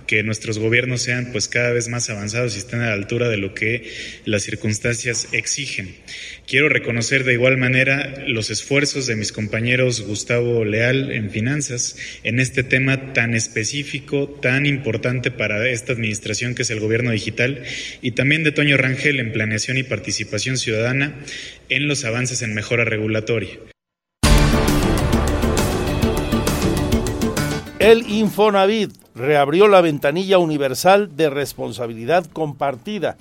que 0.06 0.22
nuestros 0.22 0.58
gobiernos 0.58 1.02
sean 1.02 1.30
pues 1.32 1.48
cada 1.48 1.72
vez 1.72 1.88
más 1.88 2.08
avanzados 2.10 2.54
y 2.54 2.58
estén 2.58 2.80
a 2.80 2.86
la 2.86 2.92
altura 2.94 3.28
de 3.28 3.36
lo 3.36 3.54
que 3.54 3.90
las 4.24 4.42
circunstancias 4.42 5.28
exigen. 5.32 5.94
Quiero 6.46 6.68
reconocer 6.68 7.24
de 7.24 7.32
igual 7.32 7.56
manera 7.56 8.24
los 8.26 8.50
esfuerzos 8.50 9.06
de 9.06 9.16
mis 9.16 9.32
compañeros 9.32 10.02
Gustavo 10.02 10.64
Leal 10.64 11.10
en 11.10 11.30
finanzas 11.30 11.96
en 12.22 12.40
este 12.40 12.62
tema 12.62 13.12
tan 13.12 13.34
específico, 13.34 14.28
tan 14.40 14.66
importante 14.66 15.30
para 15.30 15.68
esta 15.68 15.92
administración 15.92 16.54
que 16.54 16.62
es 16.62 16.70
el 16.70 16.80
gobierno 16.80 17.10
digital 17.10 17.62
y 18.02 18.12
también 18.12 18.44
de 18.44 18.52
Toño 18.52 18.76
Rangel 18.76 19.20
en 19.20 19.32
planeación 19.32 19.76
y 19.76 19.82
participación 19.82 20.56
ciudadana 20.56 21.14
en 21.68 21.88
los 21.88 22.04
avances 22.04 22.42
en 22.42 22.54
mejora 22.54 22.84
regulatoria. 22.84 23.58
El 27.86 28.10
Infonavit 28.10 28.90
reabrió 29.14 29.68
la 29.68 29.80
ventanilla 29.80 30.38
universal 30.38 31.14
de 31.14 31.30
responsabilidad 31.30 32.26
compartida 32.26 33.16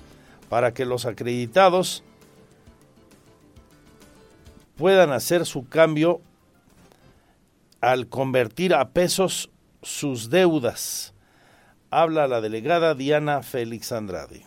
para 0.50 0.74
que 0.74 0.86
los 0.86 1.06
acreditados 1.06 2.04
puedan 4.76 5.12
hacer 5.12 5.46
su 5.46 5.70
cambio 5.70 6.20
al 7.80 8.08
convertir 8.08 8.74
a 8.74 8.90
pesos 8.90 9.52
sus 9.84 10.32
deudas. 10.32 11.14
Habla 11.92 12.28
la 12.28 12.42
delegada 12.42 12.96
Diana 12.96 13.44
Félix 13.44 13.92
Andrade. 13.92 14.42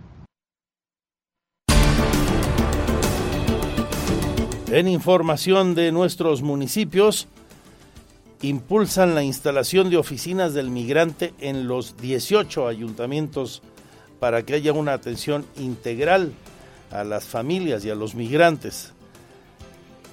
En 4.71 4.87
información 4.87 5.75
de 5.75 5.91
nuestros 5.91 6.41
municipios, 6.41 7.27
impulsan 8.41 9.15
la 9.15 9.23
instalación 9.23 9.89
de 9.89 9.97
oficinas 9.97 10.53
del 10.53 10.69
migrante 10.69 11.33
en 11.39 11.67
los 11.67 11.97
18 11.97 12.67
ayuntamientos 12.67 13.61
para 14.19 14.43
que 14.43 14.53
haya 14.53 14.71
una 14.71 14.93
atención 14.93 15.45
integral 15.57 16.31
a 16.89 17.03
las 17.03 17.25
familias 17.25 17.83
y 17.85 17.89
a 17.89 17.95
los 17.95 18.15
migrantes. 18.15 18.93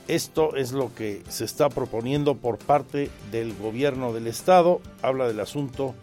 Esto 0.09 0.57
es 0.57 0.73
lo 0.73 0.95
que 0.95 1.23
se 1.29 1.45
está 1.45 1.69
proponiendo 1.69 2.35
por 2.35 2.59
parte 2.59 3.11
del 3.31 3.55
gobierno 3.55 4.13
del 4.13 4.27
estado. 4.27 4.81
Habla 5.03 5.29
del 5.29 5.41
asunto 5.41 5.95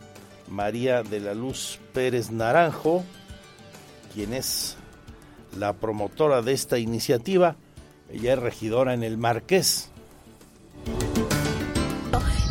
María 0.48 1.04
de 1.04 1.20
la 1.20 1.34
Luz 1.34 1.80
Pérez 1.92 2.32
Naranjo, 2.32 3.04
quien 4.14 4.34
es 4.34 4.78
la 5.58 5.74
promotora 5.74 6.42
de 6.42 6.54
esta 6.54 6.78
iniciativa 6.78 7.58
ella 8.10 8.34
es 8.34 8.40
regidora 8.40 8.94
en 8.94 9.04
el 9.04 9.18
Marqués. 9.18 9.90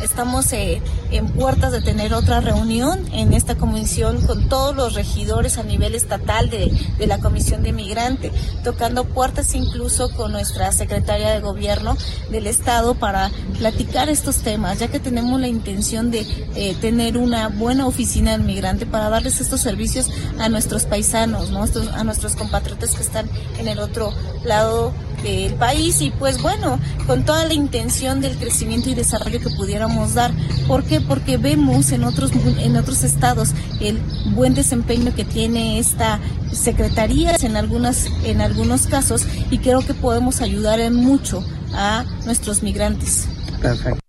Estamos 0.05 0.53
eh, 0.53 0.83
en 1.09 1.27
puertas 1.29 1.71
de 1.71 1.81
tener 1.81 2.13
otra 2.13 2.39
reunión 2.39 3.03
en 3.11 3.33
esta 3.33 3.55
comisión 3.55 4.21
con 4.21 4.47
todos 4.47 4.75
los 4.75 4.93
regidores 4.93 5.57
a 5.57 5.63
nivel 5.63 5.95
estatal 5.95 6.51
de, 6.51 6.71
de, 6.99 7.07
la 7.07 7.17
Comisión 7.17 7.63
de 7.63 7.73
Migrante, 7.73 8.31
tocando 8.63 9.05
puertas 9.05 9.55
incluso 9.55 10.11
con 10.11 10.31
nuestra 10.31 10.71
secretaria 10.71 11.31
de 11.31 11.39
Gobierno 11.39 11.97
del 12.29 12.45
Estado 12.45 12.93
para 12.93 13.31
platicar 13.57 14.07
estos 14.07 14.37
temas, 14.37 14.77
ya 14.77 14.89
que 14.89 14.99
tenemos 14.99 15.41
la 15.41 15.47
intención 15.47 16.11
de 16.11 16.19
eh, 16.55 16.75
tener 16.79 17.17
una 17.17 17.47
buena 17.47 17.87
oficina 17.87 18.33
del 18.33 18.43
migrante 18.43 18.85
para 18.85 19.09
darles 19.09 19.41
estos 19.41 19.61
servicios 19.61 20.11
a 20.37 20.49
nuestros 20.49 20.85
paisanos, 20.85 21.49
¿no? 21.49 21.65
a 21.93 22.03
nuestros 22.03 22.35
compatriotas 22.35 22.93
que 22.93 23.01
están 23.01 23.27
en 23.57 23.67
el 23.67 23.79
otro 23.79 24.13
lado 24.43 24.93
del 25.23 25.53
país 25.55 26.01
y 26.01 26.11
pues 26.11 26.41
bueno, 26.41 26.79
con 27.07 27.25
toda 27.25 27.45
la 27.45 27.53
intención 27.53 28.21
del 28.21 28.37
crecimiento 28.37 28.89
y 28.89 28.95
desarrollo 28.95 29.39
que 29.39 29.49
pudiéramos 29.49 30.13
dar. 30.13 30.31
¿Por 30.67 30.83
qué? 30.83 31.01
Porque 31.01 31.37
vemos 31.37 31.91
en 31.91 32.03
otros, 32.03 32.31
en 32.59 32.77
otros 32.77 33.03
estados 33.03 33.53
el 33.79 33.99
buen 34.33 34.53
desempeño 34.53 35.13
que 35.15 35.25
tiene 35.25 35.79
esta 35.79 36.19
secretaría 36.51 37.35
en, 37.41 37.57
algunas, 37.57 38.07
en 38.23 38.41
algunos 38.41 38.87
casos 38.87 39.25
y 39.51 39.59
creo 39.59 39.85
que 39.85 39.93
podemos 39.93 40.41
ayudar 40.41 40.79
en 40.79 40.95
mucho 40.95 41.43
a 41.73 42.05
nuestros 42.25 42.63
migrantes. 42.63 43.27
Perfecto. 43.61 43.99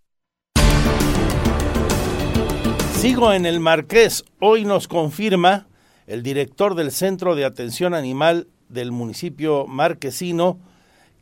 Sigo 3.01 3.33
en 3.33 3.47
el 3.47 3.61
Marqués. 3.61 4.25
Hoy 4.40 4.64
nos 4.64 4.88
confirma 4.88 5.66
el 6.07 6.23
director 6.23 6.75
del 6.75 6.90
Centro 6.90 7.35
de 7.35 7.45
Atención 7.45 7.95
Animal 7.95 8.49
del 8.69 8.92
municipio 8.92 9.66
marquesino, 9.66 10.59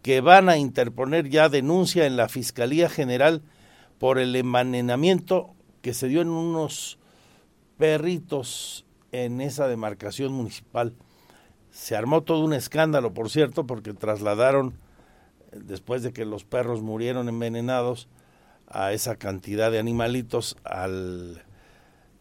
que 0.04 0.20
van 0.20 0.50
a 0.50 0.58
interponer 0.58 1.30
ya 1.30 1.48
denuncia 1.48 2.04
en 2.04 2.18
la 2.18 2.28
Fiscalía 2.28 2.90
General 2.90 3.40
por 3.98 4.18
el 4.18 4.36
envenenamiento 4.36 5.54
que 5.80 5.94
se 5.94 6.08
dio 6.08 6.20
en 6.20 6.28
unos 6.28 6.98
perritos 7.78 8.84
en 9.12 9.40
esa 9.40 9.66
demarcación 9.66 10.30
municipal. 10.30 10.94
Se 11.70 11.96
armó 11.96 12.22
todo 12.22 12.44
un 12.44 12.52
escándalo, 12.52 13.14
por 13.14 13.30
cierto, 13.30 13.66
porque 13.66 13.94
trasladaron, 13.94 14.74
después 15.52 16.02
de 16.02 16.12
que 16.12 16.26
los 16.26 16.44
perros 16.44 16.82
murieron 16.82 17.30
envenenados, 17.30 18.06
a 18.66 18.92
esa 18.92 19.16
cantidad 19.16 19.70
de 19.70 19.78
animalitos 19.78 20.58
al 20.64 21.44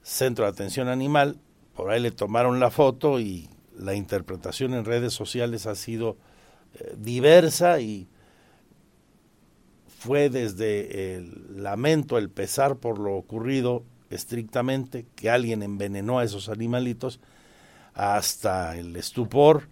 centro 0.03 0.45
de 0.45 0.51
atención 0.51 0.87
animal. 0.87 1.37
Por 1.75 1.91
ahí 1.91 1.99
le 1.99 2.11
tomaron 2.11 2.61
la 2.61 2.71
foto 2.71 3.19
y 3.19 3.49
la 3.77 3.93
interpretación 3.93 4.73
en 4.73 4.85
redes 4.85 5.11
sociales 5.13 5.65
ha 5.65 5.75
sido 5.75 6.15
diversa 6.97 7.79
y 7.79 8.07
fue 9.99 10.29
desde 10.29 11.15
el 11.15 11.63
lamento, 11.63 12.17
el 12.17 12.29
pesar 12.29 12.77
por 12.77 12.99
lo 12.99 13.15
ocurrido 13.15 13.83
estrictamente, 14.09 15.05
que 15.15 15.29
alguien 15.29 15.63
envenenó 15.63 16.19
a 16.19 16.23
esos 16.23 16.49
animalitos, 16.49 17.19
hasta 17.93 18.77
el 18.77 18.95
estupor 18.95 19.67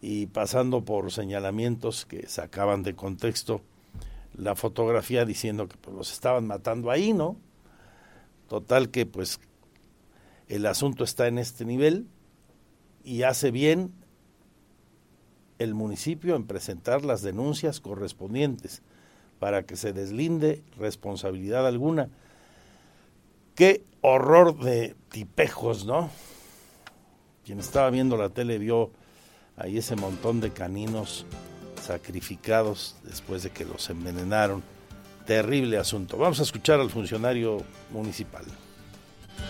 y 0.00 0.26
pasando 0.26 0.84
por 0.84 1.10
señalamientos 1.10 2.06
que 2.06 2.26
sacaban 2.26 2.82
de 2.82 2.94
contexto 2.94 3.62
la 4.34 4.54
fotografía 4.54 5.24
diciendo 5.24 5.68
que 5.68 5.76
pues, 5.76 5.96
los 5.96 6.12
estaban 6.12 6.46
matando 6.46 6.90
ahí, 6.90 7.12
¿no? 7.12 7.36
Total 8.48 8.90
que 8.90 9.06
pues 9.06 9.40
el 10.48 10.66
asunto 10.66 11.04
está 11.04 11.28
en 11.28 11.38
este 11.38 11.64
nivel 11.64 12.06
y 13.04 13.22
hace 13.22 13.50
bien 13.50 13.92
el 15.60 15.74
municipio 15.74 16.34
en 16.36 16.46
presentar 16.46 17.04
las 17.04 17.20
denuncias 17.22 17.80
correspondientes 17.80 18.80
para 19.38 19.62
que 19.64 19.76
se 19.76 19.92
deslinde 19.92 20.62
responsabilidad 20.78 21.66
alguna. 21.66 22.08
Qué 23.54 23.84
horror 24.00 24.58
de 24.58 24.96
tipejos, 25.10 25.84
¿no? 25.84 26.10
Quien 27.44 27.60
estaba 27.60 27.90
viendo 27.90 28.16
la 28.16 28.30
tele 28.30 28.58
vio 28.58 28.90
ahí 29.56 29.76
ese 29.76 29.96
montón 29.96 30.40
de 30.40 30.50
caninos 30.50 31.26
sacrificados 31.80 32.96
después 33.04 33.42
de 33.42 33.50
que 33.50 33.66
los 33.66 33.90
envenenaron. 33.90 34.62
Terrible 35.26 35.76
asunto. 35.76 36.16
Vamos 36.16 36.40
a 36.40 36.44
escuchar 36.44 36.80
al 36.80 36.88
funcionario 36.88 37.62
municipal. 37.92 38.44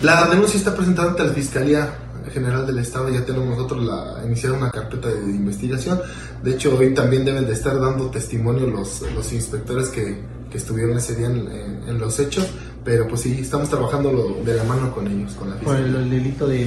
La 0.02 0.26
denuncia 0.28 0.56
está 0.56 0.74
presentada 0.74 1.10
ante 1.10 1.24
la 1.24 1.32
Fiscalía 1.32 1.94
General 2.32 2.66
del 2.66 2.78
Estado, 2.78 3.08
ya 3.08 3.24
tenemos 3.24 3.48
nosotros 3.48 3.84
la, 3.84 4.22
iniciada 4.24 4.56
una 4.56 4.70
carpeta 4.70 5.08
de, 5.08 5.20
investigación. 5.30 6.00
De 6.42 6.52
hecho, 6.52 6.76
hoy 6.78 6.94
también 6.94 7.24
deben 7.24 7.46
de 7.46 7.52
estar 7.52 7.78
dando 7.80 8.10
testimonio 8.10 8.66
los, 8.66 9.02
los 9.14 9.32
inspectores 9.32 9.88
que, 9.88 10.22
que 10.50 10.58
estuvieron 10.58 10.96
ese 10.96 11.16
día 11.16 11.26
en, 11.26 11.48
en, 11.86 11.98
los 11.98 12.18
hechos, 12.18 12.46
pero 12.84 13.06
pues 13.08 13.22
sí, 13.22 13.38
estamos 13.40 13.68
trabajando 13.68 14.40
de 14.44 14.54
la 14.54 14.64
mano 14.64 14.92
con 14.94 15.06
ellos, 15.06 15.34
con 15.34 15.50
la 15.50 15.56
Fiscalía. 15.56 15.92
Por 15.92 16.00
el, 16.02 16.10
delito 16.10 16.46
de... 16.46 16.66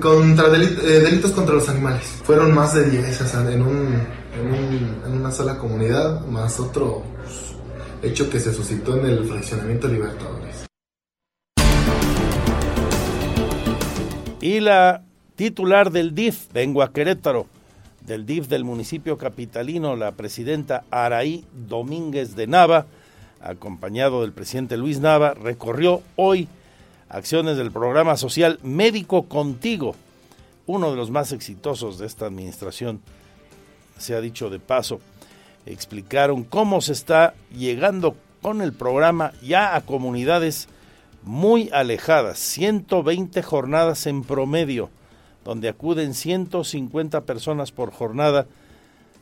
Contra 0.00 0.46
eh, 0.46 1.00
delitos 1.00 1.32
contra 1.32 1.54
los 1.54 1.68
animales. 1.68 2.04
Fueron 2.24 2.54
más 2.54 2.74
de 2.74 2.88
10 2.88 3.20
o 3.20 3.26
sea, 3.26 3.40
en, 3.52 3.60
un, 3.60 3.94
en, 4.40 4.46
un, 4.46 5.02
en 5.06 5.12
una 5.20 5.30
sola 5.30 5.58
comunidad, 5.58 6.24
más 6.26 6.58
otro 6.58 7.02
pues, 7.22 8.10
hecho 8.12 8.30
que 8.30 8.40
se 8.40 8.54
suscitó 8.54 8.96
en 8.98 9.06
el 9.06 9.24
fraccionamiento 9.26 9.88
Libertadores. 9.88 10.51
Y 14.42 14.58
la 14.58 15.04
titular 15.36 15.92
del 15.92 16.16
DIF, 16.16 16.52
vengo 16.52 16.82
a 16.82 16.92
Querétaro, 16.92 17.46
del 18.00 18.26
DIF 18.26 18.48
del 18.48 18.64
municipio 18.64 19.16
capitalino, 19.16 19.94
la 19.94 20.10
presidenta 20.10 20.82
Araí 20.90 21.44
Domínguez 21.52 22.34
de 22.34 22.48
Nava, 22.48 22.86
acompañado 23.40 24.22
del 24.22 24.32
presidente 24.32 24.76
Luis 24.76 24.98
Nava, 24.98 25.34
recorrió 25.34 26.02
hoy 26.16 26.48
acciones 27.08 27.56
del 27.56 27.70
programa 27.70 28.16
social 28.16 28.58
Médico 28.64 29.28
Contigo, 29.28 29.94
uno 30.66 30.90
de 30.90 30.96
los 30.96 31.12
más 31.12 31.30
exitosos 31.30 31.98
de 31.98 32.06
esta 32.06 32.26
administración, 32.26 33.00
se 33.96 34.16
ha 34.16 34.20
dicho 34.20 34.50
de 34.50 34.58
paso. 34.58 34.98
Explicaron 35.66 36.42
cómo 36.42 36.80
se 36.80 36.94
está 36.94 37.34
llegando 37.56 38.16
con 38.40 38.60
el 38.60 38.72
programa 38.72 39.34
ya 39.40 39.76
a 39.76 39.82
comunidades 39.82 40.68
muy 41.22 41.70
alejadas, 41.72 42.38
120 42.38 43.42
jornadas 43.42 44.06
en 44.06 44.22
promedio, 44.22 44.90
donde 45.44 45.68
acuden 45.68 46.14
150 46.14 47.22
personas 47.22 47.72
por 47.72 47.92
jornada 47.92 48.46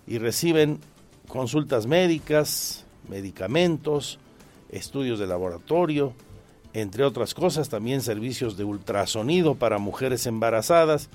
y 0.07 0.19
reciben 0.19 0.81
consultas 1.29 1.87
médicas, 1.87 2.85
medicamentos, 3.09 4.19
estudios 4.71 5.19
de 5.19 5.27
laboratorio, 5.27 6.13
entre 6.73 7.05
otras 7.05 7.35
cosas, 7.35 7.69
también 7.69 8.01
servicios 8.01 8.57
de 8.57 8.65
ultrasonido 8.65 9.57
para 9.57 9.79
mujeres 9.79 10.27
embarazadas, 10.27 11.09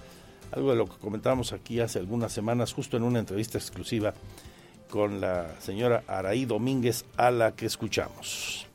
algo 0.52 0.72
de 0.72 0.78
lo 0.78 0.86
que 0.86 0.98
comentamos 0.98 1.54
aquí 1.54 1.80
hace 1.80 2.00
algunas 2.00 2.34
semanas, 2.34 2.74
justo 2.74 2.98
en 2.98 3.04
una 3.04 3.20
entrevista 3.20 3.58
exclusiva 3.58 4.14
con 4.90 5.22
la 5.22 5.60
señora 5.60 6.04
Araí 6.08 6.46
Domínguez, 6.46 7.06
a 7.18 7.32
la 7.32 7.54
que 7.54 7.66
escuchamos. 7.66 8.68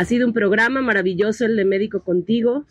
Ha 0.00 0.06
sido 0.06 0.26
un 0.26 0.32
programa 0.32 0.80
maravilloso 0.80 1.44
el 1.44 1.56
de 1.56 1.66
Médico 1.66 2.02
Contigo, 2.02 2.64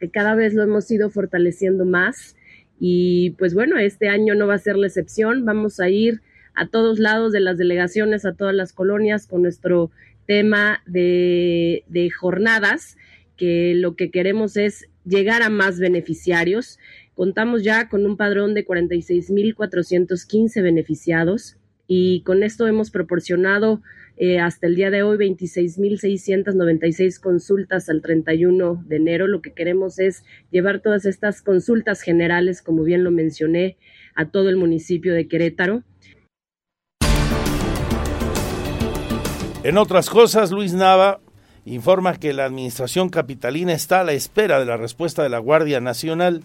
que 0.00 0.08
cada 0.08 0.34
vez 0.34 0.54
lo 0.54 0.62
hemos 0.62 0.90
ido 0.90 1.10
fortaleciendo 1.10 1.84
más. 1.84 2.36
Y 2.80 3.32
pues 3.32 3.52
bueno, 3.52 3.76
este 3.76 4.08
año 4.08 4.34
no 4.34 4.46
va 4.46 4.54
a 4.54 4.58
ser 4.58 4.76
la 4.76 4.86
excepción. 4.86 5.44
Vamos 5.44 5.78
a 5.78 5.90
ir 5.90 6.22
a 6.54 6.68
todos 6.68 6.98
lados 6.98 7.32
de 7.32 7.40
las 7.40 7.58
delegaciones, 7.58 8.24
a 8.24 8.32
todas 8.32 8.54
las 8.54 8.72
colonias 8.72 9.26
con 9.26 9.42
nuestro 9.42 9.90
tema 10.26 10.82
de, 10.86 11.84
jornadas, 12.18 12.96
que 13.36 13.74
lo 13.74 13.94
que 13.94 14.10
queremos 14.10 14.56
es 14.56 14.88
llegar 15.04 15.42
a 15.42 15.50
más 15.50 15.78
beneficiarios. 15.78 16.78
Contamos 17.12 17.62
ya 17.62 17.90
con 17.90 18.06
un 18.06 18.16
padrón 18.16 18.54
de 18.54 18.64
46.415 18.66 20.62
beneficiados 20.62 21.58
y 21.86 22.22
con 22.22 22.42
esto 22.42 22.66
hemos 22.66 22.90
proporcionado 22.90 23.82
eh, 24.16 24.38
hasta 24.38 24.68
el 24.68 24.76
día 24.76 24.90
de 24.90 25.02
hoy 25.02 25.18
26.696 25.18 27.20
consultas 27.20 27.88
al 27.88 28.00
31 28.00 28.84
de 28.86 28.96
enero. 28.96 29.26
Lo 29.26 29.42
que 29.42 29.52
queremos 29.52 29.98
es 29.98 30.22
llevar 30.50 30.80
todas 30.80 31.04
estas 31.04 31.42
consultas 31.42 32.00
generales, 32.00 32.62
como 32.62 32.84
bien 32.84 33.02
lo 33.02 33.10
mencioné, 33.10 33.76
a 34.14 34.30
todo 34.30 34.50
el 34.50 34.56
municipio 34.56 35.14
de 35.14 35.26
Querétaro. 35.26 35.82
En 39.64 39.78
otras 39.78 40.10
cosas, 40.10 40.52
Luis 40.52 40.74
Nava 40.74 41.20
informa 41.64 42.16
que 42.16 42.34
la 42.34 42.44
administración 42.44 43.08
capitalina 43.08 43.72
está 43.72 44.00
a 44.00 44.04
la 44.04 44.12
espera 44.12 44.60
de 44.60 44.66
la 44.66 44.76
respuesta 44.76 45.22
de 45.22 45.30
la 45.30 45.38
Guardia 45.38 45.80
Nacional 45.80 46.44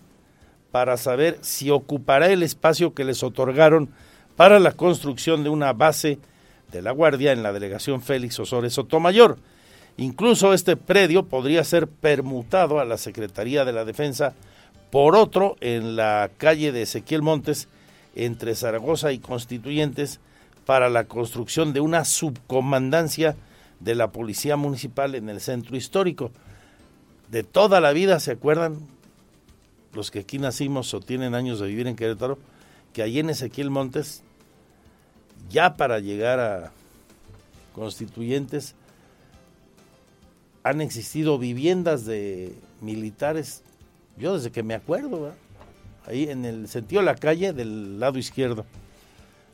para 0.71 0.97
saber 0.97 1.37
si 1.41 1.69
ocupará 1.69 2.31
el 2.31 2.43
espacio 2.43 2.93
que 2.93 3.03
les 3.03 3.21
otorgaron 3.21 3.89
para 4.35 4.59
la 4.59 4.71
construcción 4.71 5.43
de 5.43 5.49
una 5.49 5.73
base 5.73 6.19
de 6.71 6.81
la 6.81 6.91
Guardia 6.91 7.31
en 7.31 7.43
la 7.43 7.53
delegación 7.53 8.01
Félix 8.01 8.39
Osores 8.39 8.73
Sotomayor. 8.73 9.37
Incluso 9.97 10.53
este 10.53 10.77
predio 10.77 11.25
podría 11.25 11.63
ser 11.63 11.87
permutado 11.87 12.79
a 12.79 12.85
la 12.85 12.97
Secretaría 12.97 13.65
de 13.65 13.73
la 13.73 13.85
Defensa 13.85 14.33
por 14.91 15.15
otro 15.15 15.55
en 15.59 15.95
la 15.95 16.29
calle 16.37 16.71
de 16.71 16.83
Ezequiel 16.83 17.21
Montes 17.21 17.67
entre 18.15 18.55
Zaragoza 18.55 19.11
y 19.11 19.19
Constituyentes 19.19 20.19
para 20.65 20.89
la 20.89 21.05
construcción 21.05 21.73
de 21.73 21.81
una 21.81 22.05
subcomandancia 22.05 23.35
de 23.79 23.95
la 23.95 24.11
Policía 24.11 24.55
Municipal 24.55 25.15
en 25.15 25.29
el 25.29 25.41
centro 25.41 25.75
histórico. 25.75 26.31
De 27.29 27.43
toda 27.43 27.81
la 27.81 27.91
vida, 27.91 28.19
¿se 28.19 28.31
acuerdan? 28.31 28.77
Los 29.93 30.11
que 30.11 30.19
aquí 30.19 30.37
nacimos 30.37 30.93
o 30.93 30.99
tienen 30.99 31.35
años 31.35 31.59
de 31.59 31.67
vivir 31.67 31.87
en 31.87 31.95
Querétaro, 31.95 32.37
que 32.93 33.01
allí 33.01 33.19
en 33.19 33.29
Ezequiel 33.29 33.69
Montes, 33.69 34.23
ya 35.49 35.75
para 35.75 35.99
llegar 35.99 36.39
a 36.39 36.71
Constituyentes, 37.73 38.75
han 40.63 40.81
existido 40.81 41.37
viviendas 41.37 42.05
de 42.05 42.53
militares, 42.81 43.63
yo 44.17 44.35
desde 44.35 44.51
que 44.51 44.63
me 44.63 44.73
acuerdo, 44.73 45.33
ahí 46.05 46.29
en 46.29 46.45
el 46.45 46.67
sentido 46.67 47.01
de 47.01 47.05
la 47.05 47.15
calle 47.15 47.53
del 47.53 47.99
lado 47.99 48.17
izquierdo, 48.17 48.65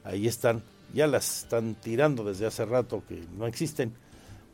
ahí 0.04 0.28
están, 0.28 0.64
ya 0.94 1.08
las 1.08 1.44
están 1.44 1.76
tirando 1.76 2.24
desde 2.24 2.46
hace 2.46 2.66
rato 2.66 3.04
que 3.08 3.24
no 3.38 3.46
existen 3.46 3.94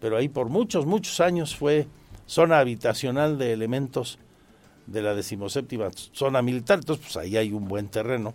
pero 0.02 0.18
ahí 0.18 0.28
por 0.28 0.50
muchos, 0.50 0.86
muchos 0.86 1.22
años 1.22 1.56
fue 1.56 1.88
zona 2.26 2.58
habitacional 2.58 3.38
de 3.38 3.54
elementos 3.54 4.18
de 4.88 5.04
la 5.04 5.14
decimoséptima 5.14 5.90
zona 5.94 6.42
militar, 6.42 6.80
entonces 6.80 7.06
pues 7.06 7.18
ahí 7.18 7.38
hay 7.38 7.54
un 7.54 7.68
buen 7.68 7.88
terreno 7.88 8.34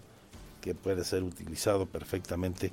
que 0.66 0.74
puede 0.74 1.04
ser 1.04 1.22
utilizado 1.22 1.86
perfectamente 1.86 2.72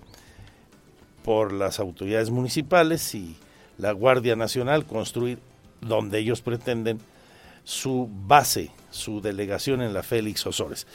por 1.23 1.53
las 1.53 1.79
autoridades 1.79 2.31
municipales 2.31 3.13
y 3.13 3.35
la 3.77 3.91
Guardia 3.91 4.35
Nacional 4.35 4.87
construir 4.87 5.37
donde 5.79 6.17
ellos 6.17 6.41
pretenden 6.41 6.97
su 7.63 8.09
base, 8.11 8.71
su 8.89 9.21
delegación 9.21 9.83
en 9.83 9.93
la 9.93 10.01
Félix 10.01 10.47
Osores. 10.47 10.87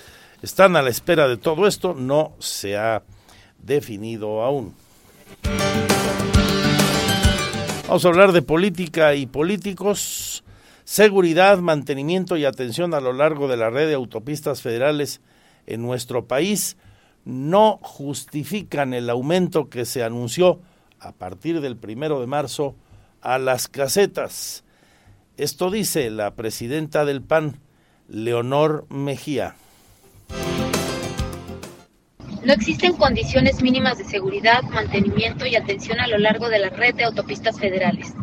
Están 0.42 0.74
a 0.74 0.82
la 0.82 0.90
espera 0.90 1.28
de 1.28 1.36
todo 1.36 1.68
esto, 1.68 1.94
no 1.94 2.32
se 2.40 2.76
ha 2.76 3.04
definido 3.62 4.42
aún. 4.42 4.74
Vamos 7.86 8.04
a 8.04 8.08
hablar 8.08 8.32
de 8.32 8.42
política 8.42 9.14
y 9.14 9.26
políticos, 9.26 10.42
seguridad, 10.82 11.58
mantenimiento 11.58 12.36
y 12.36 12.44
atención 12.44 12.92
a 12.92 13.00
lo 13.00 13.12
largo 13.12 13.46
de 13.46 13.56
la 13.56 13.70
red 13.70 13.86
de 13.86 13.94
autopistas 13.94 14.62
federales 14.62 15.20
en 15.68 15.80
nuestro 15.82 16.26
país 16.26 16.76
no 17.28 17.78
justifican 17.82 18.94
el 18.94 19.10
aumento 19.10 19.68
que 19.68 19.84
se 19.84 20.02
anunció 20.02 20.62
a 20.98 21.12
partir 21.12 21.60
del 21.60 21.76
primero 21.76 22.20
de 22.20 22.26
marzo 22.26 22.74
a 23.20 23.36
las 23.36 23.68
casetas. 23.68 24.64
Esto 25.36 25.70
dice 25.70 26.08
la 26.08 26.34
presidenta 26.34 27.04
del 27.04 27.20
PAN, 27.20 27.60
Leonor 28.08 28.86
Mejía. 28.88 29.56
No 32.44 32.52
existen 32.54 32.94
condiciones 32.94 33.62
mínimas 33.62 33.98
de 33.98 34.04
seguridad, 34.04 34.62
mantenimiento 34.62 35.44
y 35.44 35.54
atención 35.54 36.00
a 36.00 36.06
lo 36.06 36.16
largo 36.16 36.48
de 36.48 36.60
la 36.60 36.70
red 36.70 36.94
de 36.94 37.04
autopistas 37.04 37.60
federales. 37.60 38.14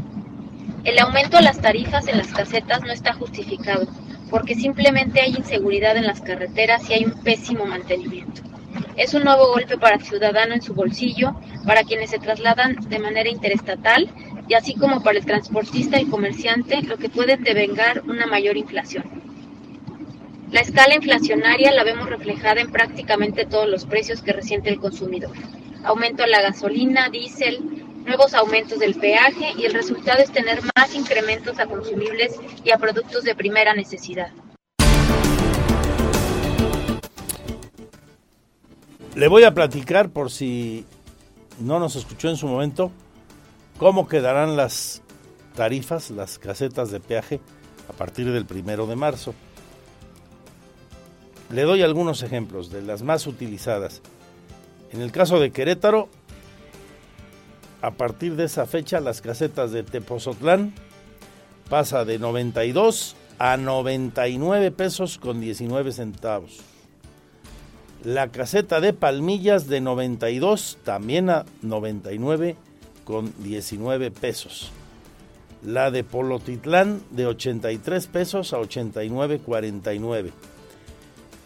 El 0.84 0.98
aumento 0.98 1.38
a 1.38 1.42
las 1.42 1.62
tarifas 1.62 2.08
en 2.08 2.18
las 2.18 2.34
casetas 2.34 2.82
no 2.82 2.92
está 2.92 3.14
justificado, 3.14 3.86
porque 4.32 4.56
simplemente 4.56 5.22
hay 5.22 5.36
inseguridad 5.36 5.96
en 5.96 6.08
las 6.08 6.22
carreteras 6.22 6.90
y 6.90 6.94
hay 6.94 7.06
un 7.06 7.22
pésimo 7.22 7.68
mantenimiento. 7.68 8.55
Es 8.98 9.14
un 9.14 9.26
nuevo 9.26 9.48
golpe 9.48 9.78
para 9.78 9.98
el 9.98 10.04
ciudadano 10.04 10.54
en 10.54 10.62
su 10.62 10.74
bolsillo, 10.74 11.36
para 11.66 11.84
quienes 11.84 12.12
se 12.12 12.20
trasladan 12.20 12.78
de 12.88 13.00
manera 13.00 13.30
interestatal 13.30 14.10
y 14.48 14.54
así 14.54 14.74
como 14.76 15.04
para 15.04 15.20
el 15.20 15.26
transportista 15.26 16.00
y 16.00 16.06
comerciante, 16.06 16.82
lo 16.82 16.98
que 16.98 17.10
puede 17.10 17.36
devengar 17.36 18.04
una 18.08 18.26
mayor 18.26 18.56
inflación. 18.56 19.04
La 20.52 20.62
escala 20.62 20.96
inflacionaria 20.96 21.74
la 21.74 21.84
vemos 21.84 22.10
reflejada 22.10 22.62
en 22.62 22.72
prácticamente 22.72 23.46
todos 23.46 23.68
los 23.68 23.86
precios 23.86 24.22
que 24.22 24.32
resiente 24.32 24.70
el 24.70 24.80
consumidor. 24.80 25.36
Aumento 25.84 26.24
a 26.24 26.28
la 26.28 26.42
gasolina, 26.42 27.10
diésel, 27.10 27.60
nuevos 28.06 28.34
aumentos 28.34 28.80
del 28.80 28.96
peaje 28.96 29.54
y 29.58 29.66
el 29.66 29.74
resultado 29.74 30.24
es 30.24 30.32
tener 30.32 30.60
más 30.76 30.96
incrementos 30.96 31.60
a 31.60 31.66
consumibles 31.66 32.40
y 32.64 32.72
a 32.72 32.78
productos 32.78 33.24
de 33.24 33.36
primera 33.36 33.74
necesidad. 33.74 34.32
Le 39.16 39.30
voy 39.30 39.46
a 39.46 39.54
platicar 39.54 40.10
por 40.10 40.30
si 40.30 40.86
no 41.62 41.80
nos 41.80 41.96
escuchó 41.96 42.28
en 42.28 42.36
su 42.36 42.48
momento 42.48 42.92
cómo 43.78 44.10
quedarán 44.10 44.58
las 44.58 45.02
tarifas, 45.56 46.12
las 46.12 46.38
casetas 46.38 46.92
de 46.92 47.00
peaje 47.00 47.40
a 47.88 47.94
partir 47.94 48.30
del 48.30 48.46
primero 48.46 48.88
de 48.88 48.98
marzo. 48.98 49.34
Le 51.50 51.62
doy 51.62 51.82
algunos 51.82 52.24
ejemplos 52.24 52.72
de 52.72 52.82
las 52.82 53.04
más 53.04 53.26
utilizadas. 53.26 54.02
En 54.92 55.00
el 55.02 55.14
caso 55.14 55.40
de 55.40 55.52
Querétaro, 55.52 56.10
a 57.82 57.92
partir 57.92 58.36
de 58.36 58.44
esa 58.46 58.66
fecha 58.66 59.00
las 59.00 59.22
casetas 59.22 59.72
de 59.72 59.84
Tepozotlán 59.84 60.74
pasa 61.70 62.04
de 62.04 62.20
92 62.20 63.16
a 63.40 63.56
99 63.56 64.72
pesos 64.72 65.18
con 65.18 65.40
19 65.40 65.94
centavos. 65.94 66.75
La 68.06 68.30
caseta 68.30 68.80
de 68.82 68.94
Palmillas 68.94 69.68
de 69.68 69.82
92 69.82 70.78
también 70.84 71.32
a 71.32 71.44
99 71.64 72.56
con 73.04 73.34
19 73.44 74.12
pesos. 74.12 74.72
La 75.64 75.90
de 75.90 76.04
Polotitlán 76.04 77.02
de 77.10 77.26
83 77.26 78.06
pesos 78.06 78.54
a 78.54 78.60
89.49 78.60 80.30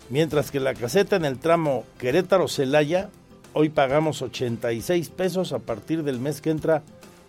mientras 0.09 0.51
que 0.51 0.59
la 0.59 0.73
caseta 0.73 1.15
en 1.15 1.23
el 1.23 1.39
tramo 1.39 1.85
Querétaro-Celaya 1.97 3.09
hoy 3.53 3.69
pagamos 3.69 4.21
86 4.21 5.11
pesos 5.11 5.53
a 5.53 5.59
partir 5.59 6.03
del 6.03 6.19
mes 6.19 6.41
que 6.41 6.49
entra 6.49 6.83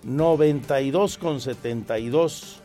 92,72. 0.05 2.57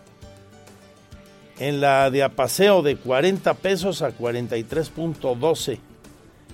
En 1.59 1.79
la 1.79 2.09
de 2.09 2.23
Apaseo 2.23 2.81
de 2.81 2.97
40 2.97 3.53
pesos 3.53 4.01
a 4.01 4.17
43.12 4.17 5.77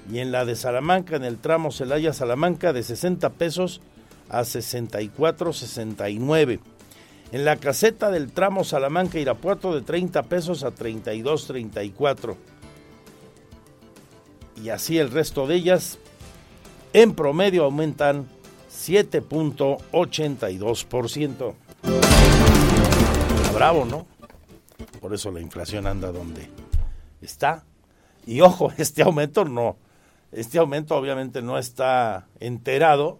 y 0.10 0.20
en 0.20 0.32
la 0.32 0.46
de 0.46 0.56
Salamanca 0.56 1.16
en 1.16 1.24
el 1.24 1.38
tramo 1.38 1.72
Celaya-Salamanca 1.72 2.74
de 2.74 2.84
60 2.84 3.30
pesos 3.32 3.82
a 4.30 4.42
64.69. 4.42 6.60
En 7.32 7.46
la 7.46 7.56
caseta 7.58 8.12
del 8.12 8.32
tramo 8.32 8.64
Salamanca-Irapuato 8.64 9.74
de 9.74 9.82
30 9.82 10.22
pesos 10.24 10.64
a 10.64 10.72
32.34 10.72 12.36
y 14.62 14.70
así 14.70 14.98
el 14.98 15.12
resto 15.12 15.48
de 15.48 15.56
ellas 15.56 15.98
en 16.94 17.16
promedio 17.16 17.64
aumentan 17.64 18.28
7.82%. 18.70 21.54
Bravo, 23.54 23.86
¿no? 23.86 24.06
Por 25.00 25.14
eso 25.14 25.32
la 25.32 25.40
inflación 25.42 25.86
anda 25.88 26.12
donde 26.12 26.50
está. 27.22 27.64
Y 28.26 28.42
ojo, 28.42 28.74
este 28.78 29.04
aumento 29.04 29.46
no, 29.46 29.78
este 30.32 30.60
aumento 30.60 30.96
obviamente 30.96 31.42
no 31.42 31.58
está 31.58 32.28
enterado, 32.40 33.20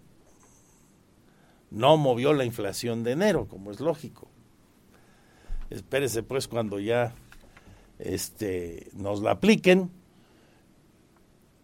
no 1.70 1.98
movió 1.98 2.34
la 2.34 2.46
inflación 2.46 3.04
de 3.04 3.12
enero, 3.12 3.48
como 3.48 3.72
es 3.72 3.80
lógico. 3.80 4.28
Espérese 5.70 6.24
pues 6.24 6.48
cuando 6.48 6.80
ya 6.80 7.14
este, 8.00 8.90
nos 8.94 9.22
la 9.22 9.32
apliquen 9.32 9.92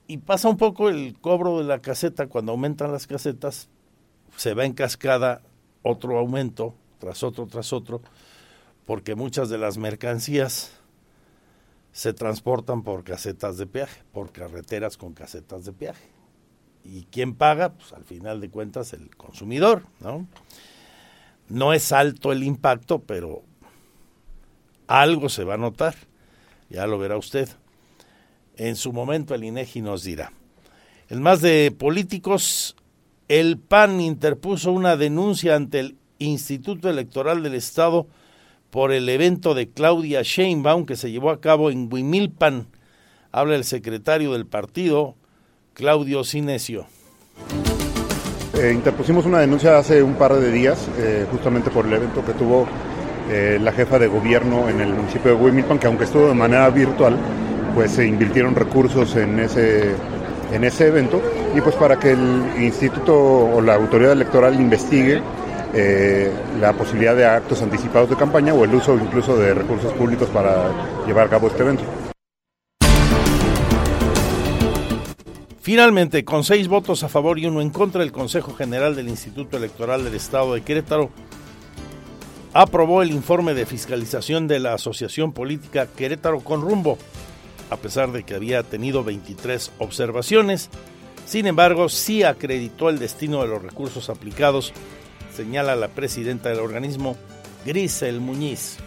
y 0.08 0.18
pasa 0.20 0.48
un 0.48 0.58
poco 0.58 0.90
el 0.90 1.18
cobro 1.20 1.60
de 1.60 1.66
la 1.66 1.80
caseta, 1.80 2.28
cuando 2.28 2.54
aumentan 2.54 2.92
las 2.92 3.08
casetas, 3.08 3.70
se 4.38 4.54
va 4.54 4.66
en 4.66 4.74
cascada 4.74 5.42
otro 5.84 6.18
aumento, 6.18 6.76
tras 7.00 7.24
otro, 7.24 7.48
tras 7.48 7.74
otro, 7.74 8.02
porque 8.86 9.16
muchas 9.16 9.50
de 9.50 9.58
las 9.58 9.78
mercancías 9.78 10.72
se 11.98 12.14
transportan 12.14 12.84
por 12.84 13.04
casetas 13.04 13.58
de 13.58 13.66
peaje, 13.66 14.04
por 14.14 14.32
carreteras 14.32 14.98
con 14.98 15.14
casetas 15.14 15.66
de 15.66 15.74
peaje. 15.74 16.08
¿Y 16.84 17.06
quién 17.06 17.34
paga? 17.34 17.70
Pues 17.70 17.92
al 17.92 18.04
final 18.04 18.40
de 18.40 18.52
cuentas 18.52 18.94
el 18.94 19.16
consumidor, 19.16 19.82
¿no? 20.00 20.28
No 21.50 21.74
es 21.74 21.92
alto 21.92 22.32
el 22.32 22.44
impacto, 22.44 23.00
pero 23.00 23.42
algo 24.86 25.28
se 25.28 25.44
va 25.44 25.56
a 25.56 25.58
notar. 25.58 25.96
Ya 26.70 26.86
lo 26.86 27.00
verá 27.00 27.18
usted. 27.18 27.50
En 28.58 28.76
su 28.76 28.94
momento 28.94 29.34
el 29.34 29.44
INEGI 29.44 29.82
nos 29.82 30.04
dirá. 30.04 30.32
En 31.10 31.24
más 31.24 31.42
de 31.42 31.72
políticos, 31.72 32.76
el 33.28 33.58
PAN 33.58 34.02
interpuso 34.02 34.72
una 34.72 34.98
denuncia 34.98 35.56
ante 35.56 35.80
el 35.80 35.98
Instituto 36.20 36.92
Electoral 36.92 37.42
del 37.42 37.56
Estado 37.56 38.06
por 38.70 38.92
el 38.92 39.08
evento 39.10 39.54
de 39.54 39.70
Claudia 39.70 40.22
Sheinbaum 40.24 40.86
que 40.86 40.96
se 40.96 41.12
llevó 41.12 41.30
a 41.30 41.42
cabo 41.42 41.72
en 41.72 41.90
Huimilpan. 41.92 42.68
Habla 43.32 43.56
el 43.56 43.64
secretario 43.64 44.34
del 44.34 44.46
partido, 44.46 45.16
Claudio 45.74 46.24
Sinesio. 46.24 46.88
Eh, 48.56 48.72
interpusimos 48.74 49.26
una 49.26 49.40
denuncia 49.40 49.78
hace 49.78 50.02
un 50.02 50.16
par 50.16 50.34
de 50.34 50.52
días, 50.52 50.88
eh, 50.98 51.26
justamente 51.32 51.70
por 51.70 51.86
el 51.86 51.94
evento 51.94 52.26
que 52.26 52.34
tuvo 52.34 52.68
eh, 53.30 53.60
la 53.62 53.72
jefa 53.72 54.00
de 54.00 54.08
gobierno 54.08 54.68
en 54.70 54.82
el 54.82 54.94
municipio 54.94 55.36
de 55.36 55.44
Huimilpan, 55.44 55.78
que 55.78 55.88
aunque 55.88 56.06
estuvo 56.06 56.28
de 56.28 56.34
manera 56.34 56.70
virtual, 56.70 57.16
pues 57.76 57.92
se 57.92 58.08
invirtieron 58.08 58.56
recursos 58.56 59.16
en 59.16 59.40
ese, 59.40 59.92
en 60.52 60.64
ese 60.64 60.88
evento 60.88 61.22
y 61.56 61.62
pues 61.62 61.76
para 61.76 62.00
que 62.00 62.12
el 62.12 62.50
instituto 62.60 63.14
o 63.16 63.62
la 63.62 63.76
autoridad 63.76 64.14
electoral 64.14 64.56
investigue 64.56 65.22
eh, 65.74 66.32
la 66.60 66.74
posibilidad 66.74 67.16
de 67.16 67.26
actos 67.26 67.62
anticipados 67.62 68.10
de 68.10 68.16
campaña 68.16 68.54
o 68.54 68.64
el 68.64 68.74
uso 68.74 68.96
incluso 68.96 69.38
de 69.38 69.54
recursos 69.54 69.94
públicos 69.94 70.30
para 70.30 70.70
llevar 71.06 71.28
a 71.28 71.30
cabo 71.30 71.48
este 71.48 71.64
evento. 71.64 71.84
Finalmente, 75.68 76.24
con 76.24 76.46
seis 76.46 76.70
votos 76.70 77.04
a 77.04 77.10
favor 77.10 77.38
y 77.40 77.46
uno 77.46 77.60
en 77.60 77.72
contra, 77.72 78.02
el 78.02 78.14
Consejo 78.14 78.54
General 78.54 78.96
del 78.96 79.10
Instituto 79.10 79.58
Electoral 79.58 80.06
del 80.06 80.16
Estado 80.16 80.54
de 80.54 80.62
Querétaro 80.62 81.10
aprobó 82.54 83.02
el 83.02 83.12
informe 83.12 83.54
de 83.54 83.66
fiscalización 83.66 84.48
de 84.48 84.60
la 84.60 84.76
Asociación 84.76 85.34
Política 85.34 85.88
Querétaro 85.88 86.40
con 86.40 86.62
rumbo, 86.62 86.98
a 87.70 87.76
pesar 87.76 88.14
de 88.14 88.24
que 88.24 88.34
había 88.34 88.64
tenido 88.64 89.04
23 89.04 89.74
observaciones. 89.80 90.70
Sin 91.26 91.46
embargo, 91.48 91.90
sí 91.90 92.24
acreditó 92.24 92.90
el 92.90 92.98
destino 92.98 93.42
de 93.42 93.50
los 93.50 93.62
recursos 93.62 94.10
aplicados, 94.10 94.72
señala 95.38 95.76
la 95.76 95.90
presidenta 95.90 96.50
del 96.50 96.60
organismo, 96.60 97.16
Grisel 97.64 98.20
Muñiz. 98.20 98.80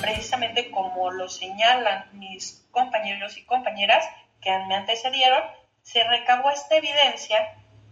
Precisamente 0.00 0.70
como 0.70 1.10
lo 1.10 1.28
señalan 1.28 2.04
mis 2.12 2.64
compañeros 2.70 3.36
y 3.36 3.44
compañeras 3.44 4.04
que 4.40 4.56
me 4.68 4.76
antecedieron, 4.76 5.42
se 5.82 6.04
recabó 6.04 6.48
esta 6.52 6.76
evidencia 6.76 7.38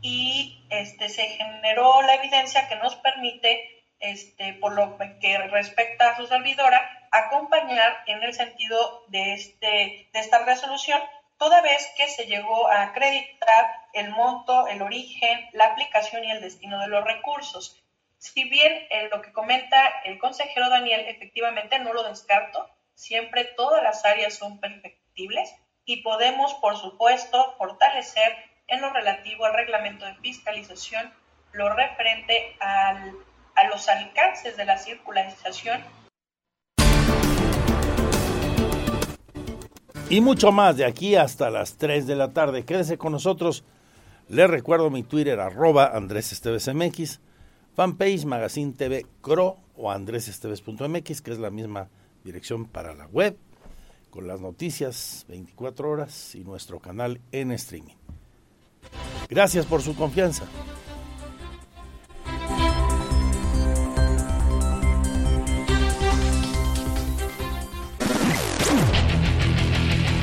y 0.01 0.65
este, 0.71 1.09
se 1.09 1.25
generó 1.25 2.03
la 2.03 2.15
evidencia 2.15 2.69
que 2.69 2.77
nos 2.77 2.95
permite 2.95 3.83
este, 3.99 4.53
por 4.55 4.73
lo 4.73 4.97
que 5.21 5.39
respecta 5.39 6.11
a 6.11 6.17
su 6.17 6.29
servidora, 6.29 7.09
acompañar 7.11 8.05
en 8.07 8.23
el 8.23 8.33
sentido 8.33 9.05
de, 9.09 9.35
este, 9.35 10.09
de 10.13 10.21
esta 10.21 10.45
resolución, 10.45 11.01
toda 11.37 11.63
vez 11.63 11.85
que 11.97 12.07
se 12.07 12.27
llegó 12.27 12.69
a 12.69 12.83
acreditar 12.83 13.82
el 13.93 14.11
monto, 14.11 14.67
el 14.69 14.83
origen, 14.83 15.49
la 15.53 15.67
aplicación 15.67 16.25
y 16.25 16.31
el 16.31 16.41
destino 16.41 16.79
de 16.81 16.89
los 16.89 17.05
recursos. 17.05 17.83
Si 18.19 18.45
bien 18.49 18.87
en 18.91 19.11
lo 19.11 19.21
que 19.23 19.33
comenta 19.33 19.77
el 20.05 20.19
consejero 20.19 20.69
Daniel, 20.69 21.05
efectivamente 21.09 21.79
no 21.79 21.93
lo 21.93 22.03
descarto, 22.05 22.69
siempre 22.95 23.45
todas 23.57 23.83
las 23.83 24.05
áreas 24.05 24.35
son 24.35 24.61
perfectibles 24.61 25.55
y 25.85 26.03
podemos, 26.03 26.55
por 26.55 26.77
supuesto, 26.77 27.55
fortalecer 27.59 28.37
en 28.69 28.81
lo 28.81 28.91
relativo 28.91 29.45
al 29.45 29.55
reglamento 29.55 30.07
de 30.07 30.15
fiscalización 30.17 31.13
lo 31.53 31.69
referente 31.75 32.57
al 32.61 33.13
a 33.55 33.69
los 33.69 33.89
alcances 33.89 34.57
de 34.57 34.65
la 34.65 34.79
circularización. 34.79 35.81
Y 40.09 40.21
mucho 40.21 40.53
más 40.53 40.77
de 40.77 40.85
aquí 40.85 41.17
hasta 41.17 41.49
las 41.51 41.79
3 41.79 42.07
de 42.07 42.17
la 42.17 42.33
tarde. 42.33 42.65
Quédese 42.65 42.99
con 42.99 43.13
nosotros. 43.13 43.65
Les 44.29 44.49
recuerdo 44.49 44.91
mi 44.91 45.03
Twitter, 45.03 45.41
arroba 45.41 45.95
Andrés 45.95 46.33
Esteves 46.33 46.73
MX, 46.73 47.21
fanpage 47.75 48.25
Magazine 48.25 48.73
TV 48.73 49.07
Cro 49.21 49.59
o 49.77 49.91
andresesteves.mx, 49.91 51.23
que 51.23 51.31
es 51.33 51.39
la 51.39 51.51
misma 51.51 51.89
dirección 52.25 52.67
para 52.67 52.95
la 52.95 53.07
web, 53.07 53.37
con 54.11 54.27
las 54.27 54.41
noticias 54.41 55.25
24 55.29 55.91
horas 55.91 56.35
y 56.35 56.45
nuestro 56.45 56.79
canal 56.81 57.21
en 57.33 57.53
streaming. 57.53 57.97
Gracias 59.29 59.67
por 59.67 59.83
su 59.83 59.95
confianza. 59.95 60.45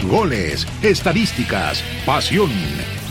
Goles, 0.09 0.67
estadísticas, 0.81 1.83
pasión, 2.05 2.51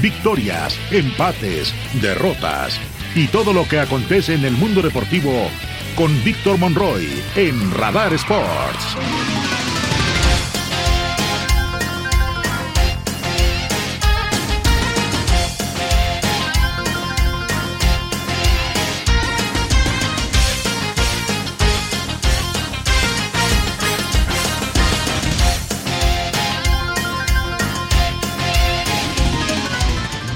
victorias, 0.01 0.79
empates, 0.91 1.73
derrotas 2.03 2.79
y 3.15 3.27
todo 3.29 3.53
lo 3.53 3.67
que 3.67 3.81
acontece 3.81 4.35
en 4.35 4.45
el 4.45 4.53
mundo 4.53 4.83
deportivo 4.83 5.49
con 5.97 6.13
Víctor 6.25 6.59
Monroy 6.59 7.09
en 7.37 7.73
Radar 7.73 8.13
Sports. 8.13 9.38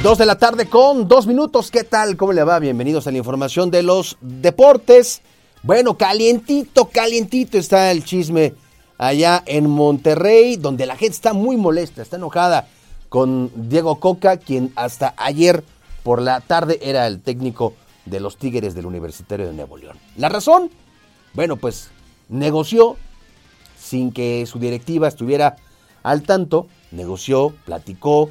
Dos 0.03 0.19
de 0.19 0.27
la 0.27 0.37
tarde 0.37 0.67
con 0.67 1.07
dos 1.07 1.29
minutos. 1.29 1.71
¿Qué 1.71 1.85
tal? 1.85 2.17
¿Cómo 2.17 2.33
le 2.33 2.43
va? 2.43 2.59
Bienvenidos 2.59 3.07
a 3.07 3.13
la 3.13 3.19
información 3.19 3.71
de 3.71 3.85
los 3.85 4.17
deportes. 4.21 5.23
Bueno, 5.63 5.97
calientito, 5.97 6.87
calientito 6.87 7.57
está 7.57 7.93
el 7.93 8.05
chisme 8.05 8.53
allá 8.99 9.45
en 9.47 9.71
Monterrey, 9.71 10.57
donde 10.57 10.87
la 10.87 10.97
gente 10.97 11.15
está 11.15 11.35
muy 11.35 11.57
molesta, 11.57 12.03
está 12.03 12.17
enojada 12.17 12.67
con 13.09 13.53
Diego 13.55 14.01
Coca, 14.01 14.39
quien 14.39 14.73
hasta 14.75 15.15
ayer 15.17 15.63
por 16.03 16.21
la 16.21 16.41
tarde 16.41 16.81
era 16.83 17.07
el 17.07 17.21
técnico 17.21 17.75
de 18.05 18.19
los 18.19 18.39
Tigres 18.39 18.75
del 18.75 18.87
Universitario 18.87 19.47
de 19.47 19.53
Nuevo 19.53 19.77
León. 19.77 19.99
¿La 20.17 20.29
razón? 20.29 20.69
Bueno, 21.33 21.59
pues 21.59 21.91
negoció 22.29 22.97
sin 23.79 24.11
que 24.11 24.47
su 24.47 24.59
directiva 24.59 25.07
estuviera 25.07 25.55
al 26.03 26.23
tanto, 26.23 26.67
negoció, 26.91 27.55
platicó, 27.65 28.31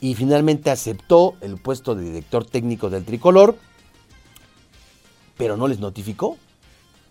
y 0.00 0.14
finalmente 0.14 0.70
aceptó 0.70 1.34
el 1.40 1.56
puesto 1.56 1.94
de 1.94 2.04
director 2.04 2.44
técnico 2.44 2.90
del 2.90 3.04
tricolor, 3.04 3.56
pero 5.36 5.56
no 5.56 5.68
les 5.68 5.78
notificó, 5.78 6.36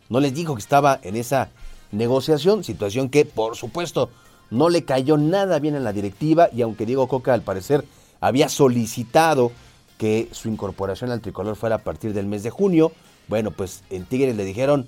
no 0.09 0.19
les 0.19 0.33
dijo 0.33 0.55
que 0.55 0.61
estaba 0.61 0.99
en 1.03 1.15
esa 1.15 1.49
negociación, 1.91 2.63
situación 2.63 3.09
que 3.09 3.25
por 3.25 3.55
supuesto 3.55 4.09
no 4.51 4.69
le 4.69 4.86
cayó 4.86 5.17
nada 5.17 5.59
bien 5.59 5.75
en 5.75 5.83
la 5.83 5.93
directiva 5.93 6.49
y 6.53 6.61
aunque 6.61 6.86
Diego 6.86 7.07
Coca 7.07 7.33
al 7.33 7.41
parecer 7.41 7.86
había 8.21 8.49
solicitado 8.49 9.51
que 9.97 10.29
su 10.31 10.49
incorporación 10.49 11.11
al 11.11 11.21
tricolor 11.21 11.55
fuera 11.55 11.77
a 11.77 11.79
partir 11.79 12.13
del 12.13 12.27
mes 12.27 12.43
de 12.43 12.49
junio, 12.49 12.91
bueno 13.27 13.51
pues 13.51 13.83
en 13.89 14.05
Tigres 14.05 14.36
le 14.36 14.45
dijeron, 14.45 14.88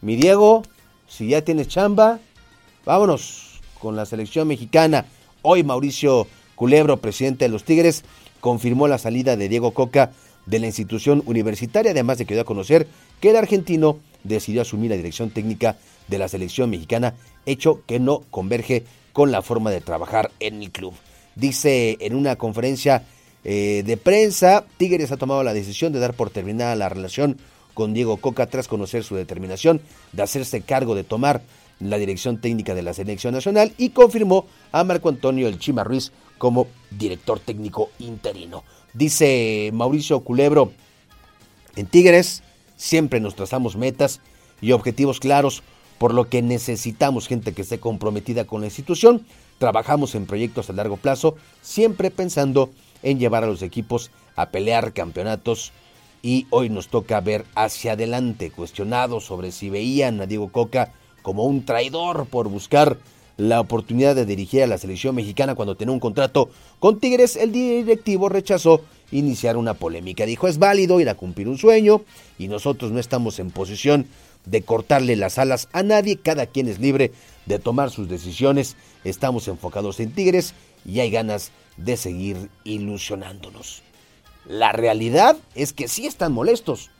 mi 0.00 0.16
Diego, 0.16 0.62
si 1.08 1.28
ya 1.28 1.42
tienes 1.42 1.68
chamba, 1.68 2.20
vámonos 2.86 3.60
con 3.78 3.96
la 3.96 4.06
selección 4.06 4.48
mexicana. 4.48 5.04
Hoy 5.42 5.62
Mauricio 5.62 6.26
Culebro, 6.60 6.98
presidente 6.98 7.46
de 7.46 7.48
los 7.48 7.64
Tigres, 7.64 8.04
confirmó 8.38 8.86
la 8.86 8.98
salida 8.98 9.34
de 9.34 9.48
Diego 9.48 9.70
Coca 9.70 10.10
de 10.44 10.58
la 10.58 10.66
institución 10.66 11.22
universitaria, 11.24 11.92
además 11.92 12.18
de 12.18 12.26
que 12.26 12.34
dio 12.34 12.42
a 12.42 12.44
conocer 12.44 12.86
que 13.18 13.30
el 13.30 13.36
argentino 13.36 13.98
decidió 14.24 14.60
asumir 14.60 14.90
la 14.90 14.98
dirección 14.98 15.30
técnica 15.30 15.78
de 16.08 16.18
la 16.18 16.28
selección 16.28 16.68
mexicana, 16.68 17.14
hecho 17.46 17.80
que 17.86 17.98
no 17.98 18.24
converge 18.30 18.84
con 19.14 19.32
la 19.32 19.40
forma 19.40 19.70
de 19.70 19.80
trabajar 19.80 20.32
en 20.38 20.60
el 20.60 20.70
club. 20.70 20.92
Dice 21.34 21.96
en 21.98 22.14
una 22.14 22.36
conferencia 22.36 23.04
eh, 23.42 23.82
de 23.86 23.96
prensa, 23.96 24.66
Tigres 24.76 25.12
ha 25.12 25.16
tomado 25.16 25.42
la 25.42 25.54
decisión 25.54 25.94
de 25.94 25.98
dar 25.98 26.12
por 26.12 26.28
terminada 26.28 26.76
la 26.76 26.90
relación 26.90 27.38
con 27.72 27.94
Diego 27.94 28.18
Coca 28.18 28.48
tras 28.48 28.68
conocer 28.68 29.02
su 29.02 29.16
determinación 29.16 29.80
de 30.12 30.22
hacerse 30.24 30.60
cargo 30.60 30.94
de 30.94 31.04
tomar 31.04 31.40
la 31.78 31.96
dirección 31.96 32.38
técnica 32.38 32.74
de 32.74 32.82
la 32.82 32.92
selección 32.92 33.32
nacional 33.32 33.72
y 33.78 33.90
confirmó 33.90 34.44
a 34.72 34.84
Marco 34.84 35.08
Antonio 35.08 35.48
El 35.48 35.58
Chima 35.58 35.84
Ruiz 35.84 36.12
como 36.40 36.68
director 36.90 37.38
técnico 37.38 37.90
interino. 37.98 38.64
Dice 38.94 39.68
Mauricio 39.74 40.20
Culebro, 40.20 40.72
en 41.76 41.86
Tigres 41.86 42.42
siempre 42.76 43.20
nos 43.20 43.36
trazamos 43.36 43.76
metas 43.76 44.22
y 44.62 44.72
objetivos 44.72 45.20
claros 45.20 45.62
por 45.98 46.14
lo 46.14 46.30
que 46.30 46.40
necesitamos 46.40 47.28
gente 47.28 47.52
que 47.52 47.60
esté 47.60 47.78
comprometida 47.78 48.46
con 48.46 48.62
la 48.62 48.68
institución. 48.68 49.26
Trabajamos 49.58 50.14
en 50.14 50.24
proyectos 50.24 50.70
a 50.70 50.72
largo 50.72 50.96
plazo, 50.96 51.36
siempre 51.60 52.10
pensando 52.10 52.70
en 53.02 53.18
llevar 53.18 53.44
a 53.44 53.46
los 53.46 53.60
equipos 53.60 54.10
a 54.34 54.48
pelear 54.48 54.94
campeonatos 54.94 55.72
y 56.22 56.46
hoy 56.48 56.70
nos 56.70 56.88
toca 56.88 57.20
ver 57.20 57.44
hacia 57.54 57.92
adelante, 57.92 58.50
cuestionados 58.50 59.26
sobre 59.26 59.52
si 59.52 59.68
veían 59.68 60.22
a 60.22 60.26
Diego 60.26 60.50
Coca 60.50 60.94
como 61.20 61.44
un 61.44 61.66
traidor 61.66 62.24
por 62.24 62.48
buscar 62.48 62.96
la 63.40 63.58
oportunidad 63.58 64.14
de 64.14 64.26
dirigir 64.26 64.62
a 64.62 64.66
la 64.66 64.76
selección 64.76 65.14
mexicana 65.14 65.54
cuando 65.54 65.74
tenía 65.74 65.92
un 65.92 66.00
contrato 66.00 66.50
con 66.78 67.00
Tigres, 67.00 67.36
el 67.36 67.52
directivo 67.52 68.28
rechazó 68.28 68.82
iniciar 69.12 69.56
una 69.56 69.72
polémica. 69.72 70.26
Dijo, 70.26 70.46
es 70.46 70.58
válido 70.58 71.00
ir 71.00 71.08
a 71.08 71.14
cumplir 71.14 71.48
un 71.48 71.56
sueño 71.56 72.02
y 72.38 72.48
nosotros 72.48 72.92
no 72.92 73.00
estamos 73.00 73.38
en 73.38 73.50
posición 73.50 74.06
de 74.44 74.60
cortarle 74.60 75.16
las 75.16 75.38
alas 75.38 75.68
a 75.72 75.82
nadie, 75.82 76.18
cada 76.18 76.44
quien 76.44 76.68
es 76.68 76.80
libre 76.80 77.12
de 77.46 77.58
tomar 77.58 77.90
sus 77.90 78.10
decisiones, 78.10 78.76
estamos 79.04 79.48
enfocados 79.48 80.00
en 80.00 80.12
Tigres 80.12 80.52
y 80.84 81.00
hay 81.00 81.10
ganas 81.10 81.50
de 81.78 81.96
seguir 81.96 82.50
ilusionándonos. 82.64 83.82
La 84.46 84.72
realidad 84.72 85.38
es 85.54 85.72
que 85.72 85.88
sí 85.88 86.06
están 86.06 86.32
molestos, 86.32 86.90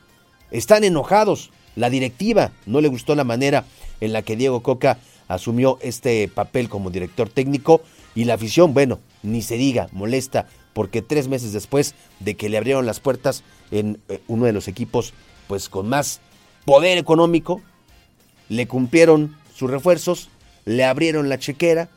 están 0.51 0.85
enojados, 0.85 1.51
la 1.77 1.91
directiva 1.91 2.53
no 2.65 2.81
le 2.81 2.89
gustó 2.89 3.15
la 3.15 3.25
manera 3.25 3.67
en 4.01 4.15
la 4.15 4.23
que 4.23 4.37
Diego 4.37 4.63
Coca 4.63 4.99
asumió 5.31 5.79
este 5.81 6.27
papel 6.29 6.69
como 6.69 6.91
director 6.91 7.29
técnico 7.29 7.83
y 8.17 8.25
la 8.25 8.35
afición, 8.35 8.75
bueno, 8.75 8.99
ni 9.23 9.43
se 9.43 9.57
diga, 9.57 9.89
molesta, 9.93 10.49
porque 10.73 11.03
tres 11.03 11.29
meses 11.29 11.53
después 11.53 11.95
de 12.19 12.35
que 12.35 12.49
le 12.49 12.59
abrieron 12.59 12.85
las 12.85 12.99
puertas 12.99 13.45
en 13.71 14.01
eh, 14.09 14.21
uno 14.27 14.47
de 14.47 14.53
los 14.53 14.67
equipos 14.67 15.15
pues 15.47 15.69
con 15.69 15.89
más 15.89 16.21
poder 16.65 16.99
económico, 16.99 17.63
le 18.49 18.67
cumplieron 18.67 19.37
sus 19.55 19.71
refuerzos, 19.71 20.31
le 20.65 20.85
abrieron 20.85 21.29
la 21.29 21.39
chequera, 21.39 21.89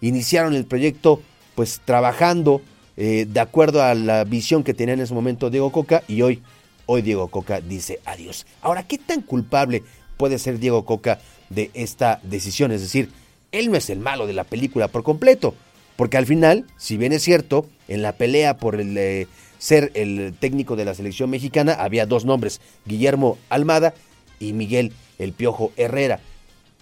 iniciaron 0.00 0.54
el 0.54 0.64
proyecto 0.64 1.22
pues 1.54 1.80
trabajando 1.84 2.62
eh, 2.96 3.26
de 3.28 3.40
acuerdo 3.40 3.82
a 3.82 3.94
la 3.94 4.24
visión 4.24 4.64
que 4.64 4.74
tenía 4.74 4.94
en 4.94 5.00
ese 5.00 5.14
momento 5.14 5.50
Diego 5.50 5.70
Coca 5.70 6.02
y 6.08 6.22
hoy, 6.22 6.42
hoy 6.86 7.02
Diego 7.02 7.28
Coca 7.28 7.60
dice 7.60 8.00
adiós. 8.04 8.44
Ahora, 8.60 8.82
¿qué 8.88 8.98
tan 8.98 9.22
culpable 9.22 9.84
puede 10.16 10.38
ser 10.38 10.58
Diego 10.58 10.84
Coca 10.84 11.20
de 11.54 11.70
esta 11.74 12.20
decisión? 12.22 12.72
Es 12.72 12.80
decir, 12.80 13.10
él 13.52 13.70
no 13.70 13.76
es 13.76 13.90
el 13.90 13.98
malo 13.98 14.26
de 14.26 14.32
la 14.32 14.44
película 14.44 14.88
por 14.88 15.02
completo, 15.02 15.54
porque 15.96 16.16
al 16.16 16.26
final, 16.26 16.66
si 16.76 16.96
bien 16.96 17.12
es 17.12 17.22
cierto, 17.22 17.66
en 17.88 18.02
la 18.02 18.12
pelea 18.12 18.56
por 18.56 18.80
el... 18.80 18.96
Eh, 18.96 19.26
ser 19.62 19.92
el 19.94 20.34
técnico 20.40 20.74
de 20.74 20.84
la 20.84 20.92
selección 20.92 21.30
mexicana, 21.30 21.74
había 21.74 22.04
dos 22.04 22.24
nombres, 22.24 22.60
Guillermo 22.84 23.38
Almada 23.48 23.94
y 24.40 24.54
Miguel 24.54 24.92
El 25.20 25.34
Piojo 25.34 25.72
Herrera. 25.76 26.18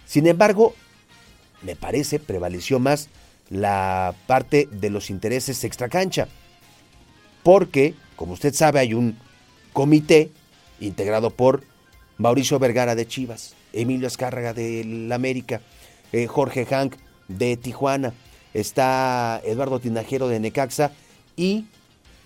Sin 0.07 0.25
embargo, 0.25 0.73
me 1.61 1.75
parece 1.75 2.17
prevaleció 2.17 2.79
más 2.79 3.09
la 3.51 4.15
parte 4.25 4.67
de 4.71 4.89
los 4.89 5.11
intereses 5.11 5.63
extracancha, 5.63 6.27
porque, 7.43 7.93
como 8.15 8.33
usted 8.33 8.55
sabe, 8.55 8.79
hay 8.79 8.95
un 8.95 9.15
comité 9.73 10.31
integrado 10.79 11.29
por 11.29 11.63
Mauricio 12.17 12.57
Vergara 12.57 12.95
de 12.95 13.05
Chivas, 13.05 13.53
Emilio 13.73 14.07
Azcárraga 14.07 14.53
de 14.53 15.09
América, 15.13 15.61
eh, 16.11 16.27
Jorge 16.27 16.65
Hank 16.65 16.95
de 17.27 17.57
Tijuana, 17.57 18.13
está 18.53 19.41
Eduardo 19.43 19.79
Tinajero 19.79 20.27
de 20.27 20.39
Necaxa 20.39 20.91
y 21.35 21.65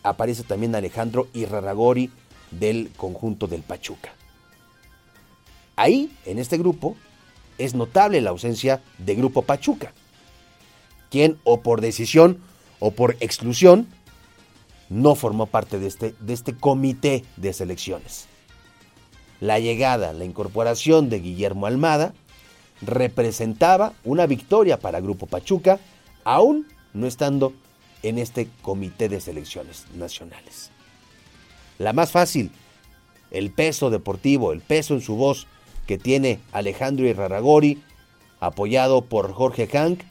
aparece 0.04 0.44
también 0.44 0.76
Alejandro 0.76 1.28
Irraragori 1.34 2.12
del 2.52 2.92
conjunto 2.96 3.48
del 3.48 3.62
Pachuca. 3.62 4.14
Ahí, 5.76 6.12
en 6.26 6.40
este 6.40 6.58
grupo, 6.58 6.96
es 7.58 7.74
notable 7.74 8.22
la 8.22 8.30
ausencia 8.30 8.82
de 8.98 9.16
Grupo 9.16 9.42
Pachuca, 9.42 9.94
quien 11.10 11.38
o 11.44 11.62
por 11.62 11.82
decisión 11.82 12.40
o 12.80 12.92
por 12.92 13.18
exclusión 13.20 13.88
no 14.90 15.16
formó 15.16 15.48
parte 15.48 15.80
de 15.80 15.88
este, 15.88 16.16
de 16.20 16.34
este 16.34 16.56
comité 16.56 17.26
de 17.38 17.54
selecciones. 17.54 18.28
La 19.42 19.60
llegada, 19.60 20.14
la 20.14 20.26
incorporación 20.26 21.10
de 21.10 21.20
Guillermo 21.20 21.66
Almada 21.66 22.14
representaba 22.82 23.94
una 24.04 24.26
victoria 24.26 24.80
para 24.80 25.02
Grupo 25.02 25.28
Pachuca, 25.28 25.80
aún 26.24 26.68
no 26.94 27.08
estando 27.08 27.54
en 28.04 28.18
este 28.18 28.50
comité 28.62 29.10
de 29.10 29.20
selecciones 29.20 29.86
nacionales. 29.96 30.72
La 31.78 31.92
más 31.94 32.12
fácil, 32.12 32.52
el 33.32 33.52
peso 33.52 33.90
deportivo, 33.90 34.54
el 34.54 34.62
peso 34.62 34.94
en 34.94 35.02
su 35.02 35.16
voz 35.16 35.48
que 35.88 35.98
tiene 35.98 36.40
Alejandro 36.52 37.06
Irraragori, 37.06 37.82
apoyado 38.40 39.02
por 39.04 39.34
Jorge 39.34 39.68
Hank, 39.68 40.02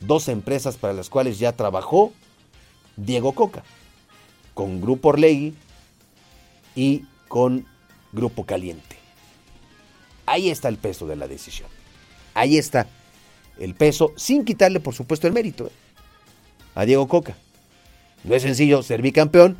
dos 0.00 0.28
empresas 0.28 0.76
para 0.76 0.92
las 0.92 1.10
cuales 1.10 1.38
ya 1.38 1.52
trabajó 1.52 2.12
Diego 2.96 3.32
Coca, 3.32 3.64
con 4.54 4.80
Grupo 4.80 5.10
Orlegui 5.10 5.54
y 6.74 7.04
con 7.28 7.66
Grupo 8.12 8.44
Caliente. 8.44 8.96
Ahí 10.26 10.50
está 10.50 10.68
el 10.68 10.76
peso 10.76 11.06
de 11.06 11.16
la 11.16 11.28
decisión. 11.28 11.68
Ahí 12.34 12.58
está 12.58 12.86
el 13.58 13.74
peso, 13.74 14.12
sin 14.16 14.44
quitarle, 14.44 14.80
por 14.80 14.94
supuesto, 14.94 15.26
el 15.26 15.32
mérito. 15.32 15.66
¿eh? 15.66 15.70
a 16.74 16.84
Diego 16.84 17.08
Coca. 17.08 17.36
No 18.24 18.34
es 18.34 18.42
sencillo 18.42 18.82
ser 18.82 19.02
bicampeón 19.02 19.56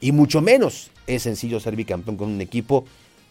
y 0.00 0.12
mucho 0.12 0.40
menos 0.40 0.90
es 1.06 1.22
sencillo 1.22 1.60
ser 1.60 1.76
bicampeón 1.76 2.16
con 2.16 2.28
un 2.28 2.40
equipo 2.40 2.84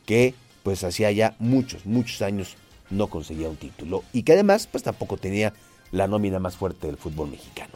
que 0.05 0.33
pues 0.63 0.83
hacía 0.83 1.11
ya 1.11 1.35
muchos, 1.39 1.85
muchos 1.85 2.21
años 2.21 2.55
no 2.89 3.07
conseguía 3.07 3.49
un 3.49 3.55
título 3.55 4.03
y 4.13 4.23
que 4.23 4.33
además 4.33 4.67
pues 4.71 4.83
tampoco 4.83 5.17
tenía 5.17 5.53
la 5.91 6.07
nómina 6.07 6.39
más 6.39 6.55
fuerte 6.55 6.87
del 6.87 6.97
fútbol 6.97 7.29
mexicano. 7.29 7.73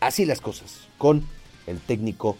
Así 0.00 0.24
las 0.24 0.40
cosas 0.40 0.88
con 0.98 1.26
el 1.66 1.78
técnico 1.80 2.36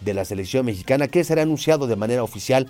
de 0.00 0.14
la 0.14 0.24
selección 0.24 0.66
mexicana 0.66 1.08
que 1.08 1.24
será 1.24 1.42
anunciado 1.42 1.86
de 1.86 1.96
manera 1.96 2.22
oficial 2.22 2.68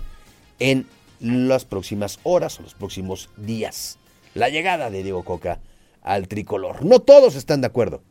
en 0.60 0.86
las 1.18 1.64
próximas 1.64 2.20
horas 2.22 2.58
o 2.58 2.62
los 2.62 2.74
próximos 2.74 3.28
días. 3.36 3.98
La 4.34 4.48
llegada 4.48 4.90
de 4.90 5.02
Diego 5.02 5.24
Coca 5.24 5.60
al 6.02 6.28
tricolor. 6.28 6.84
No 6.84 7.00
todos 7.00 7.34
están 7.34 7.60
de 7.60 7.66
acuerdo. 7.66 8.02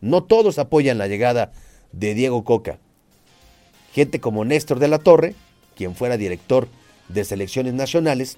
No 0.00 0.24
todos 0.24 0.58
apoyan 0.58 0.98
la 0.98 1.08
llegada 1.08 1.52
de 1.92 2.14
Diego 2.14 2.44
Coca. 2.44 2.78
Gente 3.92 4.20
como 4.20 4.44
Néstor 4.44 4.78
de 4.78 4.88
la 4.88 4.98
Torre, 4.98 5.34
quien 5.74 5.94
fuera 5.94 6.16
director 6.16 6.68
de 7.08 7.24
selecciones 7.24 7.74
nacionales, 7.74 8.36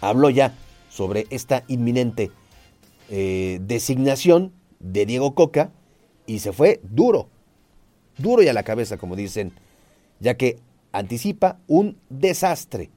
habló 0.00 0.30
ya 0.30 0.54
sobre 0.88 1.26
esta 1.30 1.64
inminente 1.68 2.30
eh, 3.10 3.58
designación 3.62 4.52
de 4.80 5.06
Diego 5.06 5.34
Coca 5.34 5.70
y 6.26 6.40
se 6.40 6.52
fue 6.52 6.80
duro, 6.82 7.28
duro 8.18 8.42
y 8.42 8.48
a 8.48 8.52
la 8.52 8.62
cabeza, 8.62 8.96
como 8.96 9.16
dicen, 9.16 9.52
ya 10.20 10.34
que 10.34 10.58
anticipa 10.92 11.58
un 11.66 11.98
desastre, 12.08 12.90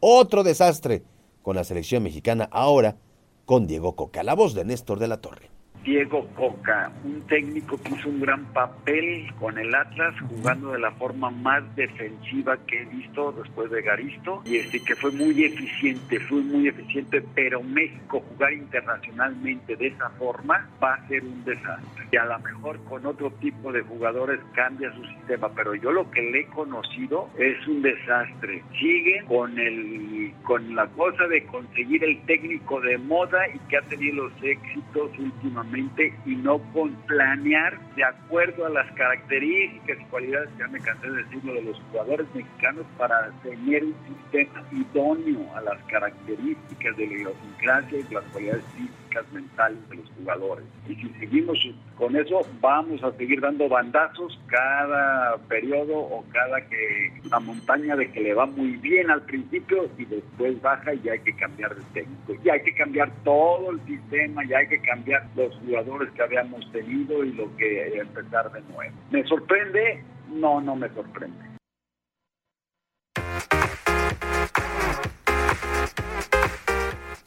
otro 0.00 0.42
desastre 0.42 1.02
con 1.42 1.56
la 1.56 1.64
selección 1.64 2.02
mexicana 2.02 2.48
ahora 2.50 2.96
con 3.44 3.66
Diego 3.66 3.94
Coca, 3.94 4.22
la 4.22 4.34
voz 4.34 4.54
de 4.54 4.64
Néstor 4.64 4.98
de 4.98 5.08
la 5.08 5.20
Torre. 5.20 5.55
Diego 5.86 6.26
Coca, 6.34 6.90
un 7.04 7.22
técnico 7.28 7.80
que 7.80 7.94
hizo 7.94 8.08
un 8.08 8.20
gran 8.20 8.44
papel 8.46 9.32
con 9.38 9.56
el 9.56 9.72
Atlas, 9.72 10.16
jugando 10.28 10.72
de 10.72 10.80
la 10.80 10.90
forma 10.90 11.30
más 11.30 11.62
defensiva 11.76 12.56
que 12.66 12.82
he 12.82 12.84
visto 12.86 13.30
después 13.30 13.70
de 13.70 13.82
Garisto, 13.82 14.42
y 14.44 14.56
este 14.56 14.82
que 14.82 14.96
fue 14.96 15.12
muy 15.12 15.44
eficiente, 15.44 16.18
fue 16.18 16.40
muy 16.42 16.66
eficiente, 16.66 17.22
pero 17.36 17.62
México 17.62 18.20
jugar 18.30 18.52
internacionalmente 18.54 19.76
de 19.76 19.86
esa 19.86 20.10
forma 20.10 20.68
va 20.82 20.94
a 20.94 21.06
ser 21.06 21.22
un 21.22 21.44
desastre. 21.44 22.04
Y 22.10 22.16
a 22.16 22.24
lo 22.24 22.38
mejor 22.40 22.82
con 22.84 23.06
otro 23.06 23.30
tipo 23.40 23.70
de 23.70 23.82
jugadores 23.82 24.40
cambia 24.54 24.92
su 24.92 25.04
sistema, 25.04 25.50
pero 25.54 25.76
yo 25.76 25.92
lo 25.92 26.10
que 26.10 26.20
le 26.20 26.40
he 26.40 26.46
conocido 26.46 27.30
es 27.38 27.64
un 27.68 27.82
desastre. 27.82 28.64
Sigue 28.76 29.24
con 29.28 29.56
el 29.56 30.32
con 30.42 30.74
la 30.74 30.86
cosa 30.88 31.28
de 31.28 31.44
conseguir 31.44 32.02
el 32.02 32.20
técnico 32.22 32.80
de 32.80 32.98
moda 32.98 33.38
y 33.54 33.58
que 33.68 33.76
ha 33.76 33.82
tenido 33.82 34.24
los 34.24 34.32
éxitos 34.42 35.10
últimamente 35.18 35.75
y 35.76 36.36
no 36.36 36.58
con 36.72 36.94
planear 37.06 37.78
de 37.94 38.04
acuerdo 38.04 38.66
a 38.66 38.70
las 38.70 38.90
características 38.92 39.98
y 40.00 40.04
cualidades, 40.04 40.48
ya 40.58 40.68
me 40.68 40.80
cansé 40.80 41.10
de 41.10 41.22
decirlo, 41.22 41.54
de 41.54 41.62
los 41.62 41.80
jugadores 41.90 42.26
mexicanos 42.34 42.86
para 42.96 43.30
tener 43.42 43.84
un 43.84 43.94
sistema 44.06 44.62
idóneo 44.72 45.54
a 45.56 45.60
las 45.62 45.82
características 45.84 46.96
de 46.96 47.06
la 47.06 47.12
idiosincrasia 47.12 47.98
y 47.98 48.14
las 48.14 48.24
cualidades 48.24 48.64
físicas 48.74 49.05
mentales 49.32 49.78
de 49.88 49.96
los 49.96 50.10
jugadores. 50.18 50.64
Y 50.88 50.94
si 50.94 51.08
seguimos 51.18 51.58
con 51.96 52.16
eso, 52.16 52.40
vamos 52.60 53.02
a 53.02 53.12
seguir 53.12 53.40
dando 53.40 53.68
bandazos 53.68 54.38
cada 54.46 55.36
periodo 55.48 55.98
o 55.98 56.24
cada 56.32 56.60
que 56.68 57.12
la 57.30 57.40
montaña 57.40 57.96
de 57.96 58.10
que 58.10 58.20
le 58.20 58.34
va 58.34 58.46
muy 58.46 58.76
bien 58.76 59.10
al 59.10 59.22
principio 59.22 59.88
y 59.98 60.04
después 60.04 60.60
baja 60.62 60.94
y 60.94 61.08
hay 61.08 61.18
que 61.20 61.34
cambiar 61.36 61.74
de 61.74 61.82
técnico. 61.94 62.34
Y 62.44 62.48
hay 62.48 62.62
que 62.62 62.74
cambiar 62.74 63.10
todo 63.24 63.70
el 63.70 63.80
sistema, 63.86 64.44
ya 64.44 64.58
hay 64.58 64.68
que 64.68 64.80
cambiar 64.80 65.26
los 65.34 65.54
jugadores 65.56 66.10
que 66.12 66.22
habíamos 66.22 66.70
tenido 66.72 67.24
y 67.24 67.32
lo 67.32 67.54
que 67.56 67.98
empezar 67.98 68.52
de 68.52 68.60
nuevo. 68.72 68.94
¿Me 69.10 69.24
sorprende? 69.24 70.02
No, 70.28 70.60
no 70.60 70.76
me 70.76 70.88
sorprende. 70.90 71.55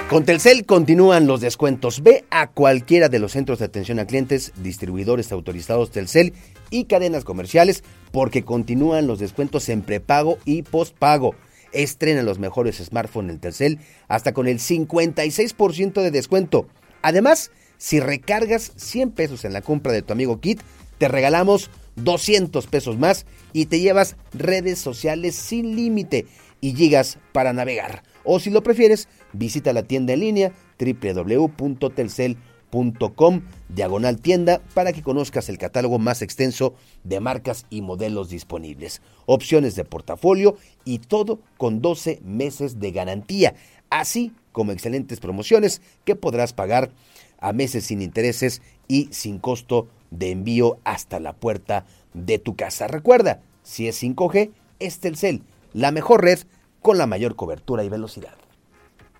Con 0.09 0.25
Telcel 0.25 0.65
continúan 0.65 1.27
los 1.27 1.39
descuentos. 1.39 2.01
Ve 2.01 2.25
a 2.31 2.49
cualquiera 2.49 3.09
de 3.09 3.19
los 3.19 3.33
centros 3.33 3.59
de 3.59 3.65
atención 3.65 3.99
a 3.99 4.07
clientes, 4.07 4.53
distribuidores 4.55 5.31
autorizados 5.31 5.91
Telcel 5.91 6.33
y 6.71 6.85
cadenas 6.85 7.23
comerciales 7.23 7.83
porque 8.11 8.43
continúan 8.43 9.05
los 9.05 9.19
descuentos 9.19 9.69
en 9.69 9.83
prepago 9.83 10.39
y 10.45 10.63
postpago. 10.63 11.35
Estrena 11.73 12.23
los 12.23 12.39
mejores 12.39 12.77
smartphones 12.77 13.35
en 13.35 13.39
Telcel 13.39 13.79
hasta 14.07 14.33
con 14.33 14.47
el 14.47 14.57
56% 14.57 16.01
de 16.01 16.09
descuento. 16.09 16.67
Además, 17.03 17.51
si 17.77 17.99
recargas 17.99 18.71
100 18.77 19.11
pesos 19.11 19.45
en 19.45 19.53
la 19.53 19.61
compra 19.61 19.91
de 19.91 20.01
tu 20.01 20.13
amigo 20.13 20.39
Kit, 20.39 20.59
te 20.97 21.07
regalamos 21.07 21.69
200 21.97 22.65
pesos 22.65 22.97
más 22.97 23.27
y 23.53 23.67
te 23.67 23.79
llevas 23.79 24.15
redes 24.33 24.79
sociales 24.79 25.35
sin 25.35 25.75
límite 25.75 26.25
y 26.61 26.73
gigas 26.73 27.19
para 27.31 27.53
navegar. 27.53 28.01
O 28.23 28.39
si 28.39 28.49
lo 28.49 28.63
prefieres, 28.63 29.07
visita 29.33 29.73
la 29.73 29.83
tienda 29.83 30.13
en 30.13 30.21
línea 30.21 30.53
www.telcel.com 30.79 33.41
diagonal 33.69 34.21
tienda 34.21 34.61
para 34.73 34.93
que 34.93 35.01
conozcas 35.01 35.49
el 35.49 35.57
catálogo 35.57 35.97
más 35.99 36.21
extenso 36.21 36.75
de 37.03 37.19
marcas 37.19 37.65
y 37.69 37.81
modelos 37.81 38.29
disponibles, 38.29 39.01
opciones 39.25 39.75
de 39.75 39.85
portafolio 39.85 40.57
y 40.85 40.99
todo 40.99 41.39
con 41.57 41.81
12 41.81 42.21
meses 42.23 42.79
de 42.79 42.91
garantía, 42.91 43.55
así 43.89 44.33
como 44.51 44.71
excelentes 44.71 45.19
promociones 45.19 45.81
que 46.05 46.15
podrás 46.15 46.53
pagar 46.53 46.91
a 47.39 47.53
meses 47.53 47.85
sin 47.85 48.01
intereses 48.01 48.61
y 48.87 49.07
sin 49.11 49.39
costo 49.39 49.87
de 50.11 50.31
envío 50.31 50.79
hasta 50.83 51.19
la 51.19 51.33
puerta 51.33 51.85
de 52.13 52.39
tu 52.39 52.55
casa. 52.55 52.87
Recuerda, 52.87 53.41
si 53.63 53.87
es 53.87 54.01
5G, 54.01 54.51
es 54.79 54.99
Telcel, 54.99 55.43
la 55.73 55.91
mejor 55.91 56.23
red 56.23 56.39
con 56.81 56.97
la 56.97 57.05
mayor 57.05 57.35
cobertura 57.35 57.83
y 57.83 57.89
velocidad. 57.89 58.38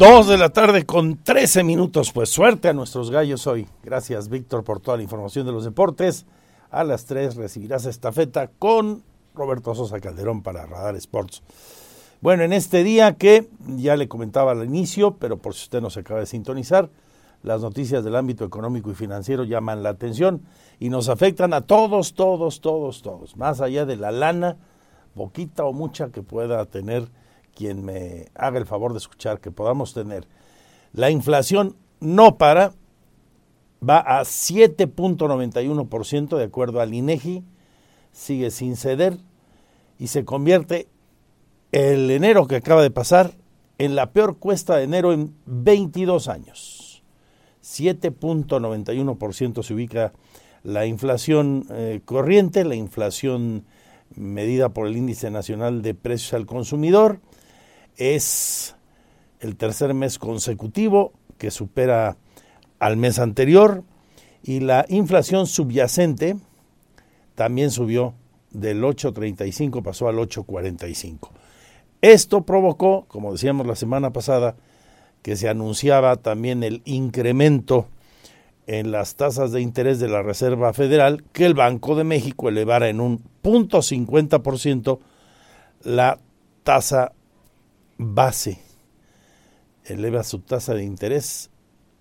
Dos 0.00 0.28
de 0.28 0.38
la 0.38 0.48
tarde 0.48 0.86
con 0.86 1.22
13 1.22 1.62
minutos. 1.62 2.10
Pues 2.10 2.30
suerte 2.30 2.70
a 2.70 2.72
nuestros 2.72 3.10
gallos 3.10 3.46
hoy. 3.46 3.68
Gracias, 3.82 4.30
Víctor, 4.30 4.64
por 4.64 4.80
toda 4.80 4.96
la 4.96 5.02
información 5.02 5.44
de 5.44 5.52
los 5.52 5.62
deportes. 5.62 6.24
A 6.70 6.84
las 6.84 7.04
3 7.04 7.36
recibirás 7.36 7.84
estafeta 7.84 8.48
con 8.48 9.02
Roberto 9.34 9.74
Sosa 9.74 10.00
Calderón 10.00 10.42
para 10.42 10.64
Radar 10.64 10.96
Sports. 10.96 11.42
Bueno, 12.22 12.44
en 12.44 12.54
este 12.54 12.82
día 12.82 13.12
que 13.16 13.50
ya 13.76 13.94
le 13.94 14.08
comentaba 14.08 14.52
al 14.52 14.64
inicio, 14.64 15.16
pero 15.18 15.36
por 15.36 15.52
si 15.52 15.64
usted 15.64 15.82
no 15.82 15.90
se 15.90 16.00
acaba 16.00 16.20
de 16.20 16.26
sintonizar, 16.26 16.88
las 17.42 17.60
noticias 17.60 18.02
del 18.02 18.16
ámbito 18.16 18.46
económico 18.46 18.90
y 18.90 18.94
financiero 18.94 19.44
llaman 19.44 19.82
la 19.82 19.90
atención 19.90 20.40
y 20.78 20.88
nos 20.88 21.10
afectan 21.10 21.52
a 21.52 21.60
todos, 21.60 22.14
todos, 22.14 22.62
todos, 22.62 23.02
todos. 23.02 23.36
Más 23.36 23.60
allá 23.60 23.84
de 23.84 23.96
la 23.96 24.12
lana, 24.12 24.56
poquita 25.14 25.66
o 25.66 25.74
mucha 25.74 26.08
que 26.08 26.22
pueda 26.22 26.64
tener 26.64 27.06
quien 27.60 27.84
me 27.84 28.28
haga 28.34 28.58
el 28.58 28.64
favor 28.64 28.92
de 28.92 28.98
escuchar, 28.98 29.38
que 29.38 29.50
podamos 29.50 29.92
tener. 29.92 30.26
La 30.94 31.10
inflación 31.10 31.76
no 32.00 32.38
para, 32.38 32.72
va 33.86 33.98
a 33.98 34.22
7.91% 34.22 36.38
de 36.38 36.44
acuerdo 36.44 36.80
al 36.80 36.94
INEGI, 36.94 37.44
sigue 38.12 38.50
sin 38.50 38.76
ceder 38.76 39.18
y 39.98 40.06
se 40.06 40.24
convierte 40.24 40.88
el 41.70 42.10
enero 42.10 42.46
que 42.46 42.56
acaba 42.56 42.82
de 42.82 42.90
pasar 42.90 43.32
en 43.76 43.94
la 43.94 44.12
peor 44.12 44.38
cuesta 44.38 44.76
de 44.76 44.84
enero 44.84 45.12
en 45.12 45.34
22 45.44 46.28
años. 46.28 47.02
7.91% 47.62 49.62
se 49.62 49.74
ubica 49.74 50.14
la 50.62 50.86
inflación 50.86 51.66
eh, 51.72 52.00
corriente, 52.06 52.64
la 52.64 52.74
inflación 52.74 53.66
medida 54.16 54.70
por 54.70 54.86
el 54.86 54.96
Índice 54.96 55.30
Nacional 55.30 55.82
de 55.82 55.92
Precios 55.92 56.32
al 56.32 56.46
Consumidor, 56.46 57.20
es 58.00 58.74
el 59.40 59.56
tercer 59.56 59.94
mes 59.94 60.18
consecutivo 60.18 61.12
que 61.38 61.50
supera 61.50 62.16
al 62.78 62.96
mes 62.96 63.18
anterior 63.18 63.84
y 64.42 64.60
la 64.60 64.86
inflación 64.88 65.46
subyacente 65.46 66.36
también 67.34 67.70
subió 67.70 68.14
del 68.50 68.82
8.35 68.82 69.82
pasó 69.82 70.08
al 70.08 70.16
8.45. 70.16 71.30
Esto 72.00 72.42
provocó, 72.42 73.04
como 73.06 73.32
decíamos 73.32 73.66
la 73.66 73.76
semana 73.76 74.12
pasada, 74.12 74.56
que 75.22 75.36
se 75.36 75.48
anunciaba 75.48 76.16
también 76.16 76.62
el 76.62 76.82
incremento 76.86 77.86
en 78.66 78.90
las 78.90 79.16
tasas 79.16 79.52
de 79.52 79.60
interés 79.60 79.98
de 80.00 80.08
la 80.08 80.22
Reserva 80.22 80.72
Federal, 80.72 81.24
que 81.32 81.44
el 81.44 81.54
Banco 81.54 81.94
de 81.96 82.04
México 82.04 82.48
elevara 82.48 82.88
en 82.88 83.00
un 83.00 83.18
punto 83.42 83.78
50% 83.78 84.98
la 85.82 86.18
tasa 86.62 87.12
base 88.00 88.58
eleva 89.84 90.24
su 90.24 90.40
tasa 90.40 90.74
de 90.74 90.84
interés 90.84 91.50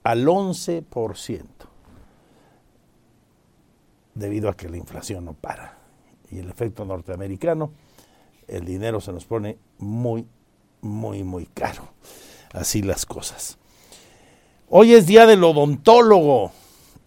al 0.03 0.25
11%, 0.25 1.45
debido 4.13 4.49
a 4.49 4.55
que 4.55 4.69
la 4.69 4.77
inflación 4.77 5.25
no 5.25 5.33
para. 5.33 5.77
Y 6.31 6.39
el 6.39 6.49
efecto 6.49 6.85
norteamericano, 6.85 7.71
el 8.47 8.65
dinero 8.65 9.01
se 9.01 9.11
nos 9.11 9.25
pone 9.25 9.57
muy, 9.77 10.25
muy, 10.81 11.23
muy 11.23 11.45
caro. 11.47 11.89
Así 12.53 12.81
las 12.81 13.05
cosas. 13.05 13.57
Hoy 14.69 14.93
es 14.93 15.05
día 15.05 15.25
del 15.25 15.43
odontólogo 15.43 16.51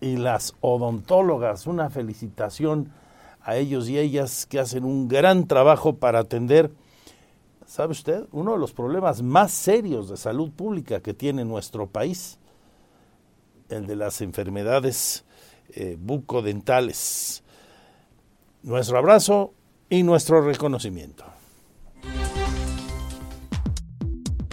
y 0.01 0.16
las 0.16 0.55
odontólogas. 0.61 1.66
Una 1.66 1.88
felicitación 1.88 2.93
a 3.40 3.57
ellos 3.57 3.88
y 3.88 3.99
ellas 3.99 4.47
que 4.47 4.59
hacen 4.59 4.84
un 4.84 5.09
gran 5.09 5.47
trabajo 5.47 5.97
para 5.97 6.20
atender 6.20 6.72
¿Sabe 7.73 7.93
usted? 7.93 8.27
Uno 8.33 8.53
de 8.53 8.59
los 8.59 8.75
problemas 8.75 9.23
más 9.23 9.51
serios 9.51 10.11
de 10.11 10.18
salud 10.18 10.51
pública 10.51 11.01
que 11.01 11.14
tiene 11.14 11.43
nuestro 11.43 11.87
país, 11.87 12.39
el 13.70 13.87
de 13.87 13.97
las 13.97 14.20
enfermedades 14.20 15.25
eh, 15.70 15.97
bucodentales. 15.99 17.43
Nuestro 18.62 18.99
abrazo 18.99 19.55
y 19.89 20.03
nuestro 20.03 20.43
reconocimiento. 20.43 21.25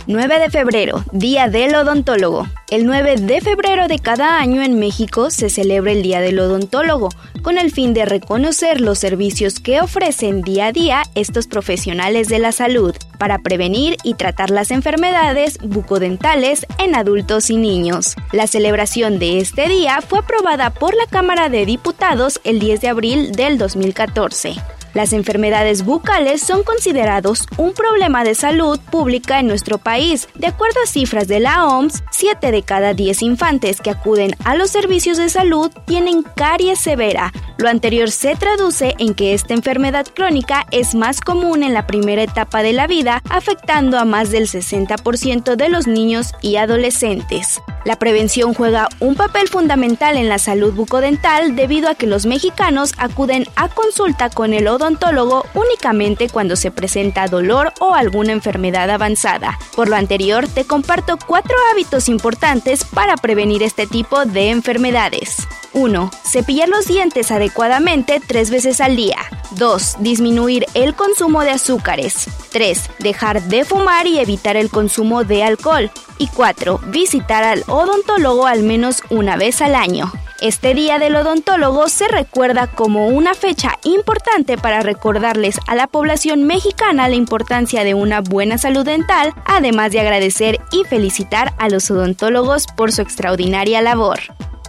9 0.10 0.40
de 0.40 0.50
febrero, 0.50 1.06
Día 1.12 1.50
del 1.50 1.76
Odontólogo. 1.76 2.48
El 2.72 2.88
9 2.88 3.18
de 3.18 3.42
febrero 3.42 3.88
de 3.88 4.00
cada 4.00 4.40
año 4.40 4.64
en 4.64 4.80
México 4.80 5.30
se 5.30 5.52
celebra 5.52 5.92
el 5.92 6.02
Día 6.02 6.20
del 6.20 6.40
Odontólogo, 6.40 7.10
con 7.44 7.60
el 7.60 7.72
fin 7.72 7.94
de 7.94 8.06
reconocer 8.06 8.82
los 8.82 8.98
servicios 8.98 9.60
que 9.60 9.82
ofrecen 9.82 10.42
día 10.42 10.66
a 10.66 10.72
día 10.72 11.04
estos 11.14 11.46
profesionales 11.46 12.28
de 12.28 12.40
la 12.40 12.52
salud 12.52 12.96
para 13.20 13.38
prevenir 13.38 13.98
y 14.04 14.16
tratar 14.16 14.50
las 14.50 14.72
enfermedades 14.72 15.60
bucodentales 15.60 16.66
en 16.80 16.96
adultos 16.96 17.52
y 17.52 17.58
niños. 17.58 18.16
La 18.32 18.48
celebración 18.48 19.20
de 19.20 19.38
este 19.38 19.68
día 19.68 20.02
fue 20.02 20.18
aprobada 20.18 20.72
por 20.72 20.96
la 20.96 21.06
Cámara 21.06 21.50
de 21.50 21.68
Diputados 21.68 22.42
el 22.44 22.58
10 22.58 22.82
de 22.82 22.88
abril 22.88 23.32
del 23.34 23.60
2014. 23.60 24.56
Las 24.94 25.14
enfermedades 25.14 25.86
bucales 25.86 26.42
son 26.42 26.64
considerados 26.64 27.46
un 27.58 27.74
problema 27.74 28.24
de 28.24 28.36
salud 28.36 28.80
pública 28.92 29.40
en 29.40 29.48
nuestro 29.48 29.78
país. 29.78 30.28
De 30.36 30.48
acuerdo 30.48 30.80
a 30.84 30.88
cifras 30.88 31.28
de 31.28 31.40
la 31.40 31.66
OMS, 31.66 32.04
7 32.12 32.52
de 32.52 32.64
cada 32.64 32.94
10 32.94 33.22
infantes 33.22 33.82
que 33.82 33.92
acuden 33.92 34.36
a 34.44 34.56
los 34.56 34.72
servicios 34.72 35.18
de 35.18 35.30
salud 35.30 35.72
tienen 35.86 36.24
caries 36.24 36.80
severa. 36.80 37.32
Lo 37.58 37.70
anterior 37.70 38.10
se 38.10 38.36
traduce 38.36 38.96
en 39.00 39.14
que 39.14 39.34
esta 39.34 39.54
enfermedad 39.54 40.08
crónica 40.16 40.66
es 40.72 40.96
más 40.96 41.22
común 41.22 41.62
en 41.62 41.74
la 41.74 41.88
primera 41.88 42.24
etapa 42.24 42.64
de 42.64 42.74
la 42.74 42.88
vida, 42.88 43.22
afectando 43.30 44.00
a 44.00 44.06
más 44.06 44.32
del 44.32 44.48
60% 44.48 45.56
de 45.56 45.70
los 45.70 45.86
niños 45.86 46.34
y 46.42 46.56
adolescentes. 46.56 47.62
La 47.86 47.98
prevención 47.98 48.54
juega 48.54 48.90
un 49.00 49.16
papel 49.16 49.48
fundamental 49.48 50.18
en 50.18 50.28
la 50.28 50.38
salud 50.38 50.74
bucodental 50.74 51.56
debido 51.56 51.90
a 51.90 51.96
que 51.96 52.08
los 52.08 52.26
mexicanos 52.26 52.94
acuden 52.98 53.46
a 53.56 53.70
consulta 53.70 54.30
con 54.30 54.54
el 54.54 54.68
odontólogo 54.68 55.46
únicamente 55.54 56.30
cuando 56.30 56.56
se 56.56 56.72
presenta 56.72 57.28
dolor 57.28 57.74
o 57.80 57.94
alguna 57.94 58.34
enfermedad 58.34 58.90
avanzada. 58.90 59.58
Por 59.76 59.88
lo 59.88 59.96
anterior, 59.96 60.48
te 60.48 60.66
comparto 60.66 61.18
cuatro 61.26 61.56
hábitos 61.72 62.10
importantes 62.10 62.84
para 62.84 63.16
prevenir 63.16 63.64
este 63.64 63.88
tipo 63.88 64.26
de 64.26 64.50
enfermedades. 64.50 65.48
1. 65.74 66.12
Cepillar 66.24 66.68
los 66.68 66.88
dientes 66.88 67.32
adecuadamente 67.32 68.22
tres 68.26 68.50
veces 68.50 68.82
al 68.82 68.96
día. 68.96 69.18
2. 69.52 69.98
Disminuir 70.00 70.66
el 70.74 70.96
consumo 70.96 71.42
de 71.42 71.52
azúcares. 71.52 72.28
3. 72.52 72.90
Dejar 73.00 73.44
de 73.44 73.66
fumar 73.66 74.08
y 74.08 74.20
evitar 74.20 74.58
el 74.58 74.70
consumo 74.70 75.24
de 75.24 75.44
alcohol. 75.44 75.92
Y 76.18 76.28
4. 76.28 76.80
Visitar 76.88 77.44
al 77.44 77.64
odontólogo 77.70 78.48
al 78.48 78.64
menos 78.64 79.04
una 79.10 79.38
vez 79.38 79.62
al 79.62 79.76
año. 79.76 80.12
Este 80.42 80.74
Día 80.74 81.00
del 81.00 81.16
Odontólogo 81.16 81.90
se 81.90 82.08
recuerda 82.08 82.68
como 82.68 83.08
una 83.08 83.34
fecha 83.34 83.78
importante 83.84 84.58
para 84.58 84.80
recordarles 84.80 85.60
a 85.68 85.76
la 85.76 85.88
población 85.88 86.46
mexicana 86.46 87.10
la 87.10 87.16
importancia 87.16 87.84
de 87.84 87.94
una 87.94 88.22
buena 88.22 88.58
salud 88.58 88.86
dental, 88.86 89.34
además 89.46 89.92
de 89.92 90.00
agradecer 90.00 90.60
y 90.72 90.86
felicitar 90.86 91.54
a 91.58 91.68
los 91.68 91.92
odontólogos 91.92 92.68
por 92.68 92.92
su 92.92 93.02
extraordinaria 93.02 93.82
labor. 93.82 94.20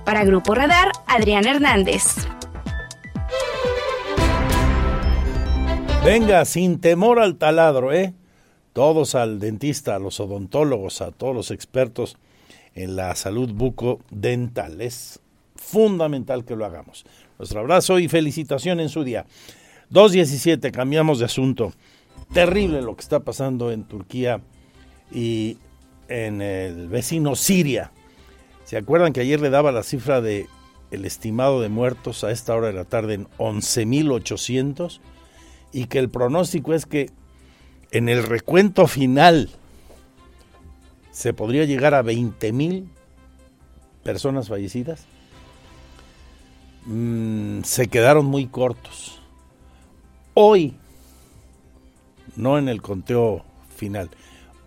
Para 0.05 0.25
Grupo 0.25 0.55
Radar, 0.55 0.91
Adrián 1.07 1.47
Hernández. 1.47 2.17
Venga, 6.05 6.45
sin 6.47 6.81
temor 6.81 7.21
al 7.21 7.37
taladro, 7.37 7.93
¿eh? 7.93 8.13
Todos 8.73 9.15
al 9.15 9.39
dentista, 9.39 9.97
a 9.97 9.99
los 9.99 10.19
odontólogos, 10.19 11.01
a 11.01 11.13
todos 11.13 11.35
los 11.35 11.51
expertos 11.51 12.17
en 12.75 12.97
la 12.97 13.15
salud 13.15 13.53
bucodental. 13.53 14.81
Es 14.81 15.21
fundamental 15.57 16.45
que 16.45 16.57
lo 16.57 16.65
hagamos. 16.65 17.05
Nuestro 17.39 17.61
abrazo 17.61 17.99
y 17.99 18.09
felicitación 18.09 18.81
en 18.81 18.89
su 18.89 19.05
día. 19.05 19.27
2.17, 19.91 20.71
cambiamos 20.71 21.19
de 21.19 21.25
asunto. 21.25 21.73
Terrible 22.33 22.83
lo 22.83 22.95
que 22.95 23.03
está 23.03 23.21
pasando 23.21 23.73
en 23.73 23.85
Turquía 23.85 24.41
y 25.13 25.59
en 26.09 26.43
el 26.43 26.89
vecino 26.89 27.35
Siria. 27.35 27.93
¿Se 28.65 28.77
acuerdan 28.77 29.13
que 29.13 29.21
ayer 29.21 29.41
le 29.41 29.51
daba 29.51 29.73
la 29.73 29.83
cifra 29.83 30.21
de 30.21 30.47
el 30.91 31.05
estimado 31.05 31.61
de 31.61 31.69
muertos 31.69 32.25
a 32.25 32.31
esta 32.31 32.55
hora 32.55 32.69
de 32.69 32.73
la 32.73 32.85
tarde 32.85 33.15
en 33.15 33.27
11.800? 33.39 35.01
Y 35.73 35.87
que 35.87 35.99
el 35.99 36.09
pronóstico 36.09 36.75
es 36.75 36.87
que 36.87 37.11
en 37.91 38.09
el 38.09 38.23
recuento 38.23 38.87
final 38.87 39.51
se 41.21 41.35
podría 41.35 41.67
llegar 41.67 41.93
a 41.93 42.03
20.000 42.03 42.87
personas 44.03 44.49
fallecidas. 44.49 45.05
Mm, 46.87 47.61
se 47.63 47.89
quedaron 47.89 48.25
muy 48.25 48.47
cortos. 48.47 49.21
Hoy, 50.33 50.77
no 52.37 52.57
en 52.57 52.71
el 52.71 52.81
conteo 52.81 53.45
final, 53.77 54.09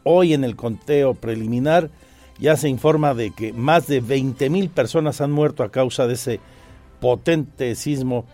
hoy 0.03 0.35
en 0.35 0.43
el 0.43 0.55
conteo 0.55 1.15
preliminar 1.15 1.89
ya 2.37 2.55
se 2.55 2.69
informa 2.69 3.15
de 3.15 3.31
que 3.31 3.51
más 3.51 3.87
de 3.87 3.99
20 4.01 4.51
mil 4.51 4.69
personas 4.69 5.21
han 5.21 5.31
muerto 5.31 5.63
a 5.63 5.71
causa 5.71 6.05
de 6.05 6.13
ese 6.13 6.39
potente 6.99 7.73
sismo 7.73 8.25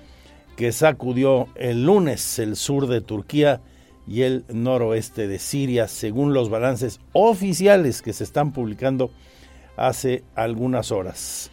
que 0.58 0.74
sacudió 0.74 1.48
el 1.56 1.86
lunes 1.86 2.38
el 2.38 2.58
sur 2.58 2.88
de 2.88 3.00
Turquía 3.00 3.62
y 4.10 4.24
el 4.24 4.44
noroeste 4.50 5.28
de 5.28 5.38
Siria, 5.38 5.88
según 5.88 6.34
los 6.34 6.50
balances 6.50 7.00
oficiales 7.14 8.02
que 8.02 8.12
se 8.12 8.24
están 8.24 8.54
publicando 8.54 9.12
hace 9.78 10.24
algunas 10.34 10.92
horas. 10.92 11.52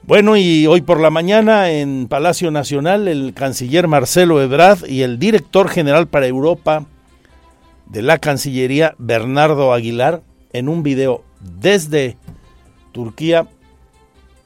Bueno, 0.04 0.38
y 0.38 0.68
hoy 0.68 0.82
por 0.82 1.00
la 1.00 1.10
mañana 1.10 1.72
en 1.72 2.08
Palacio 2.08 2.52
Nacional, 2.52 3.08
el 3.08 3.34
canciller 3.34 3.88
Marcelo 3.88 4.40
Ebrard 4.40 4.86
y 4.88 5.02
el 5.02 5.18
director 5.18 5.68
general 5.68 6.08
para 6.08 6.28
Europa 6.28 6.86
de 7.88 8.04
la 8.04 8.20
Cancillería, 8.20 8.94
Bernardo 9.00 9.74
Aguilar, 9.74 10.22
en 10.54 10.70
un 10.70 10.84
video 10.84 11.24
desde 11.40 12.18
Turquía, 12.92 13.48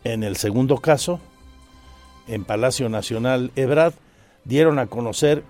en 0.06 0.24
el 0.24 0.38
segundo 0.38 0.78
caso, 0.78 1.20
en 2.30 2.46
Palacio 2.46 2.88
Nacional 2.88 3.52
Ebrad, 3.58 3.94
dieron 4.46 4.80
a 4.80 4.88
conocer 4.88 5.44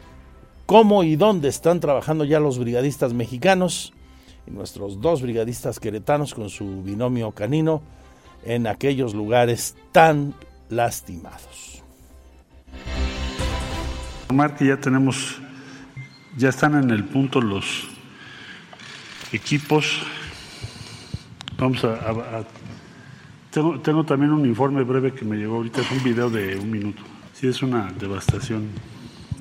cómo 0.65 1.03
y 1.03 1.17
dónde 1.17 1.49
están 1.49 1.79
trabajando 1.79 2.25
ya 2.25 2.39
los 2.39 2.57
brigadistas 2.57 3.13
mexicanos 3.13 3.93
nuestros 4.47 5.01
dos 5.01 5.21
brigadistas 5.21 5.79
queretanos 5.79 6.33
con 6.33 6.49
su 6.49 6.83
binomio 6.83 7.31
canino 7.31 7.81
en 8.43 8.67
aquellos 8.67 9.13
lugares 9.13 9.75
tan 9.91 10.33
lastimados. 10.69 11.83
Omar, 14.29 14.55
que 14.55 14.67
ya 14.67 14.77
tenemos 14.77 15.39
ya 16.37 16.49
están 16.49 16.75
en 16.75 16.89
el 16.89 17.05
punto 17.05 17.41
los 17.41 17.87
equipos. 19.31 20.01
Vamos 21.57 21.83
a, 21.85 22.43
tengo, 23.51 23.79
tengo, 23.79 24.03
también 24.03 24.31
un 24.33 24.45
informe 24.45 24.83
breve 24.83 25.13
que 25.13 25.23
me 25.23 25.37
llegó 25.37 25.55
ahorita, 25.55 25.81
es 25.81 25.91
un 25.91 26.03
video 26.03 26.29
de 26.29 26.57
un 26.57 26.69
minuto. 26.69 27.01
Sí, 27.33 27.47
es 27.47 27.61
una 27.61 27.91
devastación 27.97 28.69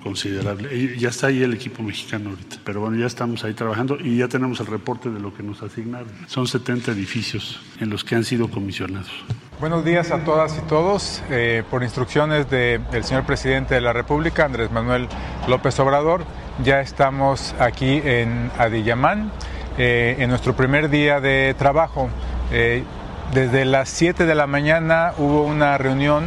considerable. 0.05 0.97
Ya 0.99 1.09
está 1.09 1.29
ahí 1.29 1.43
el 1.43 1.55
equipo 1.55 1.83
mexicano 1.83 2.31
ahorita, 2.31 2.59
pero 2.63 2.81
bueno, 2.81 2.97
ya 2.97 3.07
estamos 3.07 3.43
ahí 3.43 3.55
trabajando 3.55 3.97
y 3.99 4.19
ya 4.19 4.29
tenemos 4.29 4.61
el 4.61 4.67
reporte 4.67 5.09
de 5.11 5.19
lo 5.19 5.35
que 5.35 5.43
nos 5.43 5.63
asignaron. 5.63 6.09
Son 6.27 6.47
70 6.47 6.93
edificios 6.93 7.61
en 7.81 7.89
los 7.89 8.05
que 8.05 8.15
han 8.15 8.25
sido 8.25 8.49
comisionados. 8.49 9.11
Buenos 9.59 9.85
días 9.85 10.11
a 10.11 10.23
todas 10.23 10.59
y 10.59 10.69
todos. 10.69 11.23
Eh, 11.31 11.63
por 11.71 11.83
instrucciones 11.83 12.51
del 12.51 13.05
señor 13.05 13.25
presidente 13.25 13.75
de 13.75 13.81
la 13.81 13.95
República, 13.95 14.45
Andrés 14.45 14.71
Manuel 14.71 15.09
López 15.49 15.81
Obrador, 15.81 16.25
ya 16.63 16.81
estamos 16.81 17.55
aquí 17.59 18.03
en 18.05 18.51
Adiyamán, 18.59 19.33
eh, 19.79 20.17
en 20.19 20.29
nuestro 20.29 20.55
primer 20.55 20.91
día 20.91 21.21
de 21.21 21.55
trabajo. 21.59 22.11
Eh, 22.53 22.85
desde 23.33 23.65
las 23.65 23.89
7 23.89 24.27
de 24.27 24.35
la 24.35 24.47
mañana 24.47 25.13
hubo 25.17 25.43
una 25.45 25.79
reunión 25.79 26.25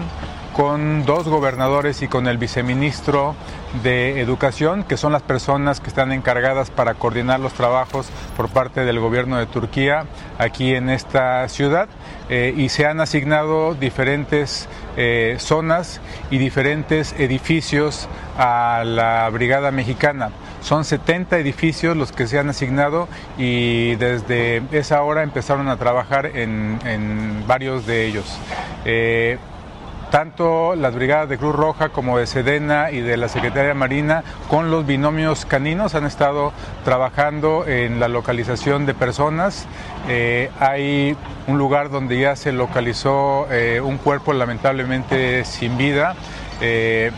con 0.57 1.05
dos 1.05 1.27
gobernadores 1.27 2.01
y 2.01 2.07
con 2.07 2.27
el 2.27 2.39
viceministro 2.39 3.35
de 3.83 4.19
Educación, 4.21 4.83
que 4.83 4.97
son 4.97 5.11
las 5.11 5.21
personas 5.21 5.79
que 5.79 5.87
están 5.87 6.11
encargadas 6.11 6.71
para 6.71 6.95
coordinar 6.95 7.39
los 7.39 7.53
trabajos 7.53 8.09
por 8.35 8.49
parte 8.49 8.83
del 8.83 8.99
gobierno 8.99 9.37
de 9.37 9.45
Turquía 9.45 10.05
aquí 10.39 10.73
en 10.73 10.89
esta 10.89 11.47
ciudad. 11.47 11.87
Eh, 12.29 12.55
y 12.57 12.69
se 12.69 12.87
han 12.87 12.99
asignado 12.99 13.75
diferentes 13.75 14.67
eh, 14.97 15.35
zonas 15.37 16.01
y 16.31 16.39
diferentes 16.39 17.13
edificios 17.19 18.09
a 18.39 18.81
la 18.83 19.29
Brigada 19.29 19.69
Mexicana. 19.69 20.31
Son 20.61 20.85
70 20.85 21.37
edificios 21.37 21.95
los 21.95 22.11
que 22.11 22.25
se 22.25 22.39
han 22.39 22.49
asignado 22.49 23.07
y 23.37 23.95
desde 23.95 24.63
esa 24.71 25.03
hora 25.03 25.21
empezaron 25.21 25.69
a 25.69 25.77
trabajar 25.77 26.25
en, 26.25 27.43
varios 27.47 27.85
de 27.85 28.07
ellos. 28.07 28.25
Eh, 28.83 29.37
tanto 30.11 30.75
las 30.75 30.95
brigadas 30.95 31.29
de 31.29 31.37
Cruz 31.37 31.55
Roja 31.55 31.89
como 31.89 32.17
de 32.17 32.27
Sedena 32.27 32.91
y 32.91 33.01
de 33.01 33.17
la 33.17 33.27
Secretaría 33.27 33.73
Marina 33.73 34.23
con 34.49 34.71
los 34.71 34.85
binomios 34.85 35.45
caninos 35.45 35.95
han 35.95 36.05
estado 36.05 36.53
trabajando 36.85 37.67
en 37.67 37.99
la 37.99 38.07
localización 38.07 38.85
de 38.85 38.93
personas. 38.93 39.65
Eh, 40.07 40.49
hay 40.59 41.15
un 41.47 41.57
lugar 41.57 41.89
donde 41.89 42.19
ya 42.19 42.35
se 42.35 42.51
localizó 42.51 43.47
eh, 43.51 43.81
un 43.81 43.97
cuerpo 43.97 44.33
lamentablemente 44.33 45.43
sin 45.43 45.77
vida. 45.77 46.15
Eh, 46.61 47.11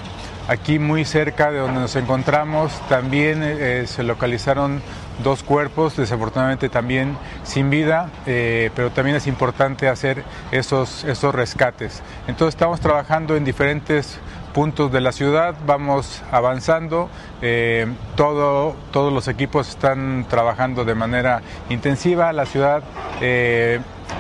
aquí 0.48 0.80
muy 0.80 1.06
cerca 1.06 1.52
de 1.52 1.60
donde 1.60 1.82
nos 1.82 1.96
encontramos 1.96 2.72
también 2.90 3.88
se 3.88 4.02
localizaron 4.02 4.82
dos 5.24 5.44
cuerpos, 5.44 5.98
desafortunadamente 5.98 6.70
también 6.70 7.18
sin 7.44 7.70
vida, 7.70 8.10
eh, 8.26 8.72
pero 8.76 8.90
también 8.92 9.18
es 9.18 9.28
importante 9.28 9.88
hacer 9.88 10.24
esos, 10.52 11.04
esos 11.04 11.34
rescates. 11.36 12.02
Entonces 12.28 12.56
estamos 12.56 12.80
trabajando 12.80 13.36
en 13.36 13.44
diferentes 13.44 14.20
puntos 14.54 14.92
de 14.92 15.02
la 15.02 15.12
ciudad, 15.12 15.56
vamos 15.66 16.22
avanzando, 16.32 17.10
eh, 17.42 17.86
todo, 18.16 18.76
todos 18.92 19.14
los 19.14 19.28
equipos 19.28 19.70
están 19.70 20.26
trabajando 20.30 20.86
de 20.86 20.96
manera 20.96 21.42
intensiva, 21.70 22.34
la 22.34 22.46
ciudad 22.46 22.84
eh, 23.22 23.80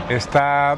está 0.09 0.77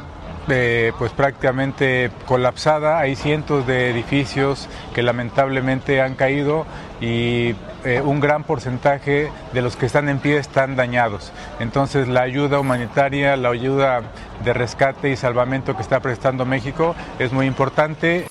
pues 0.97 1.13
prácticamente 1.13 2.11
colapsada, 2.25 2.99
hay 2.99 3.15
cientos 3.15 3.65
de 3.65 3.89
edificios 3.89 4.67
que 4.93 5.01
lamentablemente 5.01 6.01
han 6.01 6.15
caído 6.15 6.65
y 6.99 7.55
eh, 7.83 7.99
un 7.99 8.19
gran 8.19 8.43
porcentaje 8.43 9.31
de 9.53 9.61
los 9.61 9.75
que 9.75 9.87
están 9.87 10.07
en 10.07 10.19
pie 10.19 10.37
están 10.37 10.75
dañados. 10.75 11.31
Entonces 11.59 12.07
la 12.07 12.21
ayuda 12.21 12.59
humanitaria, 12.59 13.35
la 13.35 13.49
ayuda 13.49 14.03
de 14.43 14.53
rescate 14.53 15.11
y 15.11 15.15
salvamento 15.15 15.75
que 15.75 15.81
está 15.81 15.99
prestando 15.99 16.45
México 16.45 16.95
es 17.17 17.33
muy 17.33 17.47
importante. 17.47 18.27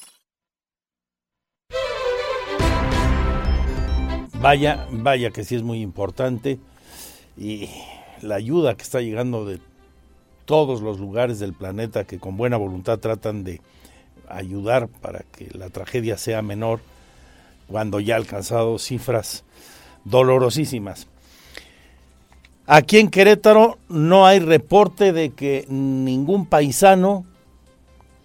Vaya, 4.41 4.87
vaya 4.91 5.31
que 5.31 5.45
sí 5.45 5.57
es 5.57 5.63
muy 5.63 5.83
importante 5.83 6.59
y 7.37 7.69
la 8.23 8.37
ayuda 8.37 8.77
que 8.77 8.83
está 8.83 9.01
llegando 9.01 9.45
de 9.45 9.61
todos 10.45 10.81
los 10.81 10.99
lugares 10.99 11.39
del 11.41 11.55
planeta 11.55 12.05
que 12.05 12.19
con 12.19 12.37
buena 12.37 12.57
voluntad 12.57 12.99
tratan 12.99 13.45
de 13.45 13.61
ayudar 14.29 14.89
para 14.89 15.21
que 15.21 15.49
la 15.53 15.71
tragedia 15.71 16.17
sea 16.17 16.41
menor 16.41 16.81
cuando 17.71 18.01
ya 18.01 18.14
ha 18.14 18.18
alcanzado 18.18 18.79
cifras 18.79 19.45
dolorosísimas. 20.05 21.07
Aquí 22.66 22.99
en 22.99 23.09
Querétaro 23.09 23.79
no 23.89 24.27
hay 24.27 24.41
reporte 24.41 25.12
de 25.12 25.31
que 25.31 25.66
ningún 25.68 26.47
paisano 26.47 27.25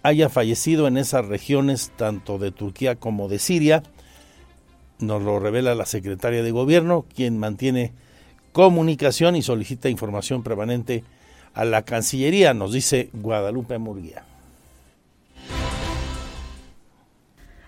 haya 0.02 0.28
fallecido 0.28 0.86
en 0.86 0.96
esas 0.98 1.26
regiones, 1.26 1.92
tanto 1.96 2.38
de 2.38 2.52
Turquía 2.52 2.96
como 2.96 3.28
de 3.28 3.38
Siria. 3.38 3.82
Nos 4.98 5.22
lo 5.22 5.38
revela 5.38 5.74
la 5.74 5.86
secretaria 5.86 6.42
de 6.42 6.50
Gobierno, 6.50 7.04
quien 7.14 7.38
mantiene 7.38 7.92
comunicación 8.52 9.36
y 9.36 9.42
solicita 9.42 9.88
información 9.88 10.42
permanente 10.42 11.04
a 11.54 11.64
la 11.64 11.82
Cancillería, 11.82 12.54
nos 12.54 12.72
dice 12.72 13.10
Guadalupe 13.12 13.78
Murguía. 13.78 14.24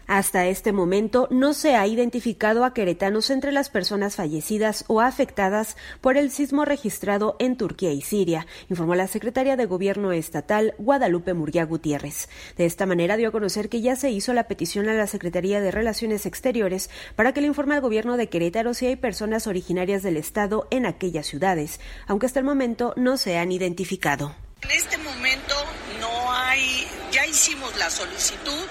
Hasta 0.09 0.47
este 0.47 0.73
momento 0.73 1.29
no 1.31 1.53
se 1.53 1.77
ha 1.77 1.87
identificado 1.87 2.65
a 2.65 2.73
queretanos 2.73 3.29
entre 3.29 3.53
las 3.53 3.69
personas 3.69 4.17
fallecidas 4.17 4.87
o 4.89 5.03
afectadas 5.03 5.77
por 6.01 6.17
el 6.17 6.31
sismo 6.31 6.65
registrado 6.65 7.37
en 7.39 7.59
Turquía 7.59 7.93
y 7.93 8.01
Siria, 8.01 8.47
informó 8.71 8.95
la 8.95 9.07
secretaria 9.07 9.55
de 9.57 9.67
Gobierno 9.67 10.13
estatal 10.13 10.75
Guadalupe 10.79 11.35
Murguía 11.35 11.67
Gutiérrez. 11.67 12.31
De 12.57 12.65
esta 12.65 12.87
manera 12.87 13.19
dio 13.19 13.29
a 13.29 13.33
conocer 13.33 13.69
que 13.69 13.83
ya 13.83 13.97
se 13.97 14.11
hizo 14.11 14.33
la 14.33 14.49
petición 14.49 14.89
a 14.89 14.95
la 14.95 15.07
Secretaría 15.07 15.61
de 15.61 15.73
Relaciones 15.73 16.25
Exteriores 16.25 16.89
para 17.15 17.35
que 17.35 17.43
le 17.43 17.49
informe 17.49 17.75
al 17.75 17.83
gobierno 17.83 18.17
de 18.17 18.31
Querétaro 18.31 18.73
si 18.73 18.87
hay 18.87 18.97
personas 18.97 19.47
originarias 19.47 20.03
del 20.03 20.17
estado 20.17 20.69
en 20.71 20.87
aquellas 20.87 21.27
ciudades, 21.27 21.81
aunque 22.07 22.25
hasta 22.25 22.39
el 22.39 22.47
momento 22.47 22.95
no 22.97 23.19
se 23.19 23.37
han 23.37 23.53
identificado. 23.53 24.35
En 24.63 24.71
este 24.71 24.97
momento 24.97 25.55
no 26.01 26.33
hay, 26.33 26.87
ya 27.13 27.27
hicimos 27.27 27.77
la 27.77 27.91
solicitud 27.91 28.67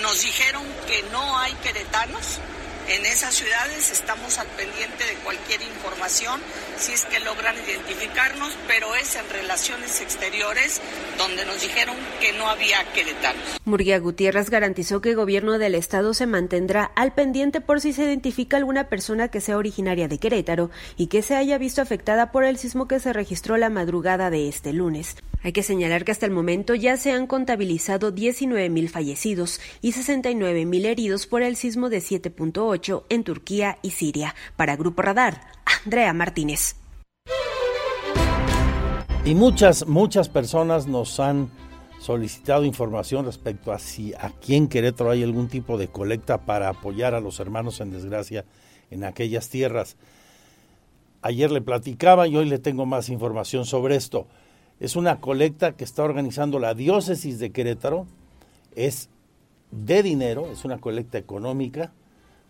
nos 0.00 0.22
dijeron 0.22 0.62
que 0.86 1.02
no 1.10 1.38
hay 1.38 1.52
queretanos 1.54 2.40
en 2.88 3.06
esas 3.06 3.34
ciudades. 3.34 3.90
Estamos 3.90 4.38
al 4.38 4.46
pendiente 4.48 5.04
de 5.04 5.14
cualquier 5.24 5.62
información, 5.62 6.40
si 6.76 6.92
es 6.92 7.04
que 7.06 7.20
logran 7.20 7.56
identificarnos, 7.68 8.56
pero 8.66 8.94
es 8.94 9.16
en 9.16 9.28
relaciones 9.30 10.00
exteriores 10.00 10.80
donde 11.18 11.44
nos 11.46 11.60
dijeron 11.60 11.96
que 12.20 12.32
no 12.32 12.48
había 12.48 12.84
queretanos. 12.92 13.42
Murguía 13.64 13.98
Gutiérrez 13.98 14.50
garantizó 14.50 15.00
que 15.00 15.10
el 15.10 15.16
gobierno 15.16 15.58
del 15.58 15.74
estado 15.74 16.14
se 16.14 16.26
mantendrá 16.26 16.84
al 16.96 17.14
pendiente 17.14 17.60
por 17.60 17.80
si 17.80 17.92
se 17.92 18.04
identifica 18.04 18.56
alguna 18.56 18.88
persona 18.88 19.28
que 19.28 19.40
sea 19.40 19.56
originaria 19.56 20.08
de 20.08 20.18
Querétaro 20.18 20.70
y 20.96 21.06
que 21.06 21.22
se 21.22 21.36
haya 21.36 21.58
visto 21.58 21.80
afectada 21.80 22.32
por 22.32 22.44
el 22.44 22.58
sismo 22.58 22.88
que 22.88 23.00
se 23.00 23.12
registró 23.12 23.56
la 23.56 23.70
madrugada 23.70 24.30
de 24.30 24.48
este 24.48 24.72
lunes. 24.72 25.16
Hay 25.44 25.52
que 25.52 25.62
señalar 25.62 26.06
que 26.06 26.12
hasta 26.12 26.24
el 26.24 26.32
momento 26.32 26.74
ya 26.74 26.96
se 26.96 27.12
han 27.12 27.26
contabilizado 27.26 28.14
19.000 28.14 28.88
fallecidos 28.88 29.60
y 29.82 29.92
69.000 29.92 30.86
heridos 30.86 31.26
por 31.26 31.42
el 31.42 31.56
sismo 31.56 31.90
de 31.90 31.98
7.8 31.98 33.04
en 33.10 33.24
Turquía 33.24 33.76
y 33.82 33.90
Siria. 33.90 34.34
Para 34.56 34.74
Grupo 34.76 35.02
Radar, 35.02 35.42
Andrea 35.84 36.14
Martínez. 36.14 36.76
Y 39.26 39.34
muchas, 39.34 39.86
muchas 39.86 40.30
personas 40.30 40.86
nos 40.86 41.20
han 41.20 41.50
solicitado 42.00 42.64
información 42.64 43.26
respecto 43.26 43.70
a 43.70 43.78
si 43.78 44.14
aquí 44.18 44.54
en 44.56 44.66
Querétaro 44.66 45.10
hay 45.10 45.22
algún 45.22 45.48
tipo 45.48 45.76
de 45.76 45.88
colecta 45.88 46.46
para 46.46 46.70
apoyar 46.70 47.14
a 47.14 47.20
los 47.20 47.38
hermanos 47.38 47.82
en 47.82 47.90
desgracia 47.90 48.46
en 48.90 49.04
aquellas 49.04 49.50
tierras. 49.50 49.98
Ayer 51.20 51.50
le 51.50 51.60
platicaba 51.60 52.26
y 52.28 52.34
hoy 52.34 52.46
le 52.46 52.58
tengo 52.58 52.86
más 52.86 53.10
información 53.10 53.66
sobre 53.66 53.96
esto. 53.96 54.26
Es 54.80 54.96
una 54.96 55.20
colecta 55.20 55.72
que 55.72 55.84
está 55.84 56.02
organizando 56.02 56.58
la 56.58 56.74
diócesis 56.74 57.38
de 57.38 57.50
Querétaro. 57.50 58.06
Es 58.74 59.08
de 59.70 60.02
dinero, 60.02 60.50
es 60.52 60.64
una 60.64 60.78
colecta 60.78 61.18
económica 61.18 61.92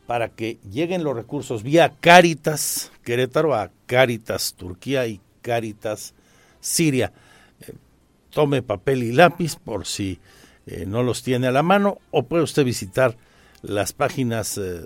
para 0.06 0.28
que 0.28 0.58
lleguen 0.70 1.04
los 1.04 1.16
recursos 1.16 1.62
vía 1.62 1.94
Cáritas 2.00 2.92
Querétaro 3.04 3.54
a 3.54 3.70
Cáritas 3.86 4.54
Turquía 4.54 5.06
y 5.06 5.20
Cáritas 5.42 6.14
Siria. 6.60 7.12
Eh, 7.60 7.72
tome 8.30 8.62
papel 8.62 9.02
y 9.02 9.12
lápiz 9.12 9.56
por 9.56 9.86
si 9.86 10.18
eh, 10.66 10.84
no 10.86 11.02
los 11.02 11.22
tiene 11.22 11.46
a 11.46 11.52
la 11.52 11.62
mano 11.62 11.98
o 12.10 12.24
puede 12.24 12.42
usted 12.42 12.64
visitar 12.64 13.16
las 13.62 13.92
páginas 13.92 14.58
eh, 14.58 14.84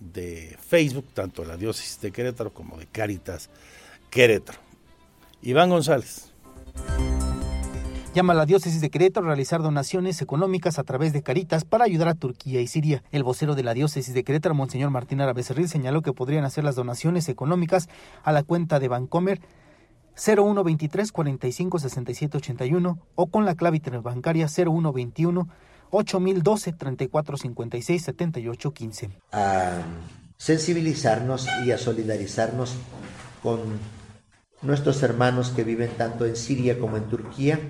de 0.00 0.56
Facebook, 0.60 1.06
tanto 1.14 1.42
de 1.42 1.48
la 1.48 1.56
diócesis 1.56 2.00
de 2.00 2.12
Querétaro 2.12 2.52
como 2.52 2.76
de 2.76 2.86
Cáritas 2.86 3.50
Querétaro. 4.10 4.58
Iván 5.42 5.70
González. 5.70 6.32
Llama 8.16 8.32
a 8.32 8.36
la 8.36 8.46
diócesis 8.46 8.80
de 8.80 8.88
Querétaro 8.88 9.26
a 9.26 9.28
realizar 9.28 9.60
donaciones 9.60 10.22
económicas 10.22 10.78
a 10.78 10.84
través 10.84 11.12
de 11.12 11.22
Caritas 11.22 11.66
para 11.66 11.84
ayudar 11.84 12.08
a 12.08 12.14
Turquía 12.14 12.62
y 12.62 12.66
Siria. 12.66 13.02
El 13.12 13.24
vocero 13.24 13.54
de 13.54 13.62
la 13.62 13.74
diócesis 13.74 14.14
de 14.14 14.24
Querétaro, 14.24 14.54
Monseñor 14.54 14.88
Martín 14.88 15.20
Arabecerril, 15.20 15.68
señaló 15.68 16.00
que 16.00 16.14
podrían 16.14 16.46
hacer 16.46 16.64
las 16.64 16.76
donaciones 16.76 17.28
económicas 17.28 17.90
a 18.22 18.32
la 18.32 18.42
cuenta 18.42 18.78
de 18.78 18.88
Bancomer 18.88 19.42
0123 20.16 21.12
45 21.12 21.78
67 21.78 22.38
81 22.38 22.98
o 23.16 23.26
con 23.26 23.44
la 23.44 23.54
clave 23.54 23.82
bancaria 24.02 24.48
0121 24.48 25.46
8012 25.90 26.72
34 26.72 27.36
56 27.36 28.02
78 28.02 28.72
15. 28.72 29.10
A 29.32 29.82
sensibilizarnos 30.38 31.46
y 31.66 31.72
a 31.72 31.76
solidarizarnos 31.76 32.76
con 33.42 33.60
nuestros 34.66 35.02
hermanos 35.02 35.50
que 35.50 35.64
viven 35.64 35.90
tanto 35.96 36.26
en 36.26 36.36
Siria 36.36 36.78
como 36.78 36.96
en 36.96 37.08
Turquía 37.08 37.60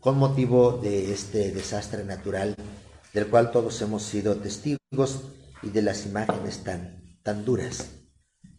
con 0.00 0.18
motivo 0.18 0.72
de 0.72 1.12
este 1.12 1.52
desastre 1.52 2.04
natural 2.04 2.56
del 3.12 3.26
cual 3.26 3.50
todos 3.50 3.80
hemos 3.82 4.02
sido 4.02 4.36
testigos 4.36 5.24
y 5.62 5.70
de 5.70 5.82
las 5.82 6.06
imágenes 6.06 6.64
tan, 6.64 7.18
tan 7.22 7.44
duras, 7.44 7.90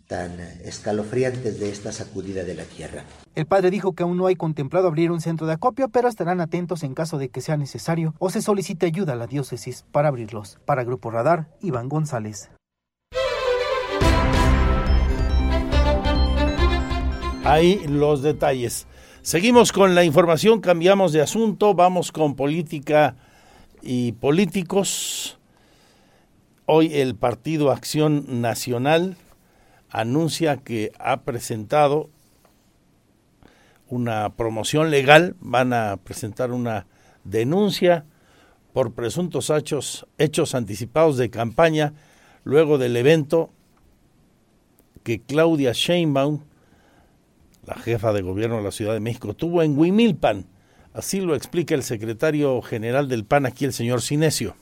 tan 0.07 0.39
escalofriantes 0.63 1.59
de 1.59 1.69
esta 1.69 1.91
sacudida 1.91 2.43
de 2.43 2.55
la 2.55 2.63
tierra. 2.63 3.05
El 3.34 3.45
padre 3.45 3.71
dijo 3.71 3.93
que 3.93 4.03
aún 4.03 4.17
no 4.17 4.27
hay 4.27 4.36
contemplado 4.36 4.88
abrir 4.88 5.11
un 5.11 5.21
centro 5.21 5.47
de 5.47 5.53
acopio, 5.53 5.89
pero 5.89 6.09
estarán 6.09 6.41
atentos 6.41 6.84
en 6.84 6.93
caso 6.93 7.17
de 7.17 7.29
que 7.29 7.41
sea 7.41 7.57
necesario 7.57 8.13
o 8.19 8.29
se 8.29 8.41
solicite 8.41 8.86
ayuda 8.86 9.13
a 9.13 9.17
la 9.17 9.27
diócesis 9.27 9.86
para 9.91 10.09
abrirlos. 10.09 10.59
Para 10.65 10.84
Grupo 10.84 11.11
Radar, 11.11 11.55
Iván 11.61 11.89
González. 11.89 12.51
Ahí 17.43 17.81
los 17.87 18.21
detalles. 18.21 18.85
Seguimos 19.23 19.71
con 19.71 19.95
la 19.95 20.03
información, 20.03 20.61
cambiamos 20.61 21.11
de 21.11 21.21
asunto, 21.21 21.73
vamos 21.73 22.11
con 22.11 22.35
política 22.35 23.15
y 23.81 24.11
políticos. 24.11 25.39
Hoy 26.67 26.93
el 26.93 27.15
Partido 27.15 27.71
Acción 27.71 28.41
Nacional 28.41 29.17
anuncia 29.89 30.57
que 30.57 30.91
ha 30.99 31.21
presentado 31.21 32.11
una 33.89 34.29
promoción 34.35 34.91
legal, 34.91 35.35
van 35.39 35.73
a 35.73 35.97
presentar 35.97 36.51
una 36.51 36.85
denuncia 37.23 38.05
por 38.71 38.93
presuntos 38.93 39.49
hechos, 39.49 40.05
hechos 40.19 40.53
anticipados 40.53 41.17
de 41.17 41.31
campaña 41.31 41.93
luego 42.43 42.77
del 42.77 42.95
evento 42.95 43.49
que 45.03 45.19
Claudia 45.21 45.71
Sheinbaum 45.73 46.41
la 47.66 47.76
jefa 47.76 48.14
de 48.14 48.22
gobierno 48.22 48.57
de 48.57 48.64
la 48.64 48.72
Ciudad 48.72 48.93
de 48.93 48.99
México, 48.99 49.34
tuvo 49.34 49.62
en 49.64 49.78
Huimilpan. 49.78 50.45
Así 50.93 51.22
lo 51.22 51.36
explica 51.36 51.76
el 51.76 51.84
secretario 51.84 52.62
general 52.62 53.07
del 53.07 53.26
PAN 53.26 53.45
aquí, 53.45 53.66
el 53.66 53.74
señor 53.74 54.01
Cinesio. 54.01 54.55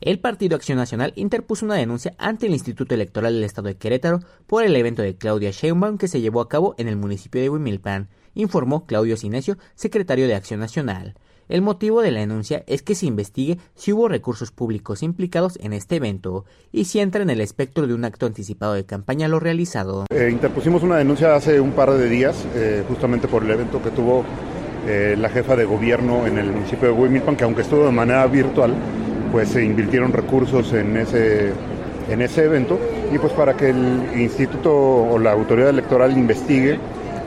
El 0.00 0.18
Partido 0.18 0.56
Acción 0.56 0.78
Nacional 0.78 1.12
interpuso 1.14 1.66
una 1.66 1.74
denuncia 1.74 2.14
ante 2.16 2.46
el 2.46 2.52
Instituto 2.52 2.94
Electoral 2.94 3.34
del 3.34 3.44
Estado 3.44 3.68
de 3.68 3.76
Querétaro 3.76 4.20
por 4.46 4.64
el 4.64 4.74
evento 4.74 5.02
de 5.02 5.14
Claudia 5.14 5.50
Sheinbaum 5.50 5.98
que 5.98 6.08
se 6.08 6.22
llevó 6.22 6.40
a 6.40 6.48
cabo 6.48 6.74
en 6.78 6.88
el 6.88 6.96
municipio 6.96 7.42
de 7.42 7.50
Huimilpan, 7.50 8.08
informó 8.34 8.86
Claudio 8.86 9.18
Cinesio, 9.18 9.58
secretario 9.74 10.26
de 10.26 10.34
Acción 10.34 10.60
Nacional. 10.60 11.14
El 11.50 11.62
motivo 11.62 12.00
de 12.00 12.12
la 12.12 12.20
denuncia 12.20 12.62
es 12.68 12.80
que 12.82 12.94
se 12.94 13.06
investigue 13.06 13.58
si 13.74 13.92
hubo 13.92 14.06
recursos 14.06 14.52
públicos 14.52 15.02
implicados 15.02 15.58
en 15.60 15.72
este 15.72 15.96
evento 15.96 16.44
y 16.70 16.84
si 16.84 17.00
entra 17.00 17.22
en 17.22 17.28
el 17.28 17.40
espectro 17.40 17.88
de 17.88 17.94
un 17.94 18.04
acto 18.04 18.26
anticipado 18.26 18.74
de 18.74 18.86
campaña 18.86 19.26
lo 19.26 19.40
realizado. 19.40 20.04
Eh, 20.14 20.28
interpusimos 20.30 20.84
una 20.84 20.98
denuncia 20.98 21.34
hace 21.34 21.58
un 21.58 21.72
par 21.72 21.90
de 21.90 22.08
días, 22.08 22.46
eh, 22.54 22.84
justamente 22.86 23.26
por 23.26 23.42
el 23.42 23.50
evento 23.50 23.82
que 23.82 23.90
tuvo 23.90 24.24
eh, 24.86 25.16
la 25.18 25.28
jefa 25.28 25.56
de 25.56 25.64
gobierno 25.64 26.24
en 26.24 26.38
el 26.38 26.52
municipio 26.52 26.86
de 26.86 26.94
Huimilpan, 26.94 27.34
que 27.34 27.42
aunque 27.42 27.62
estuvo 27.62 27.84
de 27.84 27.90
manera 27.90 28.24
virtual, 28.28 28.72
pues 29.32 29.48
se 29.48 29.64
invirtieron 29.64 30.12
recursos 30.12 30.72
en 30.72 30.98
ese, 30.98 31.52
en 32.08 32.22
ese 32.22 32.44
evento 32.44 32.78
y 33.12 33.18
pues 33.18 33.32
para 33.32 33.56
que 33.56 33.70
el 33.70 34.04
instituto 34.16 34.72
o 34.72 35.18
la 35.18 35.32
autoridad 35.32 35.70
electoral 35.70 36.16
investigue 36.16 36.78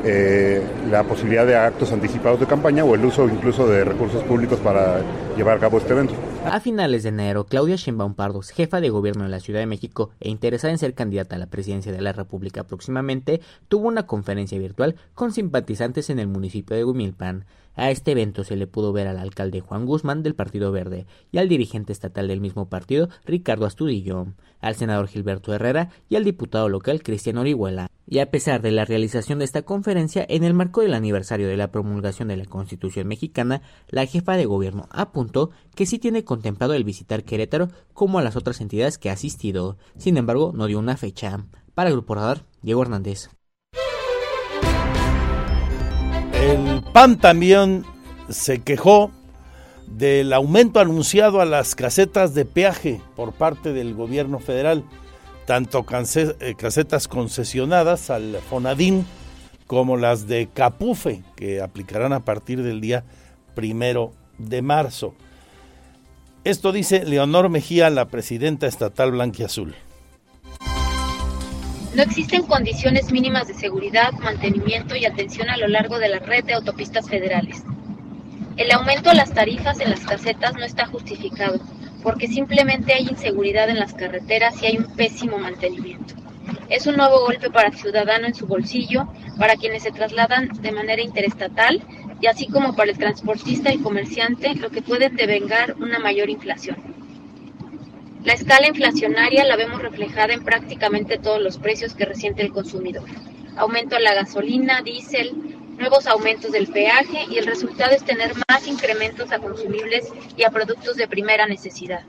eh, 0.06 0.62
la 0.90 1.04
posibilidad 1.04 1.46
de 1.46 1.56
actos 1.56 1.92
anticipados 1.92 2.40
de 2.40 2.46
campaña 2.46 2.84
o 2.84 2.94
el 2.96 3.06
uso 3.06 3.26
incluso 3.30 3.68
de 3.68 3.86
recursos 3.86 4.22
públicos 4.24 4.60
para 4.60 5.02
llevar 5.38 5.58
a 5.58 5.60
cabo 5.60 5.78
este 5.78 5.94
evento. 5.94 6.14
A 6.46 6.60
finales 6.60 7.04
de 7.04 7.10
enero, 7.10 7.46
Claudia 7.46 7.78
Sheinbaum 7.78 8.14
Pardos, 8.14 8.50
jefa 8.50 8.82
de 8.82 8.90
gobierno 8.90 9.24
de 9.24 9.30
la 9.30 9.40
Ciudad 9.40 9.62
de 9.62 9.66
México 9.66 10.12
e 10.20 10.30
interesada 10.30 10.72
en 10.72 10.78
ser 10.78 10.94
candidata 10.94 11.36
a 11.36 11.40
la 11.40 11.48
presidencia 11.48 11.92
de 11.92 12.02
la 12.02 12.12
República 12.12 12.66
próximamente, 12.66 13.40
tuvo 13.70 13.88
una 13.88 14.06
conferencia 14.06 14.60
virtual 14.60 14.96
con 15.14 15.32
simpatizantes 15.32 16.10
en 16.10 16.20
el 16.20 16.28
municipio 16.28 16.76
de 16.76 16.84
Humilpan. 16.84 17.46
A 17.76 17.90
este 17.90 18.12
evento 18.12 18.44
se 18.44 18.56
le 18.56 18.68
pudo 18.68 18.94
ver 18.94 19.08
al 19.08 19.18
alcalde 19.18 19.62
Juan 19.62 19.86
Guzmán 19.86 20.22
del 20.22 20.36
Partido 20.36 20.72
Verde 20.72 21.08
y 21.32 21.40
al 21.40 21.50
dirigente 21.50 21.92
estatal 21.92 22.28
del 22.28 22.40
mismo 22.42 22.70
partido, 22.70 23.10
Ricardo 23.26 23.66
Astudillo, 23.66 24.28
al 24.62 24.76
senador 24.76 25.08
Gilberto 25.08 25.54
Herrera 25.54 25.90
y 26.08 26.16
al 26.16 26.24
diputado 26.24 26.70
local 26.70 27.02
Cristian 27.02 27.38
Orihuela. 27.38 27.88
Y 28.06 28.20
a 28.20 28.30
pesar 28.30 28.62
de 28.62 28.72
la 28.72 28.86
realización 28.86 29.40
de 29.40 29.46
esta 29.46 29.64
conferencia, 29.64 30.26
en 30.30 30.44
el 30.44 30.54
marco 30.54 30.82
del 30.82 30.94
aniversario 30.94 31.48
de 31.48 31.58
la 31.58 31.72
promulgación 31.72 32.28
de 32.28 32.38
la 32.38 32.46
Constitución 32.46 33.08
mexicana, 33.08 33.62
la 33.90 34.06
jefa 34.06 34.38
de 34.38 34.46
gobierno 34.46 34.88
apuntó 34.92 35.52
que 35.74 35.86
sí 35.86 35.98
tiene 35.98 36.24
contemplado 36.24 36.74
el 36.74 36.84
visitar 36.84 37.24
Querétaro 37.24 37.70
como 37.94 38.20
a 38.20 38.24
las 38.24 38.36
otras 38.36 38.62
entidades 38.62 38.98
que 38.98 39.10
ha 39.10 39.14
asistido. 39.14 39.78
Sin 39.98 40.18
embargo, 40.18 40.52
no 40.54 40.68
dio 40.68 40.80
una 40.80 40.98
fecha. 40.98 41.46
Para 41.74 41.90
el 41.90 41.96
Grupo 41.96 42.14
Radar, 42.14 42.46
Diego 42.62 42.84
Hernández. 42.84 43.30
El 46.44 46.84
PAN 46.92 47.20
también 47.20 47.86
se 48.28 48.62
quejó 48.62 49.12
del 49.88 50.34
aumento 50.34 50.82
anunciado 50.82 51.40
a 51.40 51.46
las 51.46 51.74
casetas 51.74 52.34
de 52.34 52.44
peaje 52.44 53.00
por 53.16 53.32
parte 53.32 53.72
del 53.72 53.94
gobierno 53.96 54.40
federal, 54.40 54.84
tanto 55.46 55.86
eh, 55.90 56.56
casetas 56.58 57.08
concesionadas 57.08 58.10
al 58.10 58.40
Fonadín 58.50 59.06
como 59.68 59.96
las 59.96 60.28
de 60.28 60.50
Capufe, 60.54 61.24
que 61.38 61.62
aplicarán 61.62 62.12
a 62.12 62.26
partir 62.26 62.62
del 62.62 62.82
día 62.82 63.06
primero 63.56 64.12
de 64.38 64.62
marzo. 64.62 65.16
Esto 66.44 66.74
dice 66.74 67.06
Leonor 67.06 67.48
Mejía, 67.48 67.90
la 67.90 68.10
presidenta 68.10 68.68
estatal 68.68 69.14
blanquiazul. 69.14 69.76
No 71.96 72.02
existen 72.02 72.42
condiciones 72.48 73.12
mínimas 73.12 73.48
de 73.48 73.54
seguridad, 73.54 74.14
mantenimiento 74.14 74.96
y 74.96 75.06
atención 75.06 75.52
a 75.52 75.58
lo 75.58 75.68
largo 75.68 76.00
de 76.00 76.10
la 76.10 76.18
red 76.18 76.44
de 76.44 76.56
autopistas 76.56 77.08
federales. 77.08 77.64
El 78.58 78.72
aumento 78.72 79.12
de 79.12 79.16
las 79.16 79.32
tarifas 79.32 79.80
en 79.80 79.92
las 79.92 80.00
casetas 80.00 80.56
no 80.56 80.66
está 80.66 80.88
justificado, 80.88 81.60
porque 82.02 82.28
simplemente 82.28 82.94
hay 82.94 83.08
inseguridad 83.08 83.70
en 83.70 83.80
las 83.80 83.94
carreteras 83.94 84.60
y 84.64 84.66
hay 84.66 84.78
un 84.78 84.88
pésimo 84.96 85.38
mantenimiento. 85.38 86.16
Es 86.68 86.88
un 86.88 86.98
nuevo 86.98 87.20
golpe 87.20 87.52
para 87.52 87.68
el 87.68 87.76
ciudadano 87.76 88.26
en 88.26 88.34
su 88.34 88.48
bolsillo, 88.48 89.08
para 89.38 89.56
quienes 89.56 89.84
se 89.84 89.92
trasladan 89.92 90.50
de 90.64 90.72
manera 90.72 91.04
interestatal 91.04 91.84
y 92.20 92.26
así 92.26 92.48
como 92.48 92.76
para 92.76 92.90
el 92.90 92.98
transportista 92.98 93.72
y 93.72 93.78
comerciante, 93.78 94.56
lo 94.56 94.72
que 94.72 94.82
puede 94.82 95.10
devengar 95.10 95.76
una 95.80 96.00
mayor 96.00 96.32
inflación. 96.32 97.03
La 98.24 98.32
escala 98.32 98.70
inflacionaria 98.70 99.44
la 99.44 99.58
vemos 99.58 99.82
reflejada 99.82 100.34
en 100.34 100.46
prácticamente 100.46 101.18
todos 101.18 101.42
los 101.42 101.58
precios 101.58 101.94
que 101.94 102.06
resiente 102.06 102.42
el 102.42 102.54
consumidor. 102.54 103.04
Aumento 103.58 103.98
a 103.98 104.00
la 104.00 104.14
gasolina, 104.14 104.82
diésel, 104.82 105.34
nuevos 105.78 106.08
aumentos 106.08 106.54
del 106.54 106.68
peaje 106.68 107.26
y 107.30 107.38
el 107.38 107.46
resultado 107.46 107.92
es 107.92 108.06
tener 108.06 108.32
más 108.48 108.66
incrementos 108.66 109.34
a 109.34 109.40
consumibles 109.40 110.10
y 110.38 110.44
a 110.44 110.52
productos 110.52 110.96
de 110.96 111.10
primera 111.10 111.48
necesidad. 111.48 112.06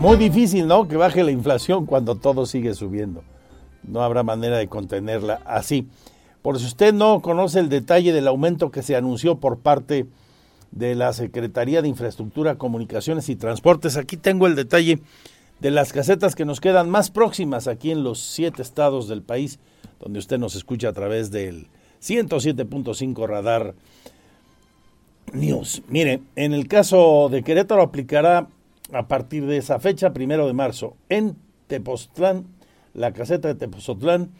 Muy 0.00 0.16
difícil, 0.16 0.66
¿no? 0.66 0.88
Que 0.88 0.96
baje 0.96 1.22
la 1.22 1.30
inflación 1.30 1.86
cuando 1.86 2.16
todo 2.16 2.44
sigue 2.44 2.74
subiendo. 2.74 3.22
No 3.84 4.02
habrá 4.02 4.24
manera 4.24 4.58
de 4.58 4.66
contenerla 4.66 5.40
así. 5.44 5.86
Por 6.42 6.58
si 6.58 6.66
usted 6.66 6.92
no 6.92 7.22
conoce 7.22 7.60
el 7.60 7.68
detalle 7.68 8.12
del 8.12 8.26
aumento 8.26 8.72
que 8.72 8.82
se 8.82 8.96
anunció 8.96 9.38
por 9.38 9.60
parte 9.60 9.94
de 9.94 10.06
de 10.72 10.94
la 10.94 11.12
Secretaría 11.12 11.82
de 11.82 11.88
Infraestructura, 11.88 12.56
Comunicaciones 12.56 13.28
y 13.28 13.36
Transportes. 13.36 13.96
Aquí 13.96 14.16
tengo 14.16 14.46
el 14.46 14.56
detalle 14.56 15.00
de 15.60 15.70
las 15.70 15.92
casetas 15.92 16.34
que 16.34 16.44
nos 16.44 16.60
quedan 16.60 16.90
más 16.90 17.10
próximas 17.10 17.68
aquí 17.68 17.92
en 17.92 18.02
los 18.02 18.18
siete 18.18 18.62
estados 18.62 19.06
del 19.06 19.22
país, 19.22 19.60
donde 20.00 20.18
usted 20.18 20.38
nos 20.38 20.56
escucha 20.56 20.88
a 20.88 20.92
través 20.92 21.30
del 21.30 21.68
107.5 22.02 23.28
Radar 23.28 23.74
News. 25.32 25.82
Mire, 25.88 26.22
en 26.34 26.52
el 26.52 26.66
caso 26.66 27.28
de 27.30 27.42
Querétaro 27.42 27.82
aplicará 27.82 28.48
a 28.92 29.06
partir 29.06 29.46
de 29.46 29.58
esa 29.58 29.78
fecha, 29.78 30.12
primero 30.12 30.46
de 30.46 30.52
marzo, 30.52 30.96
en 31.08 31.36
Tepoztlán, 31.68 32.46
la 32.94 33.12
caseta 33.12 33.48
de 33.48 33.54
Tepoztlán 33.54 34.30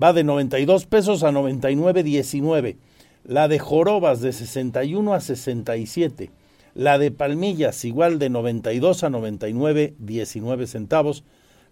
va 0.00 0.12
de 0.12 0.22
92 0.22 0.86
pesos 0.86 1.22
a 1.22 1.30
99.19 1.30 2.76
la 3.24 3.48
de 3.48 3.58
Jorobas 3.58 4.20
de 4.20 4.32
61 4.32 5.14
a 5.14 5.20
67, 5.20 6.30
la 6.74 6.98
de 6.98 7.10
Palmillas 7.10 7.84
igual 7.84 8.18
de 8.18 8.30
92 8.30 9.04
a 9.04 9.10
99, 9.10 9.94
19 9.98 10.66
centavos, 10.66 11.24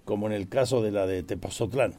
como 0.04 0.26
en 0.26 0.32
el 0.32 0.48
caso 0.48 0.82
de 0.82 0.90
la 0.90 1.06
de 1.06 1.22
Tepozotlán. 1.22 1.94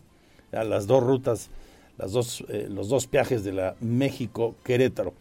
Las 0.52 0.88
dos 0.88 1.04
rutas, 1.04 1.50
las 1.98 2.12
dos, 2.12 2.44
eh, 2.50 2.68
los 2.70 2.90
dos 2.90 3.10
viajes 3.10 3.44
de 3.44 3.54
la 3.54 3.76
México-Querétaro. 3.82 5.14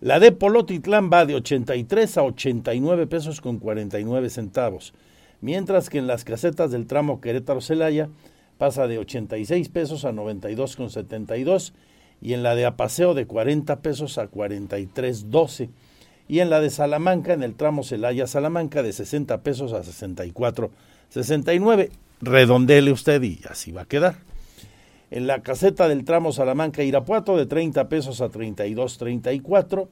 La 0.00 0.20
de 0.20 0.32
Polotitlán 0.32 1.10
va 1.10 1.24
de 1.24 1.34
83 1.34 2.18
a 2.18 2.24
89 2.24 3.06
pesos 3.06 3.40
con 3.40 3.58
49 3.58 4.28
centavos, 4.28 4.92
mientras 5.40 5.88
que 5.88 5.98
en 5.98 6.06
las 6.06 6.24
casetas 6.24 6.70
del 6.70 6.86
tramo 6.86 7.20
Querétaro-Celaya 7.20 8.10
pasa 8.58 8.86
de 8.86 8.98
86 8.98 9.68
pesos 9.70 10.04
a 10.04 10.12
92 10.12 10.76
con 10.76 10.90
72 10.90 11.72
y 12.20 12.32
en 12.32 12.42
la 12.42 12.54
de 12.54 12.66
Apaseo 12.66 13.14
de 13.14 13.26
40 13.26 13.80
pesos 13.80 14.18
a 14.18 14.30
43.12 14.30 15.70
y 16.26 16.40
en 16.40 16.50
la 16.50 16.60
de 16.60 16.70
Salamanca, 16.70 17.32
en 17.32 17.42
el 17.42 17.54
tramo 17.54 17.82
Celaya-Salamanca, 17.82 18.82
de 18.82 18.92
60 18.92 19.42
pesos 19.42 19.72
a 19.72 19.82
64.69. 19.82 21.90
Redondele 22.20 22.92
usted 22.92 23.22
y 23.22 23.40
así 23.48 23.72
va 23.72 23.82
a 23.82 23.86
quedar. 23.86 24.16
En 25.10 25.26
la 25.26 25.42
caseta 25.42 25.86
del 25.86 26.04
tramo 26.04 26.32
Salamanca-Irapuato, 26.32 27.36
de 27.36 27.46
30 27.46 27.88
pesos 27.88 28.20
a 28.20 28.30
32.34. 28.30 29.88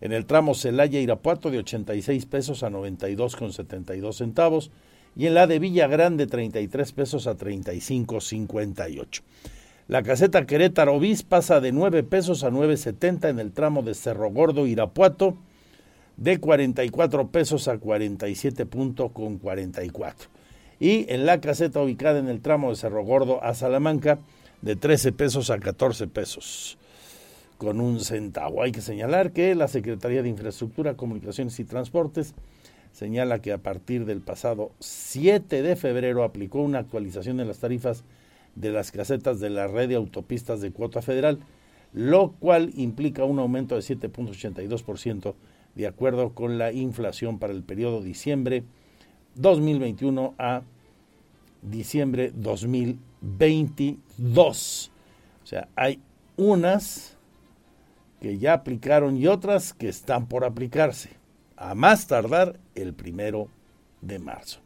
En 0.00 0.12
el 0.12 0.24
tramo 0.24 0.54
Celaya-Irapuato, 0.54 1.50
de 1.50 1.58
86 1.58 2.26
pesos 2.26 2.62
a 2.62 2.70
92.72 2.70 4.14
centavos. 4.14 4.70
Y 5.14 5.26
en 5.26 5.34
la 5.34 5.46
de 5.46 5.58
Villa 5.58 5.88
Grande, 5.88 6.26
33 6.26 6.92
pesos 6.92 7.26
a 7.26 7.36
35.58. 7.36 9.22
La 9.88 10.02
caseta 10.02 10.46
Querétaro 10.46 11.00
Bis 11.00 11.24
pasa 11.24 11.60
de 11.60 11.72
9 11.72 12.04
pesos 12.04 12.44
a 12.44 12.50
9.70 12.50 13.28
en 13.28 13.40
el 13.40 13.52
tramo 13.52 13.82
de 13.82 13.94
Cerro 13.94 14.30
Gordo 14.30 14.66
Irapuato, 14.68 15.36
de 16.16 16.38
44 16.38 17.28
pesos 17.28 17.66
a 17.66 17.78
47 17.78 18.66
con 19.12 19.38
44. 19.38 20.28
Y 20.78 21.12
en 21.12 21.26
la 21.26 21.40
caseta 21.40 21.82
ubicada 21.82 22.20
en 22.20 22.28
el 22.28 22.40
tramo 22.40 22.70
de 22.70 22.76
Cerro 22.76 23.04
Gordo 23.04 23.42
a 23.42 23.54
Salamanca, 23.54 24.20
de 24.60 24.76
13 24.76 25.12
pesos 25.12 25.50
a 25.50 25.58
14 25.58 26.06
pesos 26.06 26.78
con 27.58 27.80
un 27.80 27.98
centavo. 28.00 28.62
Hay 28.62 28.70
que 28.70 28.80
señalar 28.80 29.32
que 29.32 29.56
la 29.56 29.66
Secretaría 29.66 30.22
de 30.22 30.28
Infraestructura, 30.28 30.94
Comunicaciones 30.94 31.58
y 31.58 31.64
Transportes 31.64 32.34
señala 32.92 33.40
que 33.40 33.52
a 33.52 33.58
partir 33.58 34.04
del 34.04 34.20
pasado 34.20 34.70
7 34.78 35.62
de 35.62 35.76
febrero 35.76 36.22
aplicó 36.22 36.60
una 36.60 36.78
actualización 36.78 37.38
de 37.38 37.44
las 37.44 37.58
tarifas 37.58 38.04
de 38.54 38.70
las 38.70 38.92
casetas 38.92 39.40
de 39.40 39.50
la 39.50 39.66
red 39.66 39.88
de 39.88 39.96
autopistas 39.96 40.60
de 40.60 40.72
cuota 40.72 41.02
federal, 41.02 41.40
lo 41.92 42.32
cual 42.32 42.70
implica 42.76 43.24
un 43.24 43.38
aumento 43.38 43.74
de 43.74 43.82
7.82% 43.82 45.34
de 45.74 45.86
acuerdo 45.86 46.34
con 46.34 46.58
la 46.58 46.72
inflación 46.72 47.38
para 47.38 47.52
el 47.52 47.62
periodo 47.62 48.02
diciembre 48.02 48.64
2021 49.36 50.34
a 50.38 50.62
diciembre 51.62 52.32
2022. 52.34 54.92
O 55.42 55.46
sea, 55.46 55.68
hay 55.76 56.00
unas 56.36 57.16
que 58.20 58.38
ya 58.38 58.54
aplicaron 58.54 59.16
y 59.16 59.26
otras 59.26 59.72
que 59.72 59.88
están 59.88 60.26
por 60.26 60.44
aplicarse, 60.44 61.10
a 61.56 61.74
más 61.74 62.06
tardar 62.06 62.60
el 62.74 62.92
primero 62.94 63.48
de 64.00 64.18
marzo. 64.18 64.60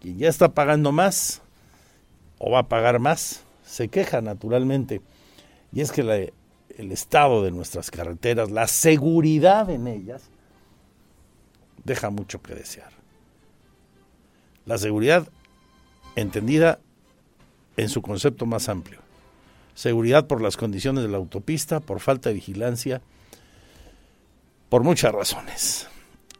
Quien 0.00 0.18
ya 0.18 0.28
está 0.28 0.54
pagando 0.54 0.92
más, 0.92 1.42
o 2.38 2.50
va 2.50 2.60
a 2.60 2.68
pagar 2.68 2.98
más, 2.98 3.42
se 3.64 3.88
queja 3.88 4.20
naturalmente. 4.20 5.00
Y 5.72 5.80
es 5.80 5.92
que 5.92 6.32
el 6.76 6.92
estado 6.92 7.42
de 7.42 7.50
nuestras 7.50 7.90
carreteras, 7.90 8.50
la 8.50 8.66
seguridad 8.66 9.68
en 9.70 9.86
ellas, 9.86 10.30
deja 11.84 12.10
mucho 12.10 12.40
que 12.42 12.54
desear. 12.54 12.92
La 14.64 14.78
seguridad 14.78 15.28
entendida 16.16 16.80
en 17.76 17.88
su 17.88 18.02
concepto 18.02 18.46
más 18.46 18.68
amplio. 18.68 19.00
Seguridad 19.74 20.26
por 20.26 20.42
las 20.42 20.56
condiciones 20.56 21.04
de 21.04 21.08
la 21.08 21.18
autopista, 21.18 21.80
por 21.80 22.00
falta 22.00 22.28
de 22.28 22.34
vigilancia, 22.34 23.00
por 24.68 24.82
muchas 24.82 25.12
razones. 25.12 25.86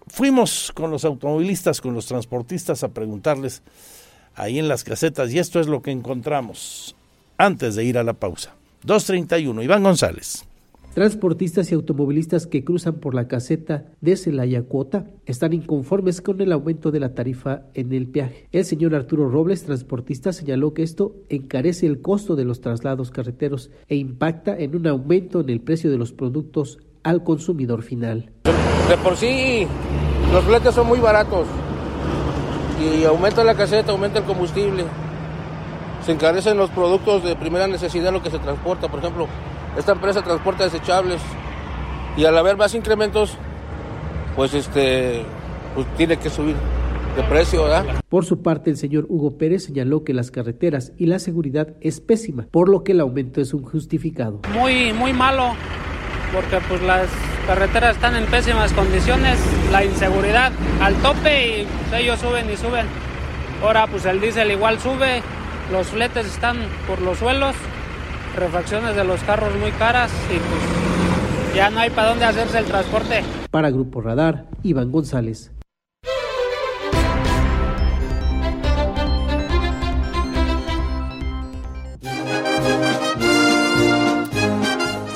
Fuimos 0.09 0.73
con 0.75 0.91
los 0.91 1.05
automovilistas, 1.05 1.81
con 1.81 1.95
los 1.95 2.07
transportistas 2.07 2.83
a 2.83 2.89
preguntarles 2.89 3.63
ahí 4.39 4.59
en 4.59 4.69
las 4.69 4.85
casetas 4.85 5.33
y 5.35 5.39
esto 5.39 5.61
es 5.61 5.67
lo 5.67 5.83
que 5.83 5.91
encontramos 5.91 6.95
antes 7.37 7.75
de 7.75 7.85
ir 7.85 7.99
a 7.99 8.05
la 8.05 8.15
pausa. 8.15 8.55
231, 8.85 9.63
Iván 9.63 9.83
González. 9.83 10.45
Transportistas 10.95 11.71
y 11.71 11.75
automovilistas 11.75 12.47
que 12.47 12.65
cruzan 12.65 12.95
por 12.95 13.15
la 13.15 13.29
caseta 13.29 13.85
de 14.01 14.17
Celaya 14.17 14.63
Cuota 14.63 15.07
están 15.27 15.53
inconformes 15.53 16.21
con 16.21 16.41
el 16.41 16.51
aumento 16.51 16.91
de 16.91 16.99
la 16.99 17.15
tarifa 17.15 17.63
en 17.75 17.93
el 17.93 18.09
peaje. 18.09 18.49
El 18.51 18.65
señor 18.65 18.95
Arturo 18.95 19.29
Robles, 19.29 19.65
transportista, 19.65 20.33
señaló 20.33 20.75
que 20.75 20.83
esto 20.83 21.15
encarece 21.29 21.87
el 21.87 22.01
costo 22.01 22.35
de 22.35 22.45
los 22.45 22.61
traslados 22.61 23.11
carreteros 23.11 23.71
e 23.87 23.97
impacta 23.97 24.59
en 24.59 24.75
un 24.75 24.87
aumento 24.87 25.41
en 25.41 25.51
el 25.51 25.61
precio 25.61 25.91
de 25.91 25.99
los 25.99 26.13
productos 26.13 26.79
al 27.05 27.23
consumidor 27.23 27.83
final. 27.83 28.33
De 28.89 28.97
por 28.97 29.17
sí, 29.17 29.67
los 30.33 30.45
fletes 30.45 30.75
son 30.75 30.89
muy 30.89 30.99
baratos 30.99 31.47
y 32.81 33.05
aumenta 33.05 33.45
la 33.45 33.55
caseta, 33.55 33.93
aumenta 33.93 34.19
el 34.19 34.25
combustible. 34.25 34.85
Se 36.05 36.13
encarecen 36.13 36.57
los 36.57 36.71
productos 36.71 37.25
de 37.25 37.37
primera 37.37 37.67
necesidad, 37.67 38.13
lo 38.13 38.23
que 38.23 38.31
se 38.31 38.39
transporta. 38.39 38.89
Por 38.89 39.01
ejemplo, 39.01 39.27
esta 39.77 39.93
empresa 39.93 40.23
transporta 40.23 40.65
desechables 40.65 41.21
y 42.17 42.25
al 42.25 42.37
haber 42.37 42.57
más 42.57 42.75
incrementos, 42.75 43.37
pues 44.35 44.55
este, 44.55 45.25
pues 45.75 45.87
tiene 45.97 46.17
que 46.17 46.31
subir 46.31 46.57
de 47.17 47.23
precio, 47.25 47.65
¿verdad? 47.65 47.85
Por 48.09 48.25
su 48.25 48.43
parte, 48.43 48.71
el 48.71 48.77
señor 48.77 49.07
Hugo 49.09 49.37
Pérez 49.39 49.65
señaló 49.65 50.05
que 50.05 50.15
las 50.15 50.31
carreteras 50.31 50.93
y 50.97 51.07
la 51.07 51.19
seguridad 51.19 51.75
es 51.81 52.01
pésima, 52.01 52.47
por 52.51 52.69
lo 52.69 52.85
que 52.85 52.93
el 52.93 53.01
aumento 53.01 53.41
es 53.41 53.55
un 53.55 53.63
justificado. 53.63 54.41
Muy, 54.53 54.93
muy 54.93 55.13
malo, 55.13 55.55
porque 56.33 56.59
pues 56.69 56.83
las 56.83 57.09
carreteras 57.47 57.97
están 57.97 58.17
en 58.17 58.27
pésimas 58.27 58.73
condiciones, 58.73 59.39
la 59.73 59.85
inseguridad 59.85 60.53
al 60.81 60.95
tope 60.97 61.63
y 61.63 61.69
ellos 61.95 62.21
suben 62.21 62.51
y 62.51 62.57
suben. 62.57 62.87
Ahora 63.63 63.87
pues 63.87 64.05
el 64.05 64.21
diésel 64.21 64.51
igual 64.51 64.79
sube, 64.79 65.23
los 65.73 65.89
fletes 65.89 66.27
están 66.27 66.59
por 66.87 67.01
los 67.01 67.19
suelos, 67.19 67.55
refacciones 68.37 68.95
de 68.95 69.05
los 69.05 69.21
carros 69.23 69.55
muy 69.57 69.73
caras 69.73 70.11
y 70.29 70.39
pues 70.39 71.57
ya 71.57 71.71
no 71.71 71.81
hay 71.81 71.91
para 71.91 72.11
dónde 72.11 72.25
hacerse 72.25 72.59
el 72.59 72.67
transporte. 72.67 73.25
Para 73.51 73.71
Grupo 73.71 74.01
Radar, 74.01 74.45
Iván 74.63 74.93
González. 74.93 75.51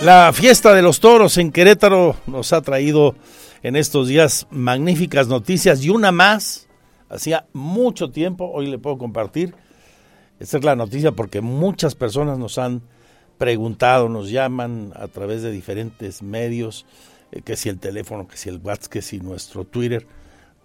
La 0.02 0.32
fiesta 0.32 0.74
de 0.74 0.82
los 0.82 0.98
toros 0.98 1.38
en 1.38 1.52
Querétaro 1.52 2.16
nos 2.26 2.52
ha 2.52 2.60
traído 2.60 3.14
en 3.62 3.76
estos 3.76 4.08
días 4.08 4.48
magníficas 4.50 5.28
noticias 5.28 5.84
y 5.84 5.90
una 5.90 6.10
más. 6.10 6.66
Hacía 7.08 7.46
mucho 7.52 8.10
tiempo, 8.10 8.50
hoy 8.52 8.66
le 8.66 8.78
puedo 8.78 8.98
compartir. 8.98 9.54
Esta 10.40 10.58
es 10.58 10.64
la 10.64 10.74
noticia 10.74 11.12
porque 11.12 11.40
muchas 11.40 11.94
personas 11.94 12.36
nos 12.36 12.58
han 12.58 12.82
preguntado, 13.38 14.08
nos 14.08 14.28
llaman 14.28 14.92
a 14.96 15.06
través 15.06 15.42
de 15.42 15.52
diferentes 15.52 16.20
medios, 16.20 16.84
eh, 17.30 17.42
que 17.42 17.54
si 17.54 17.68
el 17.68 17.78
teléfono, 17.78 18.26
que 18.26 18.36
si 18.36 18.48
el 18.48 18.58
WhatsApp, 18.58 18.90
que 18.90 19.02
si 19.02 19.20
nuestro 19.20 19.64
Twitter, 19.64 20.04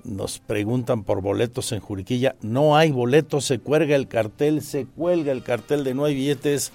nos 0.04 0.40
preguntan 0.40 1.04
por 1.04 1.22
boletos 1.22 1.72
en 1.74 1.80
Juriquilla. 1.80 2.36
No 2.42 2.76
hay 2.76 2.90
boletos, 2.92 3.46
se 3.46 3.60
cuelga 3.60 3.96
el 3.96 4.08
cartel, 4.08 4.64
se 4.64 4.88
cuelga 4.88 5.32
el 5.32 5.44
cartel 5.44 5.84
de 5.84 5.94
no 5.94 6.06
hay 6.06 6.16
billetes 6.16 6.72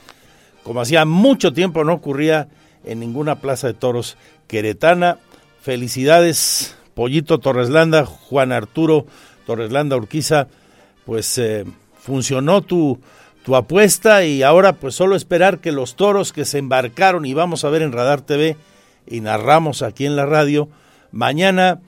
como 0.63 0.81
hacía 0.81 1.05
mucho 1.05 1.53
tiempo 1.53 1.85
no 1.85 1.95
ocurría 1.95 2.49
en 2.85 3.01
ninguna 3.01 3.37
plaza 3.37 3.69
de 3.69 3.75
toros 3.75 4.17
queretana. 4.47 5.19
Felicidades, 5.61 6.77
Pollito 6.95 7.39
Torreslanda, 7.39 8.05
Juan 8.05 8.53
Arturo 8.53 9.07
Torreslanda 9.47 9.97
Urquiza, 9.97 10.49
pues 11.05 11.39
eh, 11.39 11.65
funcionó 12.01 12.63
tu, 12.63 13.01
tu 13.45 13.57
apuesta 13.57 14.25
y 14.25 14.43
ahora 14.43 14.75
pues 14.75 14.95
solo 14.95 15.17
esperar 15.17 15.59
que 15.59 15.73
los 15.73 15.97
toros 15.97 16.33
que 16.33 16.45
se 16.45 16.59
embarcaron 16.59 17.27
y 17.27 17.35
vamos 17.35 17.65
a 17.65 17.71
ver 17.71 17.83
en 17.83 17.93
Radar 17.93 18.21
TV 18.21 18.57
y 19.07 19.21
narramos 19.21 19.83
aquí 19.83 20.07
en 20.07 20.17
la 20.17 20.27
radio, 20.27 20.69
mañana 21.11 21.81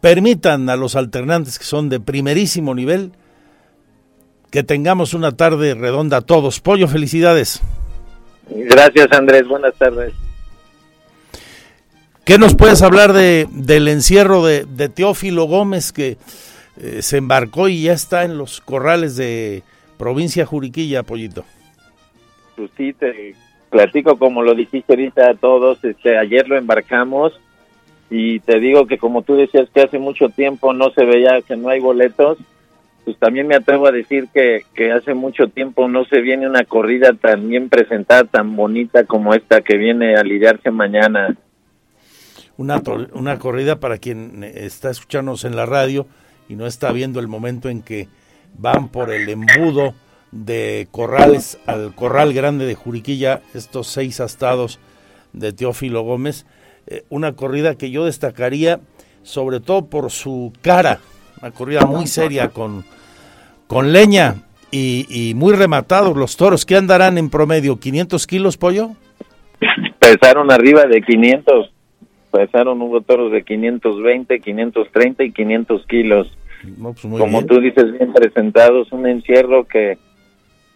permitan 0.00 0.68
a 0.68 0.76
los 0.76 0.94
alternantes 0.94 1.58
que 1.58 1.64
son 1.64 1.88
de 1.88 2.00
primerísimo 2.00 2.74
nivel 2.74 3.12
que 4.50 4.62
tengamos 4.62 5.14
una 5.14 5.32
tarde 5.32 5.74
redonda 5.74 6.18
a 6.18 6.20
todos. 6.22 6.60
Pollo, 6.60 6.88
felicidades. 6.88 7.60
Gracias 8.50 9.08
Andrés, 9.12 9.46
buenas 9.46 9.74
tardes. 9.74 10.14
¿Qué 12.24 12.38
nos 12.38 12.54
puedes 12.54 12.82
hablar 12.82 13.12
de, 13.12 13.46
del 13.50 13.88
encierro 13.88 14.44
de, 14.44 14.64
de 14.64 14.88
Teófilo 14.88 15.44
Gómez 15.44 15.92
que 15.92 16.18
eh, 16.80 17.02
se 17.02 17.16
embarcó 17.16 17.68
y 17.68 17.84
ya 17.84 17.92
está 17.92 18.24
en 18.24 18.36
los 18.36 18.60
corrales 18.60 19.16
de 19.16 19.62
provincia 19.96 20.44
Juriquilla, 20.44 21.02
Pollito? 21.02 21.44
Pues 22.56 22.70
sí, 22.76 22.92
te 22.92 23.34
platico 23.70 24.18
como 24.18 24.42
lo 24.42 24.54
dijiste 24.54 24.92
ahorita 24.92 25.30
a 25.30 25.34
todos, 25.34 25.82
este, 25.84 26.18
ayer 26.18 26.48
lo 26.48 26.56
embarcamos 26.56 27.38
y 28.10 28.40
te 28.40 28.58
digo 28.58 28.86
que 28.86 28.98
como 28.98 29.22
tú 29.22 29.36
decías 29.36 29.68
que 29.72 29.82
hace 29.82 29.98
mucho 29.98 30.28
tiempo 30.28 30.72
no 30.72 30.90
se 30.90 31.04
veía 31.04 31.42
que 31.42 31.56
no 31.56 31.68
hay 31.68 31.80
boletos, 31.80 32.38
pues 33.08 33.18
también 33.20 33.46
me 33.46 33.54
atrevo 33.54 33.86
a 33.86 33.90
decir 33.90 34.28
que, 34.34 34.92
hace 34.92 35.14
mucho 35.14 35.48
tiempo 35.48 35.88
no 35.88 36.04
se 36.04 36.20
viene 36.20 36.46
una 36.46 36.64
corrida 36.64 37.14
tan 37.14 37.48
bien 37.48 37.70
presentada, 37.70 38.24
tan 38.24 38.54
bonita 38.54 39.04
como 39.04 39.32
esta 39.32 39.62
que 39.62 39.78
viene 39.78 40.14
a 40.14 40.22
lidiarse 40.22 40.70
mañana. 40.70 41.34
Una, 42.58 42.82
una 43.14 43.38
corrida 43.38 43.80
para 43.80 43.96
quien 43.96 44.44
está 44.44 44.90
escuchándonos 44.90 45.46
en 45.46 45.56
la 45.56 45.64
radio 45.64 46.06
y 46.50 46.56
no 46.56 46.66
está 46.66 46.92
viendo 46.92 47.18
el 47.18 47.28
momento 47.28 47.70
en 47.70 47.80
que 47.80 48.08
van 48.58 48.90
por 48.90 49.10
el 49.10 49.26
embudo 49.30 49.94
de 50.30 50.86
Corrales 50.90 51.58
al 51.64 51.94
Corral 51.94 52.34
Grande 52.34 52.66
de 52.66 52.74
Juriquilla, 52.74 53.40
estos 53.54 53.86
seis 53.86 54.20
astados 54.20 54.80
de 55.32 55.54
Teófilo 55.54 56.02
Gómez, 56.02 56.44
eh, 56.86 57.04
una 57.08 57.32
corrida 57.32 57.74
que 57.76 57.90
yo 57.90 58.04
destacaría 58.04 58.80
sobre 59.22 59.60
todo 59.60 59.86
por 59.86 60.10
su 60.10 60.52
cara, 60.60 61.00
una 61.40 61.52
corrida 61.52 61.86
muy 61.86 62.06
seria 62.06 62.50
con 62.50 62.84
con 63.68 63.92
leña 63.92 64.36
y, 64.72 65.32
muy 65.36 65.54
rematados 65.54 66.16
los 66.16 66.36
toros. 66.36 66.66
¿Qué 66.66 66.74
andarán 66.74 67.16
en 67.18 67.30
promedio? 67.30 67.76
¿500 67.76 68.26
kilos, 68.26 68.56
pollo? 68.56 68.90
Pesaron 70.00 70.50
arriba 70.50 70.84
de 70.84 71.00
500. 71.00 71.70
Pesaron 72.32 72.82
hubo 72.82 73.00
toros 73.02 73.30
de 73.30 73.44
520, 73.44 74.40
530 74.40 75.24
y 75.24 75.32
500 75.32 75.86
kilos. 75.86 76.26
Pues 76.82 77.00
Como 77.00 77.44
tú 77.44 77.60
dices, 77.60 77.92
bien 77.92 78.12
presentados, 78.12 78.90
un 78.90 79.06
encierro 79.06 79.64
que, 79.66 79.98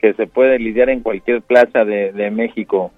que 0.00 0.14
se 0.14 0.26
puede 0.26 0.58
lidiar 0.58 0.88
en 0.90 1.00
cualquier 1.00 1.42
plaza 1.42 1.84
de, 1.84 2.30
México. 2.30 2.92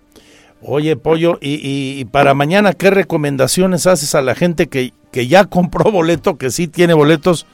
Oye, 0.61 0.97
Pollo, 0.97 1.39
y, 1.41 1.61
y, 1.99 2.05
para 2.07 2.35
mañana, 2.35 2.73
¿qué 2.73 2.91
recomendaciones 2.91 3.87
haces 3.87 4.15
a 4.15 4.23
la 4.23 4.35
gente 4.35 4.69
que, 4.69 4.93
que 5.13 5.27
ya 5.27 5.45
compró 5.49 5.91
boleto, 5.91 6.37
que 6.37 6.51
sí 6.51 6.69
tiene 6.69 6.95
boletos, 6.95 7.47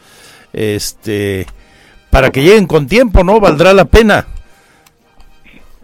este, 0.52 1.46
para 2.10 2.30
que 2.30 2.42
lleguen 2.42 2.66
con 2.66 2.86
tiempo, 2.86 3.24
¿no? 3.24 3.40
Valdrá 3.40 3.72
la 3.72 3.84
pena. 3.84 4.26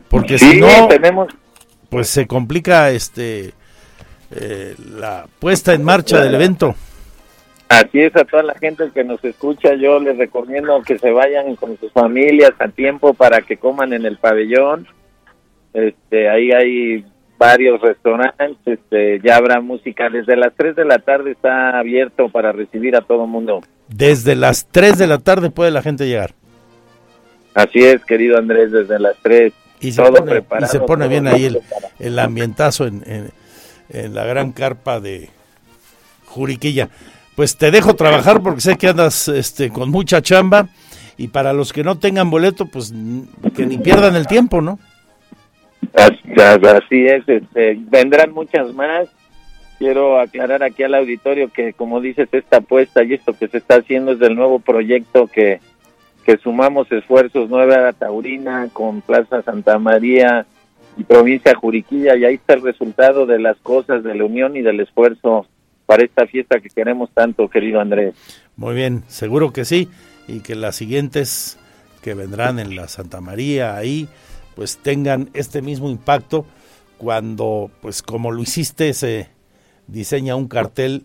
Porque 0.09 0.39
si 0.39 0.61
no, 0.61 0.89
tenemos... 0.89 1.29
pues 1.89 2.09
se 2.09 2.27
complica 2.27 2.91
este 2.91 3.53
eh, 4.31 4.75
la 4.99 5.27
puesta 5.39 5.73
en 5.73 5.85
marcha 5.85 6.21
del 6.21 6.35
evento. 6.35 6.75
Así 7.69 8.01
es, 8.01 8.15
a 8.15 8.25
toda 8.25 8.45
la 8.45 8.55
gente 8.55 8.85
que 8.95 9.03
nos 9.03 9.23
escucha, 9.25 9.75
yo 9.75 9.99
les 9.99 10.17
recomiendo 10.17 10.81
que 10.83 10.99
se 10.99 11.11
vayan 11.11 11.57
con 11.57 11.77
sus 11.79 11.93
familias 11.93 12.53
a 12.61 12.69
tiempo 12.69 13.15
para 13.15 13.41
que 13.43 13.57
coman 13.57 13.93
en 13.93 14.07
el 14.07 14.19
pabellón. 14.19 14.87
Este, 15.73 16.29
ahí 16.29 16.53
hay 16.53 17.05
varios 17.39 17.81
restaurantes, 17.81 18.57
este, 18.65 19.21
ya 19.21 19.37
habrá 19.37 19.61
música. 19.61 20.09
Desde 20.09 20.37
las 20.37 20.55
3 20.55 20.77
de 20.77 20.85
la 20.85 21.01
tarde 21.01 21.33
está 21.33 21.79
abierto 21.79 22.29
para 22.29 22.53
recibir 22.53 22.95
a 22.97 23.01
todo 23.01 23.27
mundo. 23.27 23.61
Desde 23.89 24.35
las 24.35 24.67
3 24.71 24.99
de 24.99 25.07
la 25.07 25.19
tarde 25.19 25.51
puede 25.51 25.71
la 25.71 25.83
gente 25.83 26.07
llegar. 26.07 26.35
Así 27.55 27.79
es, 27.79 28.05
querido 28.05 28.37
Andrés, 28.39 28.71
desde 28.73 28.99
las 28.99 29.17
3. 29.23 29.53
Y 29.81 29.93
se 29.93 30.03
todo 30.03 30.15
pone, 30.25 30.45
y 30.61 30.67
se 30.67 30.81
pone 30.81 31.09
bien 31.09 31.27
ahí 31.27 31.45
el, 31.45 31.61
el 31.99 32.19
ambientazo 32.19 32.87
en, 32.87 33.31
en, 33.89 34.15
la 34.15 34.25
gran 34.25 34.53
carpa 34.53 35.01
de 35.01 35.31
Juriquilla. 36.27 36.89
Pues 37.35 37.57
te 37.57 37.71
dejo 37.71 37.95
trabajar 37.95 38.43
porque 38.43 38.61
sé 38.61 38.77
que 38.77 38.89
andas 38.89 39.29
este, 39.29 39.71
con 39.71 39.91
mucha 39.91 40.23
chamba 40.23 40.69
y 41.19 41.29
para 41.29 41.53
los 41.53 41.73
que 41.73 41.85
no 41.85 41.99
tengan 41.99 42.31
boleto, 42.31 42.67
pues 42.67 42.93
que 43.55 43.67
ni 43.67 43.79
pierdan 43.79 44.17
el 44.17 44.27
tiempo, 44.27 44.61
¿no? 44.61 44.79
Así 45.95 47.07
es, 47.07 47.27
este, 47.27 47.77
vendrán 47.79 48.33
muchas 48.33 48.73
más. 48.75 49.09
Quiero 49.79 50.19
aclarar 50.19 50.63
aquí 50.63 50.83
al 50.83 50.95
auditorio 50.95 51.51
que, 51.53 51.75
como 51.75 52.01
dices, 52.01 52.29
esta 52.33 52.59
apuesta 52.59 53.05
y 53.05 53.15
esto 53.15 53.35
que 53.35 53.49
se 53.49 53.59
está 53.59 53.77
haciendo 53.77 54.13
es 54.13 54.19
del 54.19 54.35
nuevo 54.35 54.59
proyecto 54.59 55.27
que, 55.27 55.61
que 56.25 56.39
sumamos 56.39 56.91
esfuerzos 56.91 57.51
Nueva 57.51 57.93
Taurina 57.93 58.69
con 58.73 59.03
Plaza 59.03 59.43
Santa 59.43 59.79
María 59.79 60.47
y 60.97 61.05
provincia 61.05 61.55
Juriquilla 61.55 62.17
y 62.17 62.25
ahí 62.25 62.35
está 62.37 62.55
el 62.55 62.63
resultado 62.63 63.27
de 63.27 63.39
las 63.39 63.59
cosas, 63.59 64.03
de 64.03 64.15
la 64.15 64.25
unión 64.25 64.57
y 64.57 64.63
del 64.63 64.81
esfuerzo 64.81 65.47
para 65.85 66.05
esta 66.05 66.27
fiesta 66.27 66.59
que 66.61 66.71
queremos 66.71 67.11
tanto, 67.13 67.49
querido 67.49 67.81
Andrés. 67.81 68.15
Muy 68.57 68.75
bien, 68.75 69.05
seguro 69.07 69.53
que 69.53 69.65
sí, 69.65 69.89
y 70.27 70.41
que 70.41 70.55
las 70.55 70.77
siguientes 70.77 71.59
que 72.03 72.15
vendrán 72.15 72.59
en 72.59 72.75
la 72.77 72.89
Santa 72.89 73.21
María 73.21 73.77
ahí, 73.77 74.09
pues 74.55 74.79
tengan 74.79 75.29
este 75.35 75.61
mismo 75.63 75.91
impacto 75.91 76.47
cuando, 76.99 77.71
pues 77.83 78.03
como 78.03 78.33
lo 78.33 78.43
hiciste, 78.43 78.93
se 78.95 79.36
diseña 79.87 80.37
un 80.37 80.49
cartel 80.49 81.05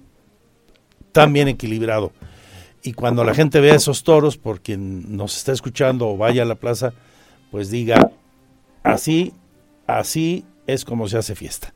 tan 1.11 1.33
bien 1.33 1.47
equilibrado. 1.47 2.11
Y 2.83 2.93
cuando 2.93 3.23
la 3.23 3.35
gente 3.35 3.59
vea 3.59 3.75
esos 3.75 4.03
toros, 4.03 4.37
por 4.37 4.61
quien 4.61 5.15
nos 5.15 5.37
está 5.37 5.51
escuchando 5.51 6.07
o 6.09 6.17
vaya 6.17 6.43
a 6.43 6.45
la 6.45 6.55
plaza, 6.55 6.93
pues 7.51 7.69
diga, 7.69 8.11
así, 8.83 9.33
así 9.85 10.45
es 10.65 10.83
como 10.85 11.07
se 11.07 11.17
hace 11.17 11.35
fiesta. 11.35 11.73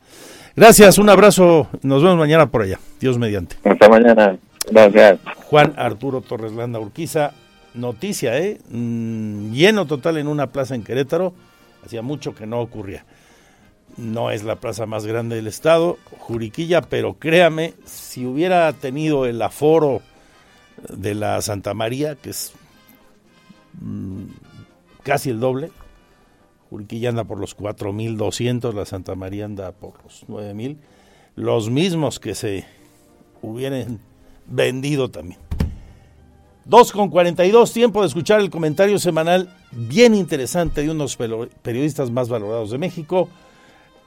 Gracias, 0.56 0.98
un 0.98 1.10
abrazo, 1.10 1.68
nos 1.84 2.02
vemos 2.02 2.18
mañana 2.18 2.50
por 2.50 2.62
allá, 2.62 2.80
Dios 3.00 3.18
mediante. 3.18 3.58
Hasta 3.64 3.90
mañana, 3.90 4.38
gracias. 4.72 5.20
Juan 5.44 5.74
Arturo 5.76 6.22
Torres 6.22 6.54
Landa 6.54 6.80
Urquiza, 6.80 7.34
noticia, 7.74 8.38
¿eh? 8.40 8.60
Mm, 8.70 9.52
lleno 9.52 9.86
total 9.86 10.18
en 10.18 10.28
una 10.28 10.48
plaza 10.48 10.74
en 10.74 10.84
Querétaro, 10.84 11.34
hacía 11.86 12.02
mucho 12.02 12.34
que 12.34 12.48
no 12.48 12.62
ocurría. 12.62 13.06
No 13.98 14.30
es 14.30 14.44
la 14.44 14.58
plaza 14.58 14.86
más 14.86 15.06
grande 15.06 15.38
del 15.38 15.48
estado, 15.48 15.98
Juriquilla, 16.20 16.82
pero 16.82 17.14
créame, 17.14 17.74
si 17.86 18.26
hubiera 18.26 18.72
tenido 18.74 19.26
el 19.26 19.42
aforo 19.42 20.02
de 20.90 21.16
la 21.16 21.42
Santa 21.42 21.74
María, 21.74 22.16
que 22.16 22.32
es 22.32 22.52
mm, 23.80 24.24
casi 25.04 25.30
el 25.30 25.40
doble, 25.40 25.72
Juriquilla 26.70 27.10
anda 27.10 27.24
por 27.24 27.40
los 27.40 27.58
4.200, 27.58 28.74
la 28.74 28.86
Santa 28.86 29.16
María 29.16 29.46
anda 29.46 29.72
por 29.72 30.04
los 30.04 30.26
9.000, 30.28 30.78
los 31.36 31.70
mismos 31.70 32.20
que 32.20 32.36
se 32.36 32.66
hubieran 33.42 34.00
vendido 34.46 35.10
también. 35.10 35.40
2 36.66 36.92
con 36.92 37.10
42, 37.10 37.72
tiempo 37.72 38.02
de 38.02 38.08
escuchar 38.08 38.42
el 38.42 38.50
comentario 38.50 38.98
semanal 38.98 39.56
bien 39.72 40.16
interesante 40.16 40.82
de 40.82 40.90
unos 40.90 41.18
periodistas 41.62 42.10
más 42.10 42.28
valorados 42.28 42.72
de 42.72 42.80
México, 42.80 43.30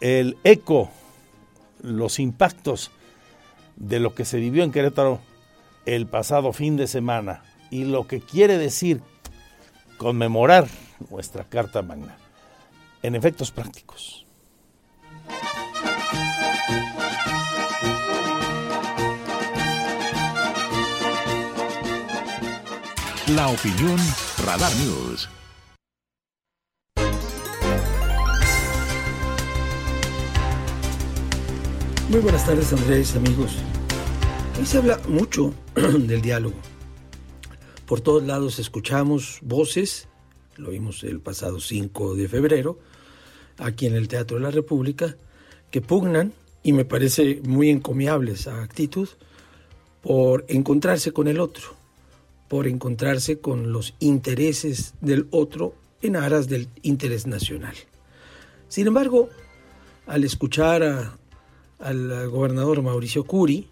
el 0.00 0.36
eco, 0.44 0.90
los 1.82 2.18
impactos 2.18 2.90
de 3.76 4.00
lo 4.00 4.14
que 4.14 4.24
se 4.24 4.38
vivió 4.38 4.64
en 4.64 4.72
Querétaro 4.72 5.20
el 5.86 6.06
pasado 6.06 6.52
fin 6.52 6.76
de 6.76 6.86
semana 6.86 7.42
y 7.70 7.84
lo 7.84 8.06
que 8.06 8.20
quiere 8.20 8.58
decir 8.58 9.00
conmemorar 9.96 10.68
nuestra 11.10 11.44
Carta 11.44 11.82
Magna 11.82 12.16
en 13.02 13.14
efectos 13.14 13.50
prácticos. 13.50 14.26
La 23.28 23.48
opinión 23.48 23.98
Radar 24.44 24.74
News. 24.76 25.28
Muy 32.09 32.20
buenas 32.20 32.47
tardes 32.47 32.72
Andrés, 32.72 33.14
amigos. 33.16 33.59
Hoy 34.59 34.64
se 34.64 34.78
habla 34.78 34.98
mucho 35.09 35.52
del 35.74 36.22
diálogo. 36.22 36.56
Por 37.85 38.01
todos 38.01 38.22
lados 38.22 38.59
escuchamos 38.59 39.40
voces, 39.43 40.09
lo 40.56 40.70
vimos 40.70 41.05
el 41.05 41.20
pasado 41.20 41.60
5 41.60 42.14
de 42.14 42.26
febrero, 42.26 42.78
aquí 43.59 43.85
en 43.85 43.94
el 43.94 44.09
Teatro 44.09 44.39
de 44.39 44.43
la 44.43 44.51
República, 44.51 45.18
que 45.70 45.82
pugnan, 45.82 46.32
y 46.62 46.72
me 46.72 46.86
parece 46.86 47.43
muy 47.44 47.68
encomiable 47.68 48.32
esa 48.32 48.62
actitud, 48.62 49.10
por 50.01 50.47
encontrarse 50.48 51.12
con 51.12 51.28
el 51.28 51.39
otro, 51.39 51.74
por 52.48 52.68
encontrarse 52.68 53.39
con 53.40 53.70
los 53.70 53.94
intereses 53.98 54.94
del 55.02 55.28
otro 55.30 55.74
en 56.01 56.16
aras 56.16 56.48
del 56.48 56.68
interés 56.80 57.26
nacional. 57.26 57.74
Sin 58.68 58.86
embargo, 58.86 59.28
al 60.06 60.24
escuchar 60.24 61.18
al 61.78 62.28
gobernador 62.28 62.82
Mauricio 62.82 63.24
Curi, 63.24 63.68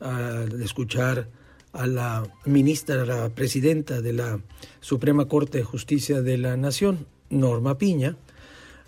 al 0.00 0.60
escuchar 0.60 1.28
a 1.72 1.86
la 1.86 2.22
ministra, 2.44 3.04
la 3.04 3.28
presidenta 3.30 4.00
de 4.00 4.12
la 4.12 4.40
Suprema 4.80 5.26
Corte 5.26 5.58
de 5.58 5.64
Justicia 5.64 6.20
de 6.20 6.38
la 6.38 6.56
Nación, 6.56 7.06
Norma 7.30 7.78
Piña, 7.78 8.16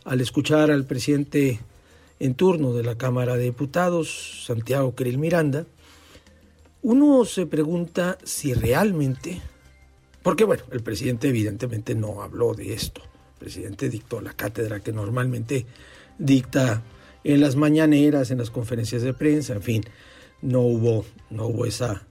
al 0.05 0.21
escuchar 0.21 0.71
al 0.71 0.85
presidente 0.85 1.61
en 2.21 2.35
turno 2.35 2.73
de 2.73 2.83
la 2.83 2.97
Cámara 2.97 3.37
de 3.37 3.45
Diputados, 3.45 4.45
Santiago 4.47 4.95
Krill 4.95 5.19
Miranda, 5.19 5.67
uno 6.83 7.25
se 7.25 7.47
pregunta 7.47 8.19
si 8.23 8.53
realmente, 8.53 9.41
porque 10.23 10.45
bueno, 10.45 10.65
el 10.71 10.83
presidente 10.83 11.29
evidentemente 11.29 11.95
no 11.95 12.23
habló 12.23 12.53
de 12.53 12.75
esto, 12.75 13.01
el 13.03 13.39
presidente 13.39 13.89
dictó 13.89 14.21
la 14.21 14.35
cátedra 14.35 14.81
que 14.81 14.93
normalmente 14.93 15.65
dicta 16.19 16.83
en 17.25 17.41
las 17.41 17.57
mañaneras, 17.57 18.31
en 18.31 18.39
las 18.39 18.51
conferencias 18.51 19.03
de 19.03 19.15
prensa, 19.15 19.55
en 19.55 19.63
fin, 19.63 19.85
no 20.43 20.61
hubo, 20.61 21.07
no 21.31 21.47
hubo 21.47 21.65
esa, 21.65 22.07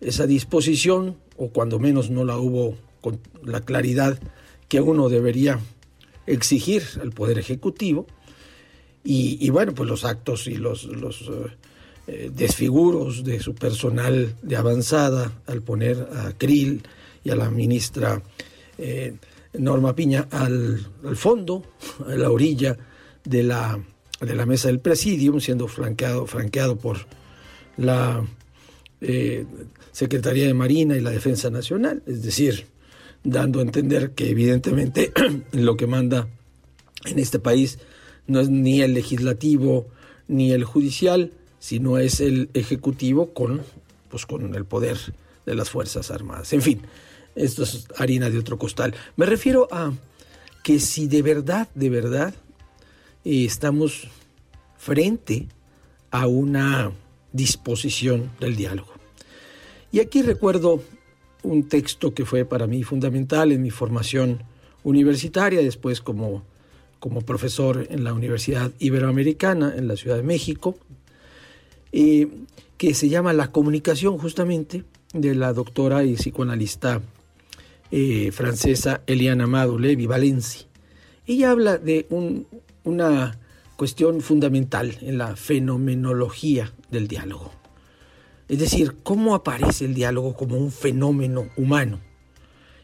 esa 0.00 0.26
disposición, 0.26 1.16
o 1.36 1.48
cuando 1.48 1.78
menos 1.78 2.10
no 2.10 2.24
la 2.24 2.38
hubo 2.38 2.76
con 3.00 3.20
la 3.42 3.60
claridad 3.60 4.18
que 4.68 4.80
uno 4.80 5.08
debería 5.08 5.60
exigir 6.26 6.82
al 7.00 7.10
Poder 7.10 7.38
Ejecutivo. 7.38 8.06
Y, 9.08 9.50
bueno, 9.50 9.72
pues 9.72 9.88
los 9.88 10.04
actos 10.04 10.48
y 10.48 10.56
los, 10.56 10.88
eh, 12.08 12.30
desfiguros 12.34 13.22
de 13.22 13.38
su 13.38 13.54
personal 13.54 14.34
de 14.42 14.56
avanzada 14.56 15.30
al 15.46 15.62
poner 15.62 16.08
a 16.12 16.32
Krill 16.36 16.82
y 17.22 17.30
a 17.30 17.36
la 17.36 17.48
ministra 17.48 18.20
eh, 18.78 19.14
Norma 19.52 19.94
Piña 19.94 20.26
al, 20.32 20.84
al, 21.04 21.16
fondo, 21.16 21.62
a 22.04 22.16
la 22.16 22.32
orilla 22.32 22.76
de 23.24 23.44
la, 23.44 23.78
de 24.20 24.34
la 24.34 24.46
mesa 24.46 24.68
del 24.68 24.80
presidium, 24.80 25.40
siendo 25.40 25.68
franqueado, 25.68 26.26
franqueado 26.26 26.76
por 26.76 27.06
la 27.76 28.24
eh, 29.00 29.44
Secretaría 29.92 30.46
de 30.46 30.54
Marina 30.54 30.96
y 30.96 31.00
la 31.00 31.10
Defensa 31.10 31.50
Nacional, 31.50 32.02
es 32.06 32.22
decir, 32.22 32.66
dando 33.24 33.60
a 33.60 33.62
entender 33.62 34.12
que 34.12 34.30
evidentemente 34.30 35.12
lo 35.52 35.76
que 35.76 35.86
manda 35.86 36.28
en 37.04 37.18
este 37.18 37.38
país 37.38 37.78
no 38.26 38.40
es 38.40 38.48
ni 38.48 38.80
el 38.82 38.94
legislativo 38.94 39.86
ni 40.28 40.52
el 40.52 40.64
judicial, 40.64 41.32
sino 41.58 41.98
es 41.98 42.20
el 42.20 42.50
ejecutivo 42.54 43.32
con, 43.32 43.62
pues, 44.10 44.26
con 44.26 44.54
el 44.54 44.64
poder 44.64 44.98
de 45.44 45.54
las 45.54 45.70
Fuerzas 45.70 46.10
Armadas. 46.10 46.52
En 46.52 46.62
fin, 46.62 46.82
esto 47.34 47.62
es 47.62 47.86
harina 47.96 48.30
de 48.30 48.38
otro 48.38 48.58
costal. 48.58 48.94
Me 49.16 49.26
refiero 49.26 49.68
a 49.70 49.92
que 50.62 50.80
si 50.80 51.06
de 51.06 51.22
verdad, 51.22 51.68
de 51.74 51.90
verdad, 51.90 52.34
estamos 53.26 54.08
frente 54.76 55.48
a 56.12 56.28
una 56.28 56.92
disposición 57.32 58.30
del 58.38 58.54
diálogo. 58.54 58.92
Y 59.90 59.98
aquí 59.98 60.22
recuerdo 60.22 60.80
un 61.42 61.68
texto 61.68 62.14
que 62.14 62.24
fue 62.24 62.44
para 62.44 62.66
mí 62.66 62.84
fundamental 62.84 63.50
en 63.50 63.62
mi 63.62 63.70
formación 63.70 64.42
universitaria, 64.84 65.60
después 65.60 66.00
como, 66.00 66.44
como 67.00 67.20
profesor 67.22 67.86
en 67.90 68.04
la 68.04 68.12
Universidad 68.12 68.70
Iberoamericana 68.78 69.74
en 69.76 69.88
la 69.88 69.96
Ciudad 69.96 70.16
de 70.16 70.22
México, 70.22 70.78
que 71.90 72.94
se 72.94 73.08
llama 73.08 73.32
La 73.32 73.50
comunicación 73.50 74.18
justamente 74.18 74.84
de 75.12 75.34
la 75.34 75.52
doctora 75.52 76.04
y 76.04 76.14
psicoanalista 76.14 77.00
eh, 77.90 78.30
francesa 78.32 79.02
Eliana 79.06 79.44
Amado 79.44 79.78
Levi 79.78 80.06
Valenci. 80.06 80.66
Ella 81.26 81.50
habla 81.50 81.78
de 81.78 82.06
un, 82.10 82.46
una 82.86 83.38
cuestión 83.76 84.20
fundamental 84.22 84.96
en 85.02 85.18
la 85.18 85.36
fenomenología 85.36 86.72
del 86.90 87.08
diálogo. 87.08 87.52
Es 88.48 88.60
decir, 88.60 88.96
cómo 89.02 89.34
aparece 89.34 89.84
el 89.84 89.94
diálogo 89.94 90.34
como 90.34 90.56
un 90.56 90.70
fenómeno 90.70 91.48
humano 91.56 92.00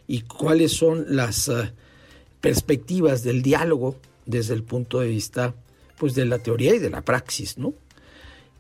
y 0.09 0.23
cuáles 0.23 0.73
son 0.73 1.07
las 1.09 1.49
eh, 1.49 1.73
perspectivas 2.41 3.23
del 3.23 3.43
diálogo 3.43 3.97
desde 4.27 4.55
el 4.55 4.65
punto 4.65 5.01
de 5.01 5.09
vista 5.09 5.55
pues 5.99 6.15
de 6.15 6.27
la 6.27 6.41
teoría 6.41 6.75
y 6.75 6.81
de 6.81 6.91
la 6.91 7.03
praxis, 7.03 7.59
¿no? 7.59 7.75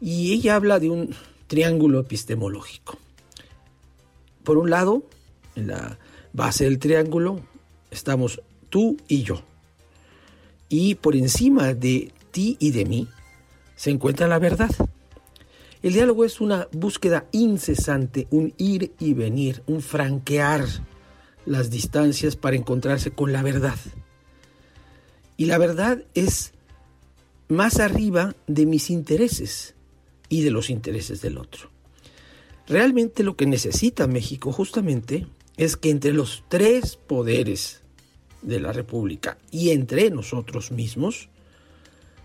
Y 0.00 0.32
ella 0.32 0.54
habla 0.54 0.78
de 0.78 0.90
un 0.90 1.14
triángulo 1.48 2.00
epistemológico. 2.00 2.98
Por 4.44 4.58
un 4.58 4.70
lado, 4.70 5.02
en 5.56 5.66
la 5.68 5.98
base 6.32 6.64
del 6.64 6.78
triángulo 6.78 7.40
estamos 7.90 8.40
tú 8.70 8.96
y 9.08 9.24
yo. 9.24 9.42
Y 10.72 10.94
por 10.94 11.14
encima 11.14 11.74
de 11.74 12.14
ti 12.30 12.56
y 12.58 12.70
de 12.70 12.86
mí, 12.86 13.06
se 13.76 13.90
encuentra 13.90 14.26
la 14.26 14.38
verdad. 14.38 14.70
El 15.82 15.92
diálogo 15.92 16.24
es 16.24 16.40
una 16.40 16.66
búsqueda 16.72 17.26
incesante, 17.30 18.26
un 18.30 18.54
ir 18.56 18.94
y 18.98 19.12
venir, 19.12 19.62
un 19.66 19.82
franquear 19.82 20.64
las 21.44 21.68
distancias 21.68 22.36
para 22.36 22.56
encontrarse 22.56 23.10
con 23.10 23.34
la 23.34 23.42
verdad. 23.42 23.76
Y 25.36 25.44
la 25.44 25.58
verdad 25.58 26.04
es 26.14 26.54
más 27.48 27.78
arriba 27.78 28.34
de 28.46 28.64
mis 28.64 28.88
intereses 28.88 29.74
y 30.30 30.40
de 30.40 30.52
los 30.52 30.70
intereses 30.70 31.20
del 31.20 31.36
otro. 31.36 31.70
Realmente 32.66 33.24
lo 33.24 33.36
que 33.36 33.44
necesita 33.44 34.06
México 34.06 34.52
justamente 34.52 35.26
es 35.58 35.76
que 35.76 35.90
entre 35.90 36.14
los 36.14 36.44
tres 36.48 36.96
poderes 36.96 37.81
de 38.42 38.60
la 38.60 38.72
República 38.72 39.38
y 39.50 39.70
entre 39.70 40.10
nosotros 40.10 40.72
mismos 40.72 41.28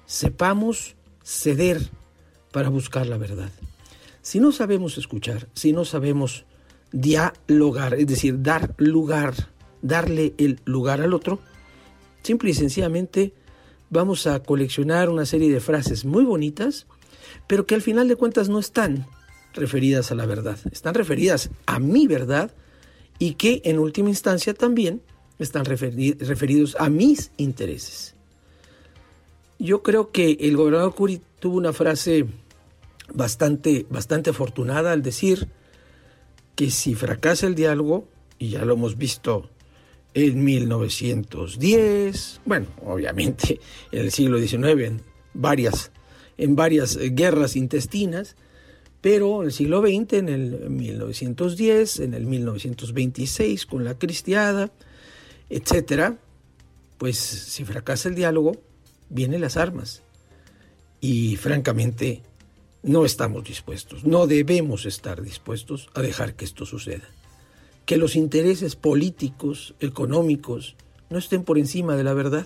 sepamos 0.06 0.96
ceder 1.24 1.82
para 2.52 2.70
buscar 2.70 3.08
la 3.08 3.18
verdad. 3.18 3.52
Si 4.22 4.40
no 4.40 4.52
sabemos 4.52 4.98
escuchar, 4.98 5.48
si 5.54 5.74
no 5.74 5.86
sabemos 5.86 6.46
dialogar, 6.92 7.94
es 7.94 8.08
decir, 8.08 8.42
dar 8.42 8.74
lugar, 8.78 9.34
darle 9.82 10.34
el 10.38 10.60
lugar 10.66 11.02
al 11.02 11.14
otro, 11.14 11.40
simple 12.24 12.50
y 12.50 12.54
sencillamente 12.54 13.34
vamos 13.90 14.28
a 14.28 14.42
coleccionar 14.42 15.10
una 15.10 15.26
serie 15.26 15.52
de 15.52 15.60
frases 15.60 16.06
muy 16.06 16.24
bonitas, 16.24 16.88
pero 17.48 17.66
que 17.66 17.76
al 17.76 17.82
final 17.82 18.08
de 18.08 18.16
cuentas 18.16 18.50
no 18.50 18.60
están 18.60 19.06
referidas 19.54 20.12
a 20.12 20.16
la 20.16 20.26
verdad, 20.26 20.58
están 20.72 20.94
referidas 20.94 21.50
a 21.66 21.80
mi 21.80 22.08
verdad 22.08 22.52
y 23.20 23.34
que 23.34 23.62
en 23.66 23.80
última 23.80 24.10
instancia 24.10 24.54
también 24.54 25.02
están 25.40 25.66
referidos 25.66 26.76
a 26.80 26.90
mis 26.90 27.32
intereses. 27.38 28.16
Yo 29.60 29.82
creo 29.82 30.12
que 30.12 30.38
el 30.42 30.56
gobernador 30.56 30.94
Curi 30.94 31.22
tuvo 31.40 31.58
una 31.58 31.74
frase 31.74 32.26
bastante, 33.14 33.86
bastante 33.90 34.30
afortunada 34.30 34.92
al 34.92 35.02
decir 35.02 35.48
que 36.56 36.72
si 36.72 36.96
fracasa 36.96 37.48
el 37.48 37.56
diálogo, 37.56 38.08
y 38.40 38.50
ya 38.50 38.66
lo 38.66 38.74
hemos 38.74 38.98
visto 38.98 39.50
en 40.14 40.44
1910, 40.44 42.42
bueno, 42.46 42.68
obviamente 42.86 43.60
en 43.92 44.02
el 44.02 44.12
siglo 44.12 44.40
XIX, 44.40 44.64
en 44.64 45.02
varias, 45.34 45.92
en 46.38 46.56
varias 46.56 46.98
guerras 46.98 47.56
intestinas, 47.56 48.36
pero 49.02 49.42
en 49.42 49.48
el 49.48 49.54
siglo 49.54 49.82
XX, 49.82 50.14
en 50.14 50.30
el 50.30 50.70
1910, 50.70 52.00
en 52.00 52.14
el 52.14 52.26
1926, 52.26 53.66
con 53.66 53.84
la 53.84 53.98
cristiada, 53.98 54.72
etcétera, 55.50 56.18
pues 56.98 57.18
si 57.18 57.64
fracasa 57.64 58.10
el 58.10 58.16
diálogo, 58.16 58.62
vienen 59.10 59.42
las 59.42 59.58
armas. 59.58 60.02
Y 61.00 61.36
francamente, 61.36 62.22
no 62.84 63.06
estamos 63.06 63.44
dispuestos, 63.44 64.04
no 64.04 64.28
debemos 64.28 64.86
estar 64.86 65.22
dispuestos 65.22 65.90
a 65.94 66.02
dejar 66.02 66.36
que 66.36 66.46
esto 66.46 66.66
suceda. 66.66 67.08
Que 67.86 67.98
los 67.98 68.16
intereses 68.16 68.76
políticos, 68.76 69.76
económicos, 69.80 70.76
no 71.10 71.18
estén 71.18 71.44
por 71.44 71.58
encima 71.58 71.96
de 71.96 72.04
la 72.04 72.14
verdad. 72.14 72.46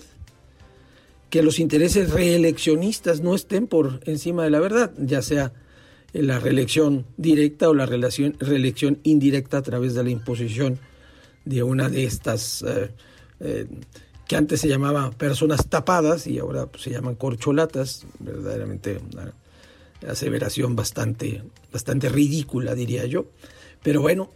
Que 1.30 1.42
los 1.42 1.58
intereses 1.58 2.10
reeleccionistas 2.10 3.20
no 3.20 3.34
estén 3.34 3.66
por 3.66 4.00
encima 4.04 4.44
de 4.44 4.50
la 4.50 4.60
verdad, 4.60 4.92
ya 4.98 5.22
sea 5.22 5.52
la 6.12 6.38
reelección 6.38 7.06
directa 7.16 7.70
o 7.70 7.74
la 7.74 7.86
reelección 7.86 8.98
indirecta 9.02 9.58
a 9.58 9.62
través 9.62 9.94
de 9.94 10.04
la 10.04 10.10
imposición 10.10 10.78
de 11.44 11.62
una 11.62 11.88
de 11.88 12.04
estas 12.04 12.62
eh, 12.62 12.90
eh, 13.40 13.66
que 14.26 14.36
antes 14.36 14.60
se 14.60 14.68
llamaba 14.68 15.10
personas 15.10 15.68
tapadas 15.68 16.26
y 16.26 16.38
ahora 16.38 16.66
pues, 16.66 16.84
se 16.84 16.90
llaman 16.90 17.16
corcholatas, 17.16 18.06
verdaderamente 18.18 19.00
una 19.12 19.34
aseveración 20.08 20.74
bastante, 20.74 21.42
bastante 21.72 22.08
ridícula, 22.08 22.74
diría 22.74 23.04
yo. 23.06 23.26
Pero 23.82 24.00
bueno, 24.00 24.30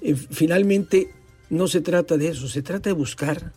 eh, 0.00 0.14
finalmente 0.14 1.12
no 1.50 1.68
se 1.68 1.80
trata 1.80 2.16
de 2.16 2.28
eso, 2.28 2.48
se 2.48 2.62
trata 2.62 2.90
de 2.90 2.94
buscar 2.94 3.52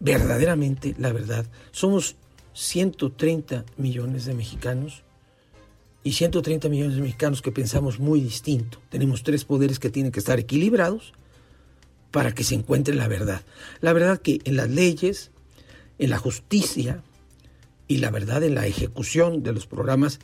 verdaderamente 0.00 0.94
la 0.98 1.12
verdad. 1.12 1.46
Somos 1.70 2.16
130 2.54 3.64
millones 3.76 4.24
de 4.24 4.34
mexicanos 4.34 5.02
y 6.02 6.12
130 6.12 6.68
millones 6.68 6.96
de 6.96 7.02
mexicanos 7.02 7.42
que 7.42 7.52
pensamos 7.52 7.98
muy 7.98 8.20
distinto. 8.20 8.80
Tenemos 8.88 9.22
tres 9.22 9.44
poderes 9.44 9.78
que 9.78 9.90
tienen 9.90 10.12
que 10.12 10.20
estar 10.20 10.38
equilibrados 10.38 11.12
para 12.16 12.32
que 12.32 12.44
se 12.44 12.54
encuentre 12.54 12.94
la 12.94 13.08
verdad. 13.08 13.42
La 13.82 13.92
verdad 13.92 14.22
que 14.22 14.40
en 14.44 14.56
las 14.56 14.70
leyes, 14.70 15.32
en 15.98 16.08
la 16.08 16.16
justicia 16.16 17.02
y 17.88 17.98
la 17.98 18.10
verdad 18.10 18.42
en 18.42 18.54
la 18.54 18.66
ejecución 18.66 19.42
de 19.42 19.52
los 19.52 19.66
programas 19.66 20.18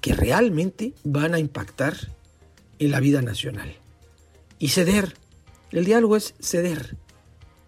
que 0.00 0.12
realmente 0.12 0.92
van 1.04 1.34
a 1.34 1.38
impactar 1.38 1.94
en 2.80 2.90
la 2.90 2.98
vida 2.98 3.22
nacional. 3.22 3.76
Y 4.58 4.70
ceder. 4.70 5.14
El 5.70 5.84
diálogo 5.84 6.16
es 6.16 6.34
ceder. 6.40 6.96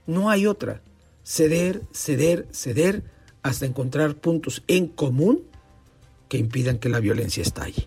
No 0.08 0.28
hay 0.28 0.48
otra. 0.48 0.82
Ceder, 1.22 1.82
ceder, 1.92 2.48
ceder 2.50 3.04
hasta 3.44 3.64
encontrar 3.64 4.16
puntos 4.16 4.64
en 4.66 4.88
común 4.88 5.44
que 6.28 6.36
impidan 6.36 6.80
que 6.80 6.88
la 6.88 6.98
violencia 6.98 7.44
estalle. 7.44 7.86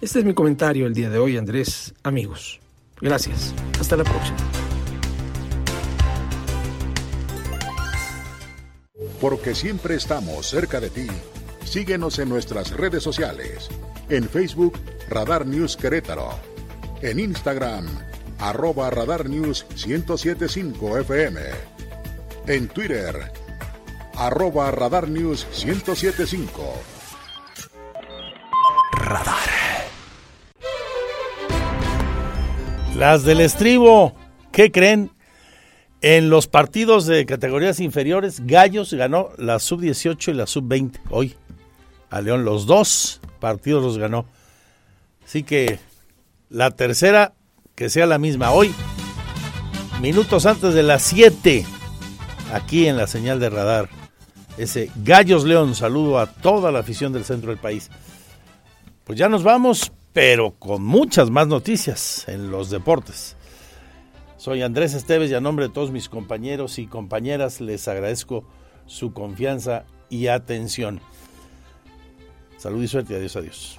Este 0.00 0.20
es 0.20 0.24
mi 0.24 0.32
comentario 0.32 0.86
el 0.86 0.94
día 0.94 1.10
de 1.10 1.18
hoy, 1.18 1.36
Andrés, 1.36 1.92
amigos. 2.02 2.58
Gracias. 3.00 3.54
Hasta 3.80 3.96
la 3.96 4.04
próxima. 4.04 4.36
Porque 9.20 9.54
siempre 9.54 9.94
estamos 9.96 10.46
cerca 10.46 10.80
de 10.80 10.90
ti. 10.90 11.06
Síguenos 11.64 12.18
en 12.18 12.28
nuestras 12.28 12.72
redes 12.72 13.02
sociales. 13.02 13.68
En 14.08 14.28
Facebook, 14.28 14.78
Radar 15.08 15.46
News 15.46 15.76
Querétaro. 15.76 16.30
En 17.02 17.18
Instagram, 17.18 17.86
arroba 18.38 18.90
Radar 18.90 19.28
News 19.28 19.66
1075 19.86 20.98
FM. 20.98 21.40
En 22.46 22.68
Twitter, 22.68 23.30
arroba 24.16 24.70
Radar 24.70 25.08
News 25.08 25.46
1075. 25.64 26.74
Radar. 28.92 29.59
Las 33.00 33.24
del 33.24 33.40
estribo, 33.40 34.14
¿qué 34.52 34.70
creen? 34.70 35.10
En 36.02 36.28
los 36.28 36.48
partidos 36.48 37.06
de 37.06 37.24
categorías 37.24 37.80
inferiores, 37.80 38.46
Gallos 38.46 38.92
ganó 38.92 39.30
la 39.38 39.58
sub-18 39.58 40.28
y 40.28 40.34
la 40.34 40.46
sub-20 40.46 41.00
hoy. 41.08 41.34
A 42.10 42.20
León 42.20 42.44
los 42.44 42.66
dos 42.66 43.22
partidos 43.40 43.82
los 43.82 43.96
ganó. 43.96 44.26
Así 45.24 45.44
que 45.44 45.80
la 46.50 46.72
tercera, 46.72 47.32
que 47.74 47.88
sea 47.88 48.04
la 48.04 48.18
misma 48.18 48.50
hoy, 48.50 48.70
minutos 50.02 50.44
antes 50.44 50.74
de 50.74 50.82
las 50.82 51.02
7, 51.04 51.64
aquí 52.52 52.86
en 52.86 52.98
la 52.98 53.06
señal 53.06 53.40
de 53.40 53.48
radar. 53.48 53.88
Ese 54.58 54.90
Gallos 55.02 55.44
León, 55.44 55.74
saludo 55.74 56.18
a 56.18 56.26
toda 56.26 56.70
la 56.70 56.80
afición 56.80 57.14
del 57.14 57.24
centro 57.24 57.48
del 57.48 57.58
país. 57.58 57.90
Pues 59.04 59.18
ya 59.18 59.30
nos 59.30 59.42
vamos, 59.42 59.90
pero 60.12 60.52
con 60.58 60.82
muchas 60.82 61.30
más 61.30 61.46
noticias 61.46 62.26
en 62.28 62.50
los 62.50 62.70
deportes. 62.70 63.36
Soy 64.36 64.62
Andrés 64.62 64.94
Esteves 64.94 65.30
y 65.30 65.34
a 65.34 65.40
nombre 65.40 65.68
de 65.68 65.74
todos 65.74 65.90
mis 65.90 66.08
compañeros 66.08 66.78
y 66.78 66.86
compañeras 66.86 67.60
les 67.60 67.86
agradezco 67.88 68.44
su 68.86 69.12
confianza 69.12 69.84
y 70.08 70.28
atención. 70.28 71.00
Salud 72.56 72.82
y 72.82 72.88
suerte. 72.88 73.16
Adiós, 73.16 73.36
adiós. 73.36 73.78